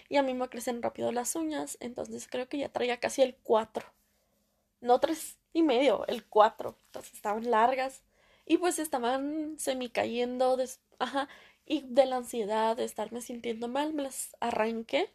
y 0.09 0.17
a 0.17 0.23
mí 0.23 0.33
me 0.33 0.49
crecen 0.49 0.81
rápido 0.81 1.11
las 1.11 1.35
uñas, 1.35 1.77
entonces 1.79 2.27
creo 2.29 2.47
que 2.47 2.57
ya 2.57 2.69
traía 2.69 2.99
casi 2.99 3.21
el 3.21 3.35
4. 3.43 3.85
No 4.81 4.99
3 4.99 5.37
y 5.53 5.63
medio, 5.63 6.05
el 6.07 6.25
4. 6.25 6.75
Entonces 6.87 7.13
estaban 7.13 7.49
largas 7.49 8.01
y 8.45 8.57
pues 8.57 8.79
estaban 8.79 9.57
semi 9.59 9.89
cayendo, 9.89 10.57
ajá, 10.99 11.29
y 11.65 11.81
de 11.81 12.05
la 12.05 12.17
ansiedad 12.17 12.75
de 12.75 12.85
estarme 12.85 13.21
sintiendo 13.21 13.67
mal, 13.67 13.93
me 13.93 14.03
las 14.03 14.35
arranqué. 14.39 15.09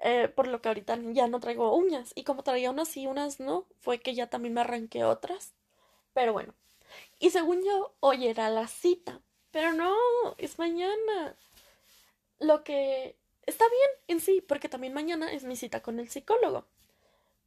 Eh, 0.00 0.28
por 0.28 0.48
lo 0.48 0.60
que 0.60 0.68
ahorita 0.68 0.98
ya 1.12 1.28
no 1.28 1.40
traigo 1.40 1.74
uñas. 1.74 2.12
Y 2.14 2.24
como 2.24 2.42
traía 2.42 2.70
unas 2.70 2.96
y 2.96 3.06
unas 3.06 3.40
no, 3.40 3.66
fue 3.80 4.00
que 4.00 4.14
ya 4.14 4.28
también 4.28 4.54
me 4.54 4.60
arranqué 4.60 5.04
otras. 5.04 5.54
Pero 6.12 6.32
bueno, 6.32 6.54
y 7.18 7.30
según 7.30 7.64
yo, 7.64 7.94
hoy 8.00 8.26
era 8.26 8.50
la 8.50 8.66
cita. 8.68 9.20
Pero 9.50 9.72
no, 9.72 9.94
es 10.38 10.58
mañana. 10.58 11.36
Lo 12.38 12.62
que 12.64 13.16
está 13.46 13.64
bien 13.68 13.90
en 14.08 14.20
sí, 14.20 14.40
porque 14.40 14.68
también 14.68 14.92
mañana 14.92 15.32
es 15.32 15.44
mi 15.44 15.56
cita 15.56 15.82
con 15.82 15.98
el 16.00 16.08
psicólogo. 16.08 16.66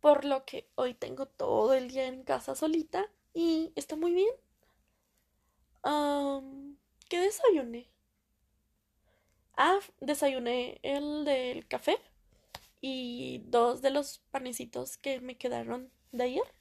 Por 0.02 0.26
lo 0.26 0.46
que 0.46 0.70
hoy 0.76 0.94
tengo 0.94 1.26
todo 1.28 1.74
el 1.74 1.90
día 1.90 2.08
en 2.08 2.24
casa 2.24 2.56
solita 2.56 3.10
y 3.34 3.72
está 3.76 3.96
muy 3.96 4.14
bien. 4.14 4.34
¿Qué 7.10 7.20
desayuné? 7.20 7.90
Ah, 9.58 9.80
desayuné 10.00 10.80
el 10.84 11.26
del 11.26 11.68
café 11.68 11.98
y 12.82 13.42
dos 13.48 13.82
de 13.82 13.90
los 13.92 14.20
panecitos 14.32 14.98
que 14.98 15.20
me 15.22 15.38
quedaron 15.38 15.92
de 16.12 16.24
ayer. 16.26 16.54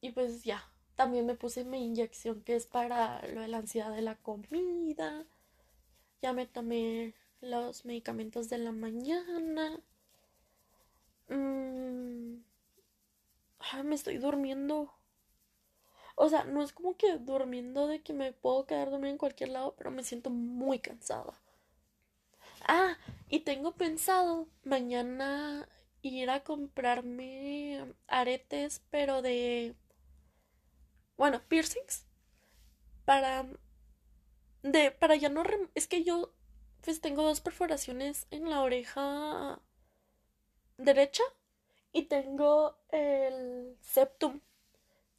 Y 0.00 0.10
pues 0.12 0.42
ya, 0.44 0.71
también 0.96 1.26
me 1.26 1.34
puse 1.34 1.64
mi 1.64 1.84
inyección 1.84 2.42
que 2.42 2.56
es 2.56 2.66
para 2.66 3.26
lo 3.28 3.40
de 3.40 3.48
la 3.48 3.58
ansiedad 3.58 3.92
de 3.94 4.02
la 4.02 4.16
comida. 4.16 5.26
Ya 6.22 6.32
me 6.32 6.46
tomé 6.46 7.14
los 7.40 7.84
medicamentos 7.84 8.48
de 8.48 8.58
la 8.58 8.72
mañana. 8.72 9.80
Mm, 11.28 12.42
me 13.84 13.94
estoy 13.94 14.18
durmiendo. 14.18 14.92
O 16.14 16.28
sea, 16.28 16.44
no 16.44 16.62
es 16.62 16.72
como 16.72 16.96
que 16.96 17.18
durmiendo 17.18 17.86
de 17.86 18.02
que 18.02 18.12
me 18.12 18.32
puedo 18.32 18.66
quedar 18.66 18.90
dormida 18.90 19.10
en 19.10 19.18
cualquier 19.18 19.50
lado, 19.50 19.74
pero 19.76 19.90
me 19.90 20.04
siento 20.04 20.30
muy 20.30 20.78
cansada. 20.78 21.40
Ah, 22.66 22.96
y 23.28 23.40
tengo 23.40 23.72
pensado 23.72 24.46
mañana 24.64 25.68
ir 26.02 26.30
a 26.30 26.44
comprarme 26.44 27.94
aretes, 28.06 28.82
pero 28.90 29.22
de 29.22 29.74
bueno, 31.16 31.40
piercings 31.48 32.06
para 33.04 33.46
de 34.62 34.90
para 34.90 35.16
ya 35.16 35.28
no 35.28 35.42
es 35.74 35.88
que 35.88 36.04
yo 36.04 36.32
pues 36.82 37.00
tengo 37.00 37.22
dos 37.22 37.40
perforaciones 37.40 38.26
en 38.30 38.50
la 38.50 38.60
oreja 38.62 39.60
derecha 40.78 41.22
y 41.92 42.04
tengo 42.04 42.76
el 42.90 43.76
septum 43.82 44.40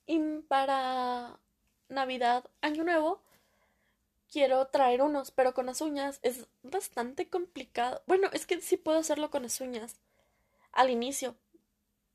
y 0.06 0.20
para 0.48 1.40
Navidad, 1.90 2.46
Año 2.62 2.84
Nuevo 2.84 3.22
quiero 4.32 4.66
traer 4.68 5.02
unos, 5.02 5.32
pero 5.32 5.54
con 5.54 5.68
las 5.68 5.80
uñas 5.82 6.20
es 6.24 6.48
bastante 6.64 7.30
complicado. 7.30 8.02
Bueno, 8.08 8.30
es 8.34 8.46
que 8.48 8.60
sí 8.62 8.78
puedo 8.78 8.98
hacerlo 8.98 9.30
con 9.30 9.44
las 9.44 9.62
uñas 9.62 9.98
al 10.72 10.90
inicio, 10.90 11.36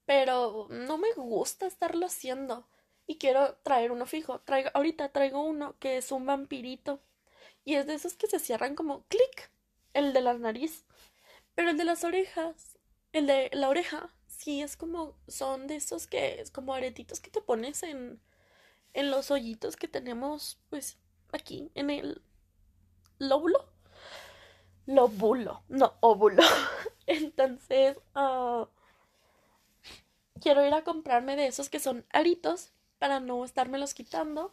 pero 0.04 0.66
no 0.70 0.98
me 0.98 1.12
gusta 1.14 1.66
estarlo 1.66 2.06
haciendo 2.06 2.66
y 3.08 3.16
quiero 3.16 3.56
traer 3.64 3.90
uno 3.90 4.06
fijo. 4.06 4.40
Traigo, 4.42 4.70
ahorita 4.74 5.08
traigo 5.08 5.42
uno 5.42 5.76
que 5.80 5.96
es 5.96 6.12
un 6.12 6.26
vampirito 6.26 7.00
y 7.64 7.74
es 7.74 7.86
de 7.86 7.94
esos 7.94 8.14
que 8.14 8.28
se 8.28 8.38
cierran 8.38 8.76
como 8.76 9.04
clic, 9.08 9.50
el 9.94 10.12
de 10.12 10.20
la 10.20 10.34
nariz. 10.34 10.84
Pero 11.54 11.70
el 11.70 11.78
de 11.78 11.84
las 11.84 12.04
orejas, 12.04 12.78
el 13.12 13.26
de 13.26 13.50
la 13.54 13.70
oreja, 13.70 14.14
sí 14.26 14.62
es 14.62 14.76
como, 14.76 15.16
son 15.26 15.66
de 15.66 15.76
esos 15.76 16.06
que 16.06 16.40
es 16.40 16.50
como 16.50 16.74
aretitos 16.74 17.20
que 17.20 17.30
te 17.30 17.40
pones 17.40 17.82
en, 17.82 18.20
en 18.94 19.10
los 19.10 19.30
hoyitos 19.30 19.76
que 19.76 19.88
tenemos, 19.88 20.60
pues, 20.70 20.98
aquí, 21.32 21.70
en 21.74 21.90
el 21.90 22.22
lóbulo. 23.18 23.70
lo 24.86 25.08
bulo, 25.08 25.62
no 25.68 25.94
óvulo. 26.00 26.42
Entonces, 27.06 27.96
ah, 28.14 28.68
quiero 30.40 30.64
ir 30.66 30.74
a 30.74 30.84
comprarme 30.84 31.36
de 31.36 31.46
esos 31.46 31.70
que 31.70 31.80
son 31.80 32.04
aritos 32.12 32.72
para 32.98 33.20
no 33.20 33.44
estármelos 33.44 33.94
quitando 33.94 34.52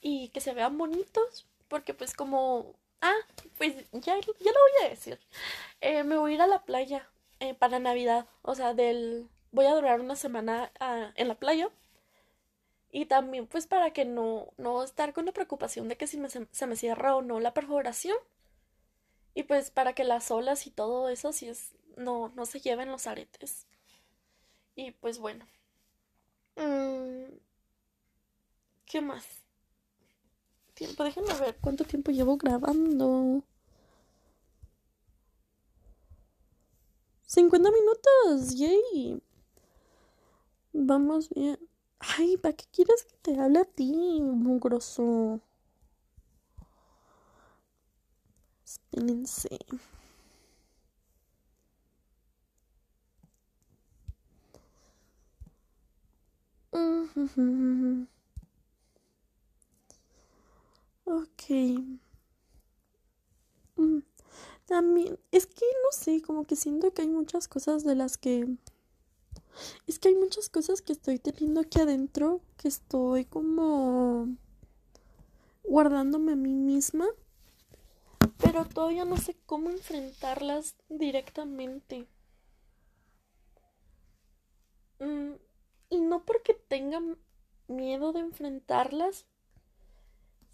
y 0.00 0.28
que 0.30 0.40
se 0.40 0.54
vean 0.54 0.78
bonitos, 0.78 1.46
porque 1.68 1.94
pues 1.94 2.14
como, 2.14 2.74
ah, 3.00 3.16
pues 3.58 3.74
ya, 3.92 4.18
ya 4.18 4.52
lo 4.52 4.60
voy 4.60 4.86
a 4.86 4.88
decir, 4.90 5.20
eh, 5.80 6.04
me 6.04 6.16
voy 6.18 6.32
a 6.32 6.34
ir 6.36 6.42
a 6.42 6.46
la 6.46 6.64
playa 6.64 7.08
eh, 7.40 7.54
para 7.54 7.78
Navidad, 7.78 8.26
o 8.42 8.54
sea, 8.54 8.74
del, 8.74 9.28
voy 9.52 9.66
a 9.66 9.74
durar 9.74 10.00
una 10.00 10.16
semana 10.16 10.72
ah, 10.80 11.12
en 11.16 11.28
la 11.28 11.34
playa 11.36 11.70
y 12.90 13.06
también 13.06 13.46
pues 13.46 13.66
para 13.66 13.92
que 13.92 14.04
no, 14.04 14.52
no 14.56 14.82
estar 14.82 15.12
con 15.12 15.26
la 15.26 15.32
preocupación 15.32 15.88
de 15.88 15.96
que 15.96 16.06
si 16.06 16.16
me, 16.18 16.28
se 16.30 16.66
me 16.66 16.76
cierra 16.76 17.14
o 17.14 17.22
no 17.22 17.40
la 17.40 17.52
perforación. 17.52 18.16
Y 19.34 19.42
pues 19.42 19.70
para 19.70 19.92
que 19.92 20.02
las 20.04 20.30
olas 20.30 20.66
y 20.66 20.70
todo 20.70 21.10
eso 21.10 21.32
si 21.32 21.48
es 21.48 21.72
no, 21.96 22.30
no 22.36 22.46
se 22.46 22.60
lleven 22.60 22.90
los 22.90 23.06
aretes. 23.06 23.66
Y 24.74 24.92
pues 24.92 25.18
bueno. 25.18 25.46
Mm, 26.56 27.36
¿Qué 28.96 29.02
más? 29.02 29.26
Tiempo, 30.72 31.04
déjenme 31.04 31.34
ver 31.34 31.58
cuánto 31.60 31.84
tiempo 31.84 32.12
llevo 32.12 32.38
grabando. 32.38 33.44
50 37.26 37.70
minutos, 37.70 38.54
yay. 38.56 39.22
Vamos 40.72 41.28
bien. 41.28 41.58
Ay, 41.98 42.38
¿para 42.38 42.56
qué 42.56 42.64
quieres 42.72 43.04
que 43.04 43.16
te 43.20 43.38
hable 43.38 43.58
a 43.58 43.64
ti, 43.66 43.92
mugroso? 44.22 45.42
Espérense. 48.64 49.58
Ok. 61.06 61.42
Mm, 63.76 64.00
también, 64.66 65.18
es 65.30 65.46
que 65.46 65.64
no 65.84 65.92
sé, 65.92 66.20
como 66.20 66.44
que 66.44 66.56
siento 66.56 66.92
que 66.92 67.02
hay 67.02 67.08
muchas 67.08 67.48
cosas 67.48 67.84
de 67.84 67.94
las 67.94 68.18
que... 68.18 68.46
Es 69.86 69.98
que 69.98 70.08
hay 70.08 70.14
muchas 70.16 70.50
cosas 70.50 70.82
que 70.82 70.92
estoy 70.92 71.18
teniendo 71.18 71.60
aquí 71.60 71.80
adentro 71.80 72.42
que 72.58 72.68
estoy 72.68 73.24
como 73.24 74.28
guardándome 75.64 76.32
a 76.32 76.36
mí 76.36 76.52
misma, 76.52 77.06
pero 78.38 78.64
todavía 78.66 79.04
no 79.04 79.16
sé 79.16 79.36
cómo 79.46 79.70
enfrentarlas 79.70 80.76
directamente. 80.88 82.06
Mm, 84.98 85.32
y 85.90 86.00
no 86.00 86.24
porque 86.24 86.54
tenga 86.54 87.00
miedo 87.68 88.12
de 88.12 88.20
enfrentarlas, 88.20 89.26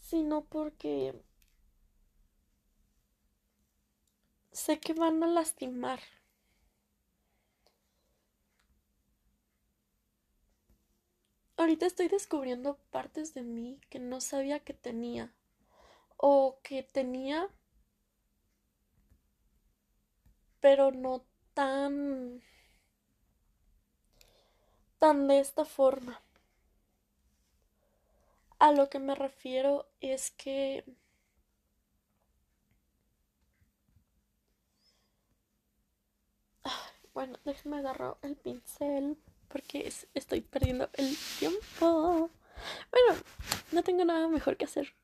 sino 0.02 0.44
porque 0.44 1.14
sé 4.52 4.78
que 4.80 4.92
van 4.92 5.22
a 5.22 5.26
lastimar. 5.26 6.00
Ahorita 11.56 11.86
estoy 11.86 12.08
descubriendo 12.08 12.76
partes 12.90 13.32
de 13.34 13.42
mí 13.42 13.80
que 13.88 14.00
no 14.00 14.20
sabía 14.20 14.58
que 14.60 14.74
tenía 14.74 15.32
o 16.16 16.58
que 16.62 16.82
tenía 16.82 17.48
pero 20.60 20.90
no 20.90 21.24
tan 21.54 22.42
tan 24.98 25.28
de 25.28 25.38
esta 25.40 25.64
forma. 25.64 26.20
A 28.62 28.70
lo 28.70 28.88
que 28.88 29.00
me 29.00 29.16
refiero 29.16 29.88
es 30.00 30.30
que 30.30 30.84
bueno, 37.12 37.40
déjenme 37.44 37.78
agarrar 37.78 38.18
el 38.22 38.36
pincel 38.36 39.18
porque 39.48 39.92
estoy 40.14 40.42
perdiendo 40.42 40.88
el 40.92 41.16
tiempo. 41.40 42.30
Bueno, 42.92 43.20
no 43.72 43.82
tengo 43.82 44.04
nada 44.04 44.28
mejor 44.28 44.56
que 44.56 44.66
hacer. 44.66 44.94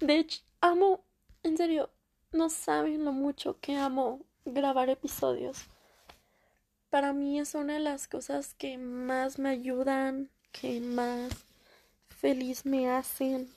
De 0.00 0.18
hecho, 0.18 0.42
amo, 0.60 1.04
en 1.42 1.56
serio, 1.56 1.90
no 2.30 2.48
saben 2.48 3.04
lo 3.04 3.10
mucho 3.10 3.58
que 3.58 3.76
amo 3.76 4.24
grabar 4.44 4.88
episodios 4.88 5.66
para 6.90 7.12
mí 7.12 7.38
es 7.40 7.54
una 7.54 7.74
de 7.74 7.80
las 7.80 8.08
cosas 8.08 8.54
que 8.54 8.78
más 8.78 9.38
me 9.38 9.50
ayudan, 9.50 10.30
que 10.52 10.80
más 10.80 11.45
feliz 12.26 12.66
me 12.66 12.90
hacen. 12.90 13.48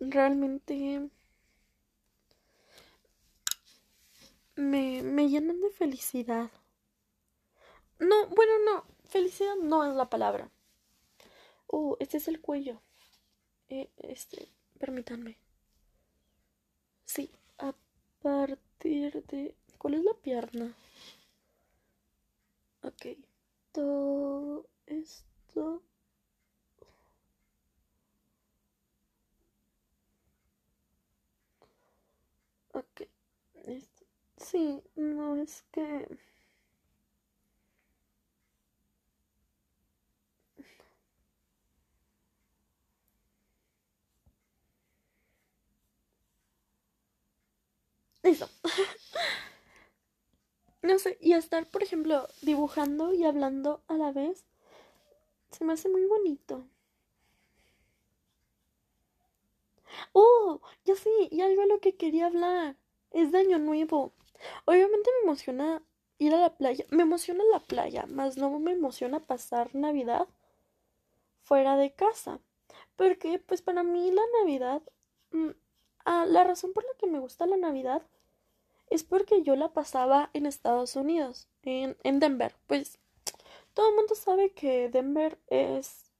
Realmente 0.00 1.10
me, 4.56 5.02
me 5.02 5.28
llenan 5.28 5.60
de 5.60 5.68
felicidad. 5.68 6.50
No, 7.98 8.26
bueno, 8.28 8.52
no, 8.64 8.86
felicidad 9.04 9.56
no 9.56 9.84
es 9.84 9.94
la 9.94 10.08
palabra. 10.08 10.50
Oh, 11.66 11.98
este 12.00 12.16
es 12.16 12.26
el 12.26 12.40
cuello. 12.40 12.80
Eh, 13.68 13.90
este, 13.98 14.48
permítanme. 14.78 15.36
Sí, 17.04 17.30
aparte 17.58 19.10
de... 19.28 19.54
¿Cuál 19.76 19.92
es 19.92 20.04
la 20.04 20.14
pierna? 20.14 20.74
Ok. 22.82 23.31
Todo 23.72 24.64
esto... 24.86 25.82
Ok. 32.74 33.08
Esto. 33.64 34.04
Sí, 34.36 34.82
no 34.96 35.36
es 35.36 35.64
que... 35.72 36.06
Eso. 48.22 48.48
no 50.82 50.98
sé, 50.98 51.18
y 51.20 51.32
estar, 51.32 51.66
por 51.70 51.82
ejemplo, 51.82 52.28
dibujando 52.42 53.12
y 53.14 53.24
hablando 53.24 53.82
a 53.88 53.94
la 53.96 54.12
vez, 54.12 54.44
se 55.52 55.64
me 55.64 55.72
hace 55.74 55.88
muy 55.88 56.04
bonito. 56.04 56.66
Oh, 60.14 60.60
ya 60.84 60.94
sí, 60.96 61.10
y 61.30 61.40
algo 61.42 61.62
a 61.62 61.66
lo 61.66 61.80
que 61.80 61.96
quería 61.96 62.26
hablar. 62.26 62.76
Es 63.10 63.30
de 63.32 63.38
Año 63.38 63.58
Nuevo. 63.58 64.12
Obviamente 64.64 65.10
me 65.20 65.24
emociona 65.28 65.82
ir 66.18 66.34
a 66.34 66.40
la 66.40 66.56
playa. 66.56 66.84
Me 66.90 67.02
emociona 67.02 67.44
la 67.52 67.60
playa, 67.60 68.06
más 68.06 68.36
no 68.38 68.58
me 68.58 68.72
emociona 68.72 69.20
pasar 69.20 69.74
Navidad 69.74 70.28
fuera 71.42 71.76
de 71.76 71.92
casa. 71.92 72.40
Porque, 72.96 73.38
pues 73.38 73.62
para 73.62 73.82
mí 73.82 74.10
la 74.10 74.22
Navidad 74.40 74.82
mm, 75.32 75.50
Ah, 76.04 76.26
la 76.28 76.44
razón 76.44 76.72
por 76.72 76.84
la 76.84 76.90
que 76.98 77.06
me 77.06 77.20
gusta 77.20 77.46
la 77.46 77.56
Navidad 77.56 78.02
es 78.92 79.04
porque 79.04 79.42
yo 79.42 79.56
la 79.56 79.72
pasaba 79.72 80.30
en 80.34 80.46
Estados 80.46 80.96
Unidos, 80.96 81.48
en, 81.62 81.96
en 82.02 82.20
Denver. 82.20 82.54
Pues 82.66 82.98
todo 83.74 83.88
el 83.88 83.96
mundo 83.96 84.14
sabe 84.14 84.52
que 84.52 84.88
Denver 84.88 85.38
es, 85.48 86.12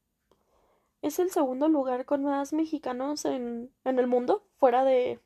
es 1.03 1.18
el 1.18 1.31
segundo 1.31 1.68
lugar 1.68 2.07
con 2.07 2.25
más 2.25 2.53
mexicanos 2.53 3.25
en, 3.25 3.70
en 3.85 3.99
el 3.99 4.07
mundo, 4.07 4.45
fuera 4.59 4.85
de 4.85 5.20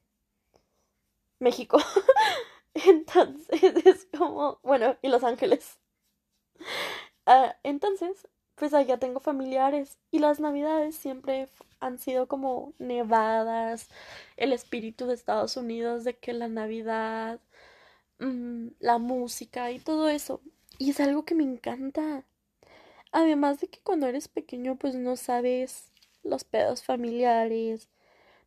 México. 1.38 1.78
entonces 2.74 3.62
es 3.86 4.08
como, 4.16 4.58
bueno, 4.62 4.96
y 5.02 5.08
Los 5.08 5.24
Ángeles. 5.24 5.78
Ah, 7.26 7.56
entonces, 7.62 8.28
pues 8.56 8.74
allá 8.74 8.98
tengo 8.98 9.20
familiares 9.20 9.98
y 10.10 10.18
las 10.18 10.40
navidades 10.40 10.96
siempre 10.96 11.48
han 11.80 11.98
sido 11.98 12.26
como 12.28 12.72
nevadas, 12.78 13.88
el 14.36 14.52
espíritu 14.52 15.06
de 15.06 15.14
Estados 15.14 15.56
Unidos 15.56 16.04
de 16.04 16.16
que 16.18 16.32
la 16.32 16.48
Navidad, 16.48 17.40
mm, 18.18 18.68
la 18.80 18.98
música 18.98 19.70
y 19.72 19.78
todo 19.80 20.08
eso. 20.08 20.40
Y 20.78 20.90
es 20.90 21.00
algo 21.00 21.24
que 21.24 21.34
me 21.34 21.44
encanta. 21.44 22.24
Además 23.12 23.60
de 23.60 23.68
que 23.68 23.80
cuando 23.80 24.06
eres 24.06 24.28
pequeño 24.28 24.76
pues 24.76 24.94
no 24.96 25.16
sabes 25.16 25.90
los 26.22 26.44
pedos 26.44 26.82
familiares, 26.82 27.88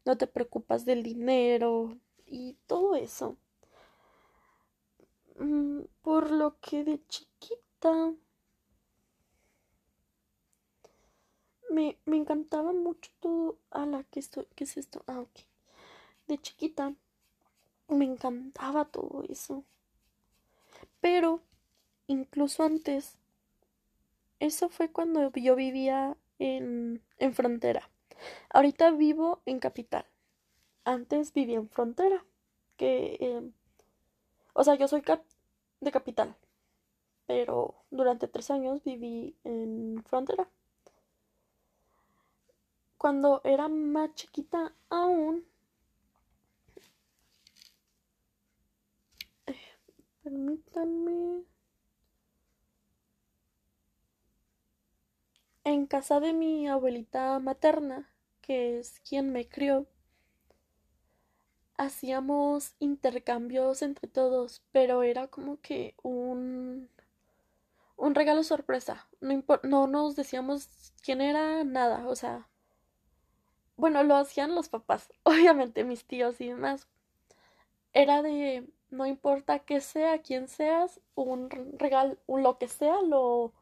no 0.05 0.18
te 0.18 0.28
preocupas 0.28 0.86
del 0.86 1.03
dinero 1.03 1.97
y 2.26 2.57
todo 2.68 2.95
eso. 2.95 3.38
Mm, 5.39 5.82
por 6.01 6.32
lo 6.32 6.60
que 6.60 6.84
de 6.84 7.01
chiquita 7.07 8.14
me, 11.72 11.97
me 12.05 12.17
encantaba 12.17 12.74
mucho 12.74 13.11
todo. 13.20 13.57
A 13.72 13.86
la 13.86 14.03
que 14.03 14.20
estoy, 14.20 14.45
¿qué 14.55 14.63
es 14.65 14.78
esto? 14.78 15.03
Ah, 15.07 15.20
ok. 15.22 15.39
De 16.28 16.38
chiquita 16.39 16.93
me 17.89 18.05
encantaba 18.05 18.86
todo 18.86 19.24
eso. 19.30 19.65
Pero 21.01 21.41
incluso 22.07 22.63
antes, 22.63 23.17
eso 24.39 24.70
fue 24.70 24.91
cuando 24.91 25.32
yo 25.34 25.55
vivía 25.55 26.17
en, 26.39 27.01
en 27.17 27.34
frontera. 27.34 27.89
Ahorita 28.49 28.91
vivo 28.91 29.41
en 29.45 29.59
capital. 29.59 30.05
Antes 30.86 31.34
vivía 31.34 31.57
en 31.57 31.70
frontera. 31.70 32.26
Que, 32.78 33.17
eh, 33.22 33.51
o 34.53 34.63
sea, 34.63 34.76
yo 34.76 34.88
soy 34.88 35.01
cap 35.01 35.24
de 35.82 35.91
capital. 35.91 36.36
Pero 37.28 37.76
durante 37.91 38.28
tres 38.28 38.51
años 38.51 38.84
viví 38.84 39.36
en 39.43 40.03
frontera. 40.07 40.49
Cuando 43.00 43.41
era 43.43 43.68
más 43.68 44.14
chiquita 44.14 44.74
aún, 44.91 45.43
Permítanme. 50.24 51.43
En 55.64 55.86
casa 55.88 56.20
de 56.20 56.34
mi 56.34 56.68
abuelita 56.68 57.39
materna, 57.39 58.10
que 58.41 58.78
es 58.78 59.00
quien 59.08 59.32
me 59.32 59.47
crió, 59.47 59.88
hacíamos 61.78 62.76
intercambios 62.78 63.82
entre 63.82 64.08
todos, 64.08 64.62
pero 64.72 65.02
era 65.02 65.28
como 65.30 65.60
que 65.62 65.95
un 66.04 66.89
un 67.97 68.16
regalo 68.16 68.43
sorpresa. 68.43 69.08
No, 69.22 69.43
no 69.64 69.88
nos 69.88 70.16
decíamos 70.16 70.70
quién 71.04 71.22
era 71.22 71.64
nada, 71.64 72.08
o 72.08 72.16
sea, 72.16 72.47
bueno, 73.80 74.03
lo 74.03 74.15
hacían 74.15 74.55
los 74.55 74.69
papás, 74.69 75.11
obviamente 75.23 75.84
mis 75.84 76.05
tíos 76.05 76.39
y 76.41 76.49
demás. 76.49 76.88
Era 77.93 78.21
de 78.21 78.67
no 78.91 79.05
importa 79.05 79.59
qué 79.59 79.82
sea, 79.82 80.21
quién 80.21 80.47
seas, 80.47 80.99
un 81.15 81.49
regalo, 81.77 82.17
un 82.27 82.43
lo 82.43 82.57
que 82.57 82.67
sea, 82.67 83.01
lo, 83.01 83.53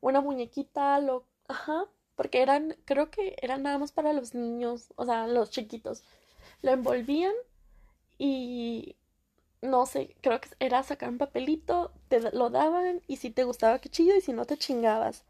una 0.00 0.20
muñequita, 0.20 0.98
lo, 1.00 1.24
ajá, 1.48 1.86
porque 2.16 2.42
eran, 2.42 2.76
creo 2.84 3.10
que 3.10 3.36
eran 3.42 3.62
nada 3.62 3.78
más 3.78 3.92
para 3.92 4.12
los 4.12 4.34
niños, 4.34 4.92
o 4.96 5.04
sea, 5.04 5.26
los 5.26 5.50
chiquitos. 5.50 6.04
Lo 6.62 6.72
envolvían 6.72 7.34
y 8.18 8.96
no 9.62 9.86
sé, 9.86 10.16
creo 10.22 10.40
que 10.40 10.50
era 10.60 10.82
sacar 10.82 11.10
un 11.10 11.18
papelito, 11.18 11.92
te 12.08 12.20
lo 12.32 12.50
daban 12.50 13.02
y 13.08 13.16
si 13.18 13.30
te 13.30 13.44
gustaba 13.44 13.78
qué 13.80 13.88
chido 13.90 14.16
y 14.16 14.20
si 14.22 14.32
no 14.32 14.46
te 14.46 14.58
chingabas. 14.58 15.24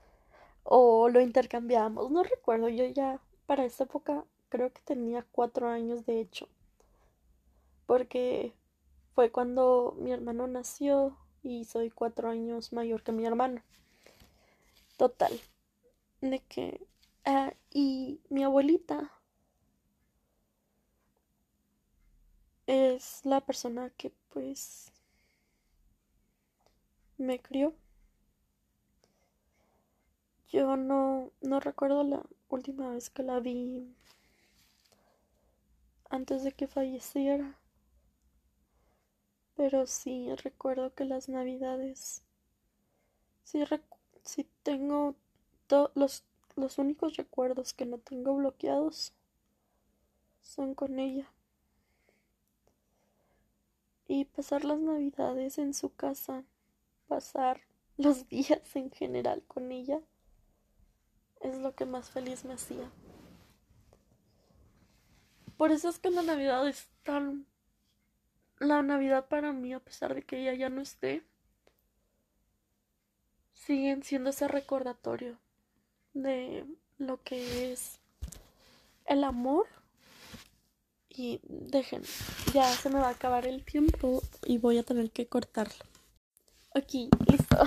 O 0.65 1.09
lo 1.09 1.21
intercambiábamos, 1.21 2.11
no 2.11 2.23
recuerdo, 2.25 2.69
yo 2.69 2.87
ya 2.87 3.21
para 3.53 3.67
esa 3.67 3.85
época 3.85 4.25
creo 4.49 4.73
que 4.73 4.81
tenía 4.81 5.27
cuatro 5.31 5.69
años 5.69 6.07
de 6.07 6.21
hecho. 6.21 6.49
Porque 7.85 8.55
fue 9.15 9.31
cuando 9.31 9.95
mi 9.99 10.11
hermano 10.11 10.47
nació 10.47 11.19
y 11.43 11.67
soy 11.67 11.91
cuatro 11.91 12.31
años 12.31 12.73
mayor 12.73 13.03
que 13.03 13.13
mi 13.13 13.27
hermano. 13.27 13.61
Total. 14.97 15.39
De 16.23 16.41
que... 16.41 16.81
Ah, 17.27 17.53
y 17.71 18.21
mi 18.31 18.43
abuelita 18.43 19.13
es 22.67 23.21
la 23.27 23.43
persona 23.43 23.91
que 23.99 24.15
pues 24.31 24.91
me 27.19 27.39
crió. 27.39 27.75
Yo 30.53 30.77
no, 30.77 31.33
no 31.41 31.61
recuerdo 31.61 32.05
la 32.05 32.23
última 32.51 32.91
vez 32.91 33.09
que 33.09 33.23
la 33.23 33.41
vi 33.41 33.97
antes 36.11 36.45
de 36.45 36.53
que 36.53 36.69
falleciera. 36.69 37.59
Pero 39.57 39.87
sí 39.87 40.29
recuerdo 40.37 40.95
que 40.95 41.07
las 41.07 41.31
navidades. 41.31 42.23
Sí, 43.45 43.65
tengo 44.63 45.15
los, 45.95 46.23
los 46.55 46.77
únicos 46.77 47.17
recuerdos 47.17 47.73
que 47.73 47.87
no 47.87 47.97
tengo 47.97 48.37
bloqueados 48.37 49.15
son 50.43 50.75
con 50.75 50.99
ella. 50.99 51.33
Y 54.07 54.27
pasar 54.27 54.65
las 54.67 54.79
navidades 54.79 55.57
en 55.57 55.73
su 55.73 55.95
casa, 55.95 56.45
pasar 57.09 57.63
los 57.97 58.29
días 58.29 58.77
en 58.77 58.91
general 58.91 59.43
con 59.49 59.73
ella, 59.73 60.03
es 61.43 61.59
lo 61.59 61.75
que 61.75 61.85
más 61.85 62.11
feliz 62.11 62.45
me 62.45 62.55
hacía. 62.55 62.91
Por 65.57 65.71
eso 65.71 65.89
es 65.89 65.99
que 65.99 66.11
la 66.11 66.23
Navidad 66.23 66.67
es 66.67 66.89
tan 67.03 67.47
la 68.63 68.83
Navidad 68.83 69.27
para 69.29 69.53
mí, 69.53 69.73
a 69.73 69.81
pesar 69.81 70.15
de 70.15 70.23
que 70.23 70.41
ella 70.41 70.55
ya 70.55 70.69
no 70.69 70.81
esté, 70.81 71.25
siguen 73.53 74.03
siendo 74.03 74.31
ese 74.31 74.49
recordatorio 74.49 75.39
de 76.15 76.65
lo 76.99 77.23
que 77.23 77.73
es 77.73 77.99
el 79.07 79.25
amor. 79.25 79.67
Y 81.15 81.41
dejen, 81.43 82.03
ya 82.55 82.67
se 82.73 82.89
me 82.89 82.99
va 82.99 83.09
a 83.09 83.11
acabar 83.11 83.47
el 83.47 83.65
tiempo 83.65 84.23
y 84.47 84.57
voy 84.57 84.79
a 84.79 84.83
tener 84.83 85.11
que 85.11 85.27
cortarlo. 85.27 85.85
Aquí, 86.75 87.11
listo. 87.27 87.59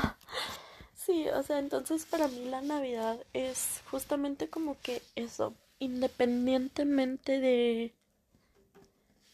Sí, 1.06 1.30
o 1.30 1.43
sea, 1.43 1.60
entonces 1.60 2.06
para 2.06 2.28
mí 2.28 2.45
la 2.45 2.62
Navidad 2.62 3.20
es 3.34 3.82
justamente 3.91 4.49
como 4.49 4.78
que 4.82 5.01
eso, 5.16 5.53
independientemente 5.80 7.39
de 7.39 7.93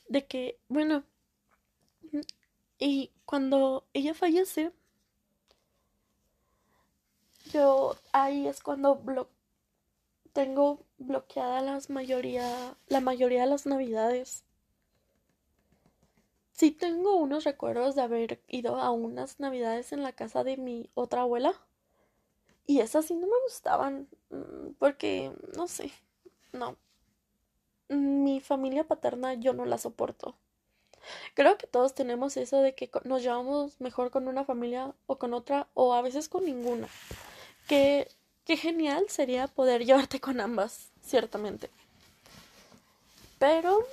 de 0.09 0.26
que, 0.28 0.59
bueno, 0.69 1.03
y 2.80 3.11
cuando 3.26 3.86
ella 3.93 4.13
fallece, 4.13 4.72
yo 7.53 7.95
ahí 8.13 8.47
es 8.47 8.61
cuando 8.63 8.95
tengo 10.34 10.84
bloqueada 10.97 11.61
las 11.61 11.89
mayoría, 11.89 12.76
la 12.88 12.99
mayoría 12.99 13.43
de 13.43 13.47
las 13.49 13.65
navidades. 13.65 14.43
Sí 16.62 16.70
tengo 16.70 17.16
unos 17.16 17.43
recuerdos 17.43 17.95
de 17.95 18.03
haber 18.03 18.39
ido 18.47 18.76
a 18.76 18.91
unas 18.91 19.39
navidades 19.39 19.93
en 19.93 20.03
la 20.03 20.12
casa 20.12 20.43
de 20.43 20.57
mi 20.57 20.91
otra 20.93 21.22
abuela. 21.22 21.55
Y 22.68 22.82
esas 22.82 23.05
sí 23.05 23.16
no 23.16 23.26
me 23.26 23.34
gustaban. 23.45 24.07
Mm, 24.30 24.74
porque, 24.78 25.32
no 25.57 25.68
sé, 25.68 25.91
no. 26.51 26.78
Mi 27.88 28.41
familia 28.41 28.84
paterna 28.84 29.34
yo 29.34 29.53
no 29.53 29.66
la 29.66 29.80
soporto. 29.80 30.36
Creo 31.34 31.57
que 31.57 31.66
todos 31.66 31.95
tenemos 31.95 32.38
eso 32.38 32.62
de 32.62 32.76
que 32.76 32.91
nos 33.05 33.24
llevamos 33.24 33.82
mejor 33.82 34.12
con 34.12 34.28
una 34.28 34.45
familia 34.45 34.93
o 35.07 35.18
con 35.18 35.34
otra 35.34 35.68
o 35.74 35.95
a 35.95 36.03
veces 36.03 36.30
con 36.30 36.45
ninguna. 36.45 36.88
Que 37.68 38.07
qué 38.45 38.55
genial 38.55 39.05
sería 39.09 39.47
poder 39.47 39.84
llevarte 39.88 40.20
con 40.20 40.39
ambas, 40.39 40.91
ciertamente. 41.01 41.72
Pero 43.39 43.84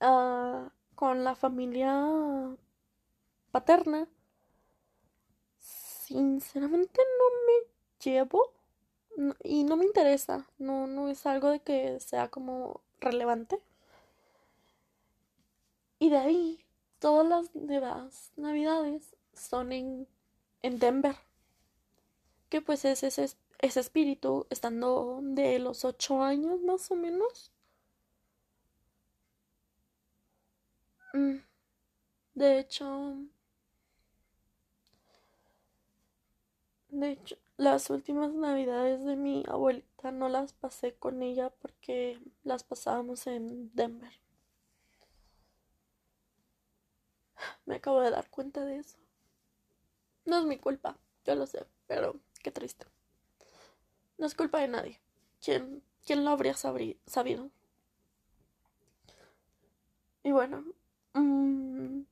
uh, 0.00 0.68
con 0.94 1.24
la 1.24 1.34
familia 1.34 2.56
paterna, 3.50 4.08
sinceramente 5.58 7.00
no 7.18 7.24
me 7.46 7.70
llevo 8.04 8.52
y 9.44 9.64
no 9.64 9.76
me 9.76 9.84
interesa. 9.84 10.46
No, 10.58 10.86
no 10.86 11.08
es 11.08 11.26
algo 11.26 11.48
de 11.48 11.60
que 11.60 12.00
sea 12.00 12.28
como 12.28 12.80
relevante. 13.00 13.60
Y 15.98 16.10
de 16.10 16.16
ahí, 16.16 16.64
todas 16.98 17.26
las 17.26 17.54
navidades 18.36 19.14
son 19.34 19.72
en, 19.72 20.08
en 20.62 20.78
Denver. 20.78 21.16
Que 22.48 22.60
pues 22.60 22.84
es 22.84 23.02
ese, 23.02 23.30
ese 23.58 23.80
espíritu 23.80 24.46
estando 24.50 25.20
de 25.22 25.58
los 25.58 25.84
ocho 25.84 26.22
años 26.22 26.60
más 26.62 26.90
o 26.90 26.96
menos. 26.96 27.52
De 32.34 32.58
hecho, 32.58 33.16
de 36.90 37.12
hecho, 37.12 37.36
las 37.56 37.88
últimas 37.88 38.34
navidades 38.34 39.02
de 39.04 39.16
mi 39.16 39.44
abuelita 39.48 40.12
no 40.12 40.28
las 40.28 40.52
pasé 40.52 40.94
con 40.94 41.22
ella 41.22 41.48
porque 41.48 42.20
las 42.44 42.64
pasábamos 42.64 43.26
en 43.26 43.74
Denver. 43.74 44.12
Me 47.64 47.76
acabo 47.76 48.02
de 48.02 48.10
dar 48.10 48.28
cuenta 48.28 48.66
de 48.66 48.76
eso. 48.80 48.98
No 50.24 50.38
es 50.38 50.46
mi 50.46 50.56
culpa, 50.56 50.96
yo 51.26 51.34
lo 51.34 51.46
sé, 51.46 51.66
pero 51.86 52.16
qué 52.42 52.50
triste. 52.50 52.86
No 54.18 54.26
es 54.26 54.36
culpa 54.36 54.60
de 54.60 54.68
nadie. 54.68 55.00
¿Quién, 55.44 55.82
quién 56.06 56.24
lo 56.24 56.30
habría 56.30 56.54
sabido? 56.54 57.50
Y 60.22 60.32
bueno, 60.32 60.62
mm, 60.62 60.72
de 61.14 62.04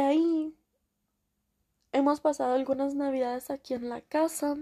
ahí 0.00 0.54
hemos 1.92 2.20
pasado 2.20 2.54
algunas 2.54 2.94
navidades 2.94 3.50
aquí 3.50 3.74
en 3.74 3.88
la 3.88 4.00
casa 4.00 4.56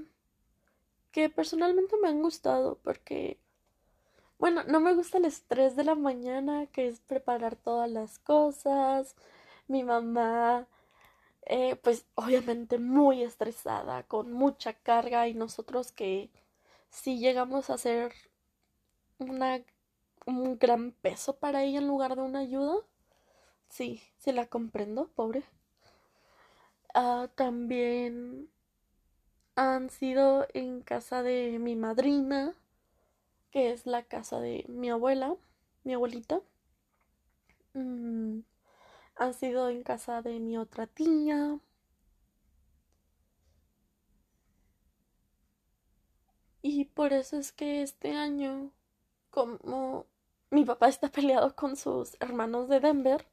que 1.12 1.28
personalmente 1.28 1.96
me 2.02 2.08
han 2.08 2.22
gustado 2.22 2.78
porque, 2.82 3.38
bueno, 4.38 4.64
no 4.64 4.80
me 4.80 4.94
gusta 4.94 5.18
el 5.18 5.24
estrés 5.26 5.76
de 5.76 5.84
la 5.84 5.94
mañana, 5.94 6.66
que 6.66 6.88
es 6.88 7.00
preparar 7.00 7.56
todas 7.56 7.90
las 7.90 8.18
cosas. 8.18 9.16
Mi 9.68 9.84
mamá, 9.84 10.66
eh, 11.46 11.76
pues 11.76 12.06
obviamente 12.14 12.78
muy 12.78 13.22
estresada, 13.22 14.04
con 14.04 14.32
mucha 14.32 14.74
carga 14.74 15.28
y 15.28 15.34
nosotros 15.34 15.92
que 15.92 16.30
si 16.90 17.18
llegamos 17.18 17.70
a 17.70 17.78
ser 17.78 18.12
una, 19.18 19.60
un 20.26 20.58
gran 20.58 20.92
peso 20.92 21.36
para 21.38 21.62
ella 21.64 21.78
en 21.80 21.88
lugar 21.88 22.16
de 22.16 22.22
una 22.22 22.40
ayuda. 22.40 22.76
Sí, 23.70 24.02
sí 24.18 24.32
la 24.32 24.46
comprendo, 24.46 25.08
pobre. 25.14 25.44
Ah, 26.94 27.28
también 27.34 28.48
han 29.54 29.90
sido 29.90 30.48
en 30.54 30.80
casa 30.82 31.22
de 31.22 31.60
mi 31.60 31.76
madrina, 31.76 32.56
que 33.52 33.72
es 33.72 33.86
la 33.86 34.02
casa 34.04 34.40
de 34.40 34.64
mi 34.68 34.90
abuela, 34.90 35.36
mi 35.84 35.94
abuelita. 35.94 36.42
Mm, 37.74 38.40
han 39.16 39.34
sido 39.34 39.68
en 39.70 39.82
casa 39.84 40.22
de 40.22 40.40
mi 40.40 40.58
otra 40.58 40.86
tía. 40.86 41.58
Y 46.62 46.86
por 46.86 47.12
eso 47.12 47.36
es 47.36 47.52
que 47.52 47.82
este 47.82 48.12
año, 48.12 48.70
como 49.30 50.06
mi 50.50 50.64
papá 50.64 50.88
está 50.88 51.08
peleado 51.08 51.54
con 51.54 51.76
sus 51.76 52.16
hermanos 52.20 52.68
de 52.68 52.80
Denver 52.80 53.26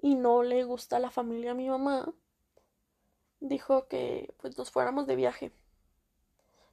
y 0.00 0.14
no 0.14 0.42
le 0.42 0.64
gusta 0.64 0.98
la 0.98 1.10
familia 1.10 1.52
a 1.52 1.54
mi 1.54 1.68
mamá, 1.68 2.12
dijo 3.40 3.86
que 3.88 4.34
pues 4.38 4.56
nos 4.58 4.70
fuéramos 4.70 5.06
de 5.06 5.16
viaje. 5.16 5.52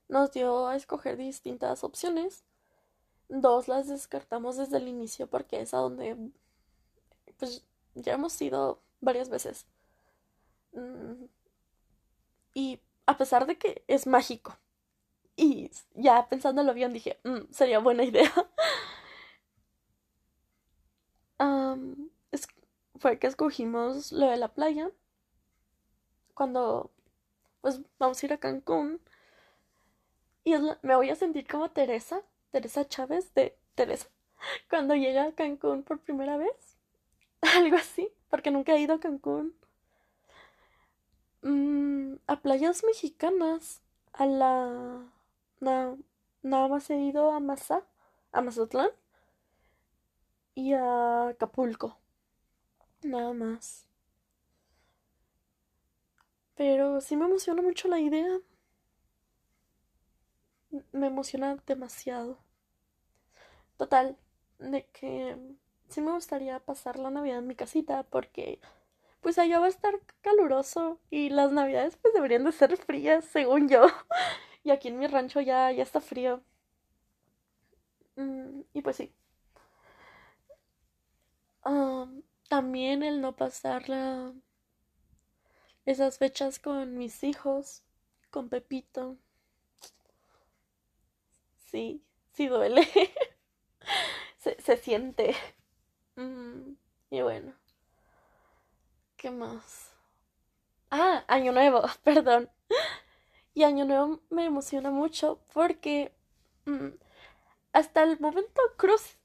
Nos 0.07 0.31
dio 0.31 0.67
a 0.67 0.75
escoger 0.75 1.17
distintas 1.17 1.83
opciones. 1.83 2.43
Dos 3.27 3.67
las 3.67 3.87
descartamos 3.87 4.57
desde 4.57 4.77
el 4.77 4.87
inicio 4.87 5.27
porque 5.27 5.61
es 5.61 5.73
a 5.73 5.77
donde 5.77 6.17
pues 7.37 7.63
ya 7.93 8.13
hemos 8.13 8.41
ido 8.41 8.81
varias 9.01 9.29
veces. 9.29 9.67
Mm, 10.73 11.25
y 12.53 12.79
a 13.05 13.17
pesar 13.17 13.45
de 13.45 13.57
que 13.57 13.83
es 13.87 14.07
mágico. 14.07 14.57
Y 15.41 15.71
ya 15.95 16.27
pensándolo 16.27 16.73
bien 16.73 16.91
dije, 16.91 17.19
mm, 17.23 17.51
sería 17.51 17.79
buena 17.79 18.03
idea. 18.03 18.31
fue 22.99 23.17
que 23.17 23.27
escogimos 23.27 24.11
lo 24.11 24.27
de 24.27 24.37
la 24.37 24.49
playa 24.49 24.91
cuando 26.33 26.91
pues 27.61 27.81
vamos 27.97 28.21
a 28.21 28.25
ir 28.25 28.33
a 28.33 28.37
Cancún 28.37 28.99
y 30.43 30.53
me 30.81 30.95
voy 30.95 31.09
a 31.09 31.15
sentir 31.15 31.47
como 31.47 31.69
Teresa, 31.69 32.21
Teresa 32.51 32.87
Chávez 32.87 33.33
de 33.33 33.55
Teresa, 33.75 34.07
cuando 34.69 34.95
llega 34.95 35.25
a 35.25 35.31
Cancún 35.31 35.83
por 35.83 35.99
primera 35.99 36.37
vez, 36.37 36.77
algo 37.55 37.77
así, 37.77 38.09
porque 38.29 38.51
nunca 38.51 38.73
he 38.73 38.81
ido 38.81 38.95
a 38.95 38.99
Cancún. 38.99 39.53
Mm, 41.41 42.15
a 42.27 42.41
playas 42.41 42.83
mexicanas, 42.83 43.81
a 44.13 44.25
la... 44.25 45.03
nada 45.59 46.67
más 46.67 46.89
he 46.89 46.97
ido 46.97 47.31
a 47.31 47.39
Maza, 47.39 47.83
a 48.31 48.41
Mazatlán 48.41 48.89
y 50.55 50.73
a 50.73 51.29
Acapulco, 51.29 51.97
nada 53.03 53.33
más. 53.33 53.87
Pero 56.55 57.01
sí 57.01 57.15
me 57.15 57.25
emociona 57.25 57.61
mucho 57.63 57.87
la 57.87 57.99
idea. 57.99 58.39
Me 60.91 61.07
emociona 61.07 61.55
demasiado. 61.65 62.37
Total, 63.77 64.17
de 64.59 64.85
que 64.87 65.37
sí 65.89 66.01
me 66.01 66.11
gustaría 66.11 66.59
pasar 66.59 66.99
la 66.99 67.09
Navidad 67.09 67.39
en 67.39 67.47
mi 67.47 67.55
casita 67.55 68.03
porque 68.03 68.59
pues 69.21 69.37
allá 69.39 69.59
va 69.59 69.65
a 69.67 69.69
estar 69.69 69.99
caluroso 70.21 70.99
y 71.09 71.29
las 71.29 71.51
Navidades 71.51 71.97
pues 71.97 72.13
deberían 72.13 72.43
de 72.45 72.51
ser 72.51 72.77
frías 72.77 73.25
según 73.25 73.69
yo. 73.69 73.87
y 74.63 74.71
aquí 74.71 74.87
en 74.89 74.99
mi 74.99 75.07
rancho 75.07 75.41
ya, 75.41 75.71
ya 75.71 75.83
está 75.83 76.01
frío. 76.01 76.41
Mm, 78.17 78.61
y 78.73 78.81
pues 78.83 78.97
sí. 78.97 79.13
también 82.49 83.03
el 83.03 83.21
no 83.21 83.35
pasarla 83.35 84.33
esas 85.85 86.17
fechas 86.17 86.59
con 86.59 86.97
mis 86.97 87.23
hijos, 87.23 87.83
con 88.31 88.49
Pepito. 88.49 89.17
Sí, 91.71 92.03
sí 92.33 92.47
duele. 92.47 92.87
se, 94.37 94.77
siente. 94.77 95.35
Mm, 96.15 96.73
y 97.11 97.21
bueno. 97.21 97.53
¿Qué 99.17 99.29
más? 99.29 99.93
Ah, 100.91 101.23
Año 101.27 101.51
Nuevo, 101.51 101.83
perdón. 102.03 102.49
Y 103.59 103.65
Año 103.65 103.83
Nuevo 103.83 104.21
me 104.29 104.45
emociona 104.45 104.89
mucho 104.89 105.41
porque 105.51 106.13
mm, 106.63 106.91
hasta 107.73 108.03
el 108.03 108.17
momento 108.21 108.61
Cruz 108.77 109.17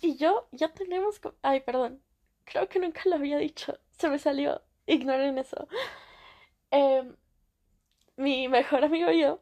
y 0.00 0.16
yo 0.16 0.48
ya 0.50 0.74
tenemos... 0.74 1.20
Ay, 1.40 1.60
perdón. 1.60 2.02
Creo 2.42 2.68
que 2.68 2.80
nunca 2.80 3.02
lo 3.04 3.14
había 3.14 3.38
dicho. 3.38 3.78
Se 3.92 4.08
me 4.08 4.18
salió. 4.18 4.60
Ignoren 4.86 5.38
eso. 5.38 5.68
Em, 6.72 7.14
mi 8.16 8.48
mejor 8.48 8.82
amigo 8.84 9.12
y 9.12 9.20
yo 9.20 9.40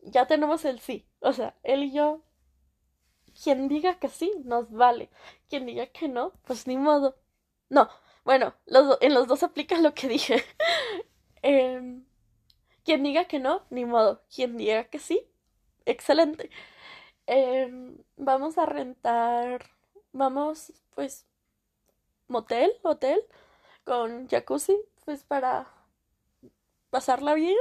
ya 0.00 0.26
tenemos 0.26 0.64
el 0.64 0.80
sí. 0.80 1.06
O 1.20 1.34
sea, 1.34 1.54
él 1.62 1.82
y 1.84 1.92
yo, 1.92 2.24
quien 3.44 3.68
diga 3.68 3.98
que 3.98 4.08
sí, 4.08 4.32
nos 4.46 4.70
vale. 4.72 5.10
Quien 5.50 5.66
diga 5.66 5.88
que 5.88 6.08
no, 6.08 6.32
pues 6.46 6.66
ni 6.66 6.78
modo. 6.78 7.18
No, 7.68 7.90
bueno, 8.24 8.54
los, 8.64 8.96
en 9.02 9.12
los 9.12 9.26
dos 9.28 9.42
aplica 9.42 9.76
lo 9.78 9.92
que 9.92 10.08
dije. 10.08 10.42
Em, 11.42 12.06
quien 12.84 13.02
diga 13.02 13.26
que 13.26 13.38
no, 13.40 13.64
ni 13.70 13.84
modo. 13.84 14.22
Quien 14.34 14.56
diga 14.56 14.84
que 14.84 14.98
sí, 14.98 15.26
excelente. 15.86 16.50
Em, 17.26 17.98
vamos 18.16 18.58
a 18.58 18.66
rentar, 18.66 19.70
vamos, 20.12 20.72
pues, 20.94 21.26
motel, 22.28 22.72
hotel, 22.82 23.20
con 23.84 24.28
jacuzzi, 24.28 24.76
pues 25.04 25.24
para 25.24 25.68
pasarla 26.90 27.34
bien 27.34 27.56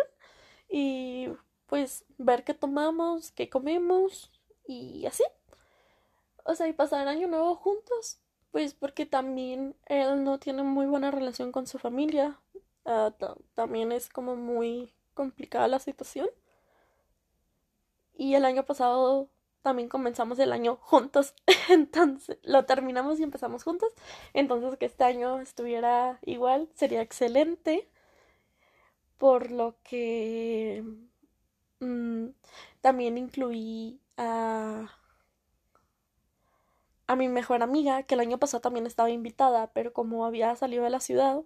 y 0.69 1.29
pues 1.67 2.05
ver 2.17 2.43
qué 2.43 2.53
tomamos, 2.53 3.31
qué 3.31 3.49
comemos 3.49 4.31
y 4.67 5.05
así. 5.05 5.23
O 6.45 6.55
sea, 6.55 6.67
y 6.67 6.73
pasar 6.73 7.07
año 7.07 7.27
nuevo 7.27 7.55
juntos. 7.55 8.19
Pues 8.51 8.73
porque 8.73 9.05
también 9.05 9.75
él 9.85 10.23
no 10.23 10.39
tiene 10.39 10.63
muy 10.63 10.85
buena 10.85 11.11
relación 11.11 11.51
con 11.51 11.67
su 11.67 11.79
familia. 11.79 12.39
Ah, 12.85 13.13
también 13.55 13.91
es 13.91 14.09
como 14.09 14.35
muy 14.35 14.93
complicada 15.21 15.67
la 15.67 15.77
situación. 15.77 16.27
Y 18.15 18.33
el 18.33 18.43
año 18.45 18.65
pasado 18.65 19.29
también 19.61 19.87
comenzamos 19.87 20.39
el 20.39 20.51
año 20.51 20.77
juntos. 20.81 21.35
Entonces 21.69 22.39
lo 22.41 22.65
terminamos 22.65 23.19
y 23.19 23.23
empezamos 23.23 23.63
juntos. 23.63 23.93
Entonces 24.33 24.77
que 24.79 24.87
este 24.87 25.03
año 25.03 25.39
estuviera 25.39 26.17
igual 26.23 26.69
sería 26.73 27.01
excelente 27.01 27.87
por 29.19 29.51
lo 29.51 29.75
que 29.83 30.83
mm, 31.79 32.29
también 32.81 33.17
incluí 33.19 33.99
a, 34.17 34.89
a 37.05 37.15
mi 37.15 37.27
mejor 37.29 37.61
amiga, 37.61 38.01
que 38.03 38.15
el 38.15 38.21
año 38.21 38.39
pasado 38.39 38.61
también 38.61 38.87
estaba 38.87 39.11
invitada, 39.11 39.67
pero 39.73 39.93
como 39.93 40.25
había 40.25 40.55
salido 40.55 40.83
de 40.83 40.89
la 40.89 40.99
ciudad, 40.99 41.43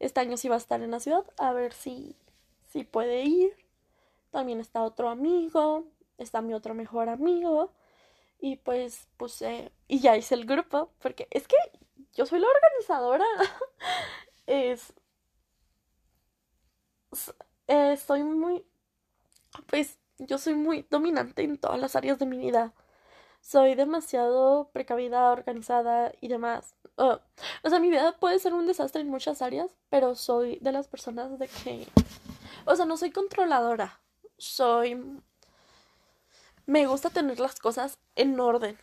este 0.00 0.20
año 0.20 0.36
sí 0.36 0.48
va 0.48 0.56
a 0.56 0.58
estar 0.58 0.82
en 0.82 0.90
la 0.90 1.00
ciudad, 1.00 1.24
a 1.38 1.52
ver 1.52 1.72
si, 1.72 2.16
si 2.74 2.84
puede 2.84 3.22
ir. 3.22 3.56
También 4.30 4.60
está 4.60 4.82
otro 4.82 5.08
amigo, 5.08 5.86
está 6.18 6.42
mi 6.42 6.54
otro 6.54 6.74
mejor 6.74 7.08
amigo, 7.08 7.72
y 8.40 8.56
pues 8.56 9.06
puse, 9.16 9.72
y 9.88 10.00
ya 10.00 10.16
hice 10.16 10.34
el 10.34 10.44
grupo, 10.44 10.90
porque 11.00 11.28
es 11.30 11.46
que 11.46 11.56
yo 12.14 12.26
soy 12.26 12.40
la 12.40 12.48
organizadora. 12.48 13.24
es, 14.46 14.92
eh, 17.68 17.96
soy 17.96 18.24
muy, 18.24 18.66
pues 19.68 19.98
yo 20.18 20.38
soy 20.38 20.54
muy 20.54 20.84
dominante 20.90 21.42
en 21.42 21.56
todas 21.58 21.78
las 21.78 21.94
áreas 21.94 22.18
de 22.18 22.26
mi 22.26 22.38
vida. 22.38 22.74
Soy 23.40 23.76
demasiado 23.76 24.70
precavida, 24.72 25.30
organizada 25.30 26.12
y 26.20 26.28
demás. 26.28 26.74
o 26.96 27.20
sea, 27.68 27.78
mi 27.78 27.90
vida 27.90 28.18
puede 28.18 28.38
ser 28.40 28.52
un 28.54 28.66
desastre 28.66 29.02
en 29.02 29.10
muchas 29.10 29.42
áreas, 29.42 29.70
pero 29.90 30.16
soy 30.16 30.58
de 30.60 30.72
las 30.72 30.88
personas 30.88 31.38
de 31.38 31.48
que... 31.48 31.86
O 32.64 32.76
sea, 32.76 32.84
no 32.86 32.96
soy 32.96 33.10
controladora. 33.10 34.00
Soy... 34.38 35.20
Me 36.66 36.86
gusta 36.86 37.10
tener 37.10 37.40
las 37.40 37.58
cosas 37.58 37.98
en 38.16 38.40
orden. 38.40 38.78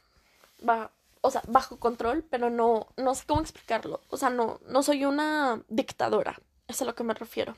Va, 0.67 0.91
o 1.21 1.31
sea, 1.31 1.41
bajo 1.47 1.79
control, 1.79 2.23
pero 2.29 2.49
no, 2.49 2.87
no 2.97 3.15
sé 3.15 3.25
cómo 3.25 3.41
explicarlo. 3.41 4.01
O 4.09 4.17
sea, 4.17 4.29
no, 4.29 4.59
no 4.67 4.83
soy 4.83 5.05
una 5.05 5.63
dictadora. 5.67 6.39
Es 6.67 6.81
a 6.81 6.85
lo 6.85 6.95
que 6.95 7.03
me 7.03 7.13
refiero. 7.13 7.57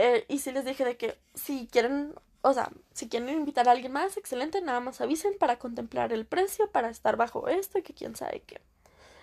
Eh, 0.00 0.24
y 0.28 0.38
sí 0.38 0.52
les 0.52 0.64
dije 0.64 0.84
de 0.84 0.96
que 0.96 1.18
si 1.34 1.66
quieren, 1.66 2.14
o 2.42 2.52
sea, 2.52 2.70
si 2.94 3.08
quieren 3.08 3.30
invitar 3.30 3.68
a 3.68 3.72
alguien 3.72 3.90
más, 3.90 4.16
excelente, 4.16 4.62
nada 4.62 4.78
más 4.78 5.00
avisen 5.00 5.36
para 5.36 5.58
contemplar 5.58 6.12
el 6.12 6.24
precio, 6.24 6.70
para 6.70 6.88
estar 6.88 7.16
bajo 7.16 7.48
esto 7.48 7.78
y 7.78 7.82
que 7.82 7.94
quién 7.94 8.14
sabe 8.14 8.42
qué. 8.46 8.60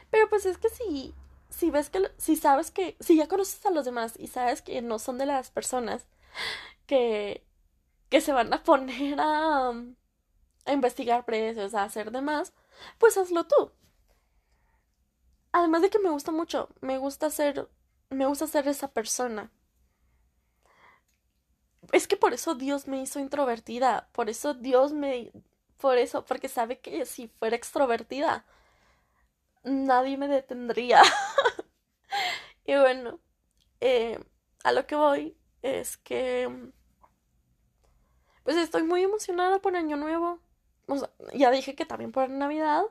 Pero 0.09 0.27
pues 0.27 0.45
es 0.45 0.57
que 0.57 0.67
si, 0.67 1.13
si 1.55 1.71
ves 1.71 1.89
que, 1.89 2.11
si 2.17 2.35
sabes 2.35 2.71
que, 2.71 2.97
si 2.99 3.17
ya 3.17 3.27
conoces 3.27 3.65
a 3.65 3.71
los 3.71 3.85
demás 3.85 4.13
y 4.19 4.27
sabes 4.27 4.61
que 4.61 4.81
no 4.81 4.99
son 4.99 5.17
de 5.17 5.25
las 5.25 5.51
personas 5.51 6.07
que, 6.87 7.45
que 8.09 8.21
se 8.21 8.33
van 8.33 8.53
a 8.53 8.63
poner 8.63 9.19
a, 9.21 9.71
a 10.65 10.73
investigar 10.73 11.25
precios, 11.25 11.73
a 11.75 11.83
hacer 11.83 12.11
demás, 12.11 12.53
pues 12.99 13.17
hazlo 13.17 13.45
tú. 13.47 13.71
Además 15.53 15.81
de 15.81 15.89
que 15.89 15.97
me 15.97 16.11
gusta 16.11 16.31
mucho, 16.31 16.69
me 16.81 16.99
gusta 16.99 17.31
ser, 17.31 17.67
me 18.11 18.27
gusta 18.27 18.45
ser 18.45 18.67
esa 18.67 18.89
persona. 18.93 19.51
Es 21.91 22.07
que 22.07 22.17
por 22.17 22.33
eso 22.33 22.53
Dios 22.55 22.87
me 22.87 23.01
hizo 23.01 23.19
introvertida, 23.19 24.07
por 24.11 24.29
eso 24.29 24.53
Dios 24.53 24.93
me, 24.93 25.31
por 25.79 25.97
eso, 25.97 26.25
porque 26.25 26.49
sabe 26.49 26.79
que 26.79 27.05
si 27.05 27.27
fuera 27.27 27.55
extrovertida, 27.55 28.45
nadie 29.63 30.17
me 30.17 30.27
detendría. 30.27 31.01
y 32.65 32.75
bueno, 32.75 33.19
eh, 33.81 34.19
a 34.63 34.71
lo 34.71 34.85
que 34.87 34.95
voy 34.95 35.37
es 35.61 35.97
que, 35.97 36.71
pues 38.43 38.57
estoy 38.57 38.83
muy 38.83 39.03
emocionada 39.03 39.59
por 39.59 39.75
Año 39.75 39.97
Nuevo. 39.97 40.39
ya 41.33 41.51
dije 41.51 41.75
que 41.75 41.85
también 41.85 42.11
por 42.11 42.29
Navidad, 42.29 42.83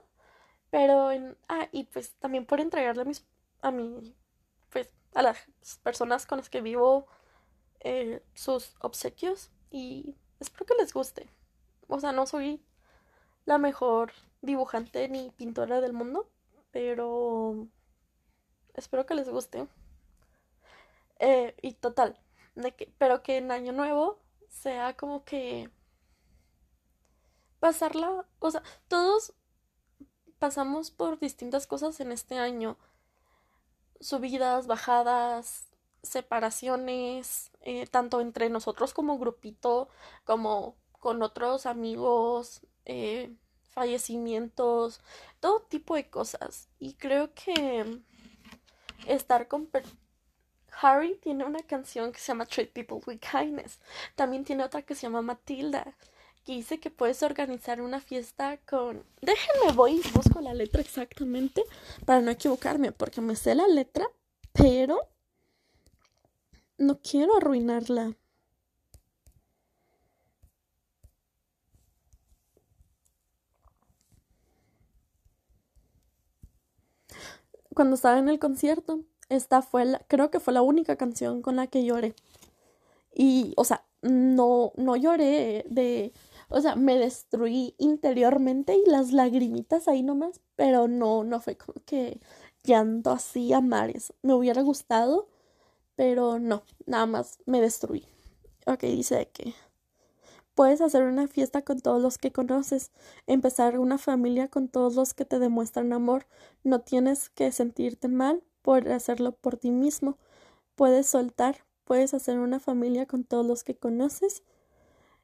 pero 0.71 1.13
en, 1.13 1.37
ah, 1.49 1.69
y 1.73 1.85
pues 1.85 2.13
también 2.19 2.47
por 2.47 2.61
entregarle 2.61 3.03
a 3.03 3.05
mis, 3.05 3.25
a 3.63 3.71
mi, 3.71 4.15
pues 4.71 4.89
a 5.15 5.23
las 5.23 5.39
personas 5.83 6.27
con 6.27 6.39
las 6.39 6.51
que 6.51 6.61
vivo 6.61 7.07
eh, 7.81 8.23
sus 8.35 8.75
obsequios 8.81 9.51
y 9.71 10.17
espero 10.41 10.67
que 10.67 10.75
les 10.75 10.93
guste. 10.93 11.29
O 11.89 12.01
sea, 12.01 12.13
no 12.13 12.27
soy 12.27 12.65
la 13.45 13.59
mejor 13.59 14.13
dibujante 14.43 15.09
ni 15.09 15.31
pintora 15.31 15.81
del 15.81 15.93
mundo, 15.93 16.29
pero 16.71 17.69
espero 18.75 19.07
que 19.07 19.15
les 19.15 19.29
guste. 19.29 19.67
Eh, 21.19 21.55
y 21.63 21.73
total, 21.75 22.19
de 22.55 22.75
que, 22.75 22.93
pero 22.99 23.23
que 23.23 23.39
en 23.39 23.51
Año 23.51 23.73
Nuevo 23.73 24.19
sea 24.49 24.97
como 24.97 25.25
que 25.25 25.71
pasarla, 27.61 28.27
o 28.41 28.51
sea, 28.51 28.63
todos 28.89 29.33
pasamos 30.39 30.91
por 30.91 31.19
distintas 31.19 31.67
cosas 31.67 32.01
en 32.01 32.13
este 32.13 32.39
año, 32.39 32.77
subidas, 34.01 34.67
bajadas, 34.67 35.69
separaciones, 36.03 37.51
eh, 37.61 37.87
tanto 37.87 38.21
entre 38.21 38.51
nosotros 38.51 38.93
como 38.93 39.19
grupito, 39.19 39.89
como 40.25 40.77
con 41.01 41.23
otros 41.23 41.67
amigos, 41.67 42.61
eh, 42.85 43.35
fallecimientos, 43.71 45.01
todo 45.41 45.63
tipo 45.63 45.95
de 45.95 46.11
cosas. 46.11 46.69
Y 46.79 46.95
creo 46.95 47.33
que 47.35 48.03
estar 49.07 49.49
con... 49.49 49.69
Harry 50.81 51.17
tiene 51.23 51.45
una 51.45 51.63
canción 51.63 52.13
que 52.13 52.19
se 52.19 52.29
llama 52.29 52.47
Treat 52.47 52.71
People 52.71 53.01
with 53.07 53.21
Kindness. 53.21 53.79
También 54.15 54.45
tiene 54.45 54.65
otra 54.65 54.83
que 54.83 54.95
se 54.95 55.03
llama 55.03 55.23
Matilda, 55.23 55.97
que 56.45 56.53
dice 56.53 56.81
que 56.81 56.91
puedes 56.91 57.23
organizar 57.23 57.81
una 57.81 58.01
fiesta 58.01 58.59
con... 58.69 59.05
Déjenme, 59.23 59.73
voy 59.75 60.03
y 60.05 60.11
busco 60.11 60.41
la 60.41 60.53
letra 60.53 60.81
exactamente 60.81 61.63
para 62.05 62.21
no 62.21 62.31
equivocarme, 62.31 62.93
porque 62.93 63.21
me 63.21 63.37
sé 63.37 63.55
la 63.55 63.69
letra, 63.69 64.07
pero 64.53 65.01
no 66.77 67.01
quiero 67.01 67.37
arruinarla. 67.37 68.17
Cuando 77.75 77.97
estaba 77.97 78.19
en 78.19 78.29
el 78.29 78.39
concierto, 78.39 79.01
esta 79.29 79.63
fue 79.63 79.85
la, 79.85 79.99
creo 80.09 80.31
que 80.31 80.41
fue 80.41 80.53
la 80.53 80.63
única 80.63 80.97
canción 80.97 81.43
con 81.43 81.57
la 81.57 81.67
que 81.67 81.85
lloré. 81.85 82.15
Y, 83.15 83.55
o 83.57 83.65
sea, 83.65 83.85
no, 84.03 84.73
no 84.77 84.97
lloré 84.97 85.65
de, 85.69 86.13
o 86.49 86.61
sea, 86.61 86.77
me 86.77 86.99
destruí 86.99 87.75
interiormente 87.79 88.77
y 88.77 88.89
las 88.91 89.13
lagrimitas 89.13 89.89
ahí 89.89 90.03
nomás, 90.03 90.41
pero 90.57 90.89
no, 90.89 91.25
no 91.25 91.41
fue 91.41 91.57
como 91.57 91.75
que 91.87 92.21
llanto 92.63 93.11
así 93.11 93.53
a 93.53 93.61
mares. 93.61 94.13
Me 94.23 94.35
hubiera 94.35 94.63
gustado, 94.63 95.29
pero 95.97 96.39
no, 96.39 96.65
nada 96.87 97.07
más 97.07 97.39
me 97.47 97.61
destruí. 97.61 98.07
Ok, 98.67 98.83
dice 98.83 99.31
que 99.33 99.55
puedes 100.55 100.81
hacer 100.81 101.05
una 101.05 101.29
fiesta 101.29 101.63
con 101.63 101.81
todos 101.81 102.03
los 102.03 102.19
que 102.19 102.33
conoces, 102.33 102.91
empezar 103.27 103.79
una 103.79 103.99
familia 103.99 104.49
con 104.49 104.69
todos 104.69 104.95
los 104.95 105.15
que 105.15 105.25
te 105.25 105.39
demuestran 105.39 105.93
amor. 105.93 106.27
No 106.65 106.81
tienes 106.81 107.31
que 107.31 107.53
sentirte 107.53 108.09
mal 108.09 108.43
por 108.63 108.89
hacerlo 108.89 109.33
por 109.33 109.57
ti 109.57 109.71
mismo. 109.71 110.19
Puedes 110.77 111.07
soltar, 111.09 111.65
puedes 111.85 112.15
hacer 112.15 112.39
una 112.39 112.61
familia 112.61 113.07
con 113.07 113.25
todos 113.25 113.47
los 113.47 113.65
que 113.65 113.77
conoces, 113.77 114.43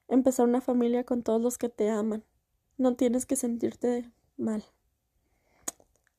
empezar 0.09 0.47
una 0.49 0.61
familia 0.61 1.05
con 1.05 1.23
todos 1.23 1.41
los 1.43 1.59
que 1.59 1.69
te 1.69 1.91
aman. 1.91 2.25
No 2.79 2.97
tienes 2.97 3.27
que 3.27 3.37
sentirte 3.37 4.11
mal. 4.37 4.65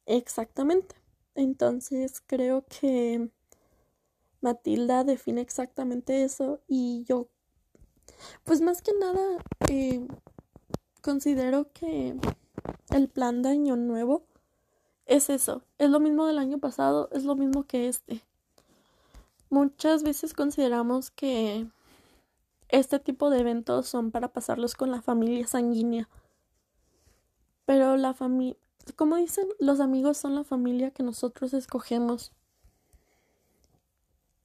Exactamente. 0.06 0.96
Entonces 1.36 2.22
creo 2.22 2.66
que 2.66 3.30
Matilda 4.42 5.04
define 5.04 5.42
exactamente 5.42 6.24
eso 6.24 6.60
y 6.68 7.04
yo, 7.08 7.30
pues 8.44 8.62
más 8.62 8.82
que 8.82 8.94
nada, 8.94 9.38
eh, 9.70 10.08
considero 11.02 11.72
que 11.74 12.16
el 12.90 13.10
plan 13.10 13.42
de 13.42 13.50
año 13.50 13.76
nuevo 13.76 14.24
es 15.06 15.30
eso, 15.30 15.64
es 15.78 15.90
lo 15.90 16.00
mismo 16.00 16.26
del 16.26 16.38
año 16.38 16.60
pasado, 16.60 17.10
es 17.12 17.24
lo 17.24 17.36
mismo 17.36 17.64
que 17.64 17.88
este. 17.88 18.22
Muchas 19.50 20.04
veces 20.04 20.34
consideramos 20.34 21.12
que 21.12 21.68
este 22.70 23.00
tipo 23.00 23.30
de 23.30 23.40
eventos 23.40 23.88
son 23.88 24.12
para 24.12 24.30
pasarlos 24.30 24.76
con 24.76 24.92
la 24.92 25.02
familia 25.02 25.46
sanguínea. 25.46 26.08
Pero 27.66 27.98
la 27.98 28.14
familia, 28.14 28.56
como 28.96 29.18
dicen, 29.18 29.48
los 29.60 29.82
amigos 29.82 30.18
son 30.18 30.36
la 30.36 30.46
familia 30.46 30.92
que 30.92 31.04
nosotros 31.04 31.54
escogemos. 31.54 32.32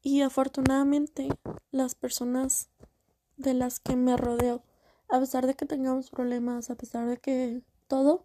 Y 0.03 0.23
afortunadamente 0.23 1.29
las 1.71 1.95
personas 1.95 2.69
de 3.37 3.55
las 3.55 3.81
que 3.81 3.97
me 3.97 4.17
rodeo, 4.17 4.63
a 5.09 5.21
pesar 5.21 5.47
de 5.47 5.55
que 5.55 5.67
tengamos 5.67 6.11
problemas, 6.11 6.71
a 6.71 6.77
pesar 6.77 7.07
de 7.09 7.19
que 7.19 7.63
todo, 7.89 8.25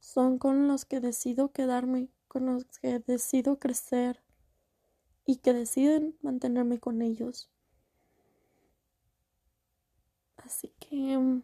son 0.00 0.38
con 0.38 0.68
los 0.68 0.84
que 0.84 1.00
decido 1.00 1.52
quedarme, 1.52 2.08
con 2.28 2.46
los 2.46 2.64
que 2.80 2.98
decido 3.00 3.58
crecer 3.58 4.22
y 5.24 5.36
que 5.36 5.52
deciden 5.52 6.16
mantenerme 6.22 6.78
con 6.78 7.02
ellos. 7.02 7.50
Así 10.36 10.72
que 10.80 11.18
mm, 11.18 11.42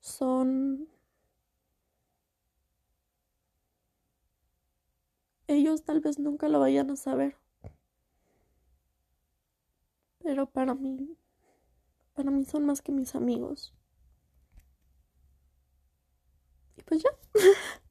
son 0.00 0.88
Ellos 5.50 5.82
tal 5.82 6.00
vez 6.00 6.20
nunca 6.20 6.48
lo 6.48 6.60
vayan 6.60 6.92
a 6.92 6.96
saber. 6.96 7.36
Pero 10.22 10.46
para 10.46 10.74
mí, 10.74 11.18
para 12.14 12.30
mí 12.30 12.44
son 12.44 12.66
más 12.66 12.82
que 12.82 12.92
mis 12.92 13.14
amigos. 13.16 13.74
Y 16.76 16.82
pues 16.82 17.02
ya. 17.02 17.10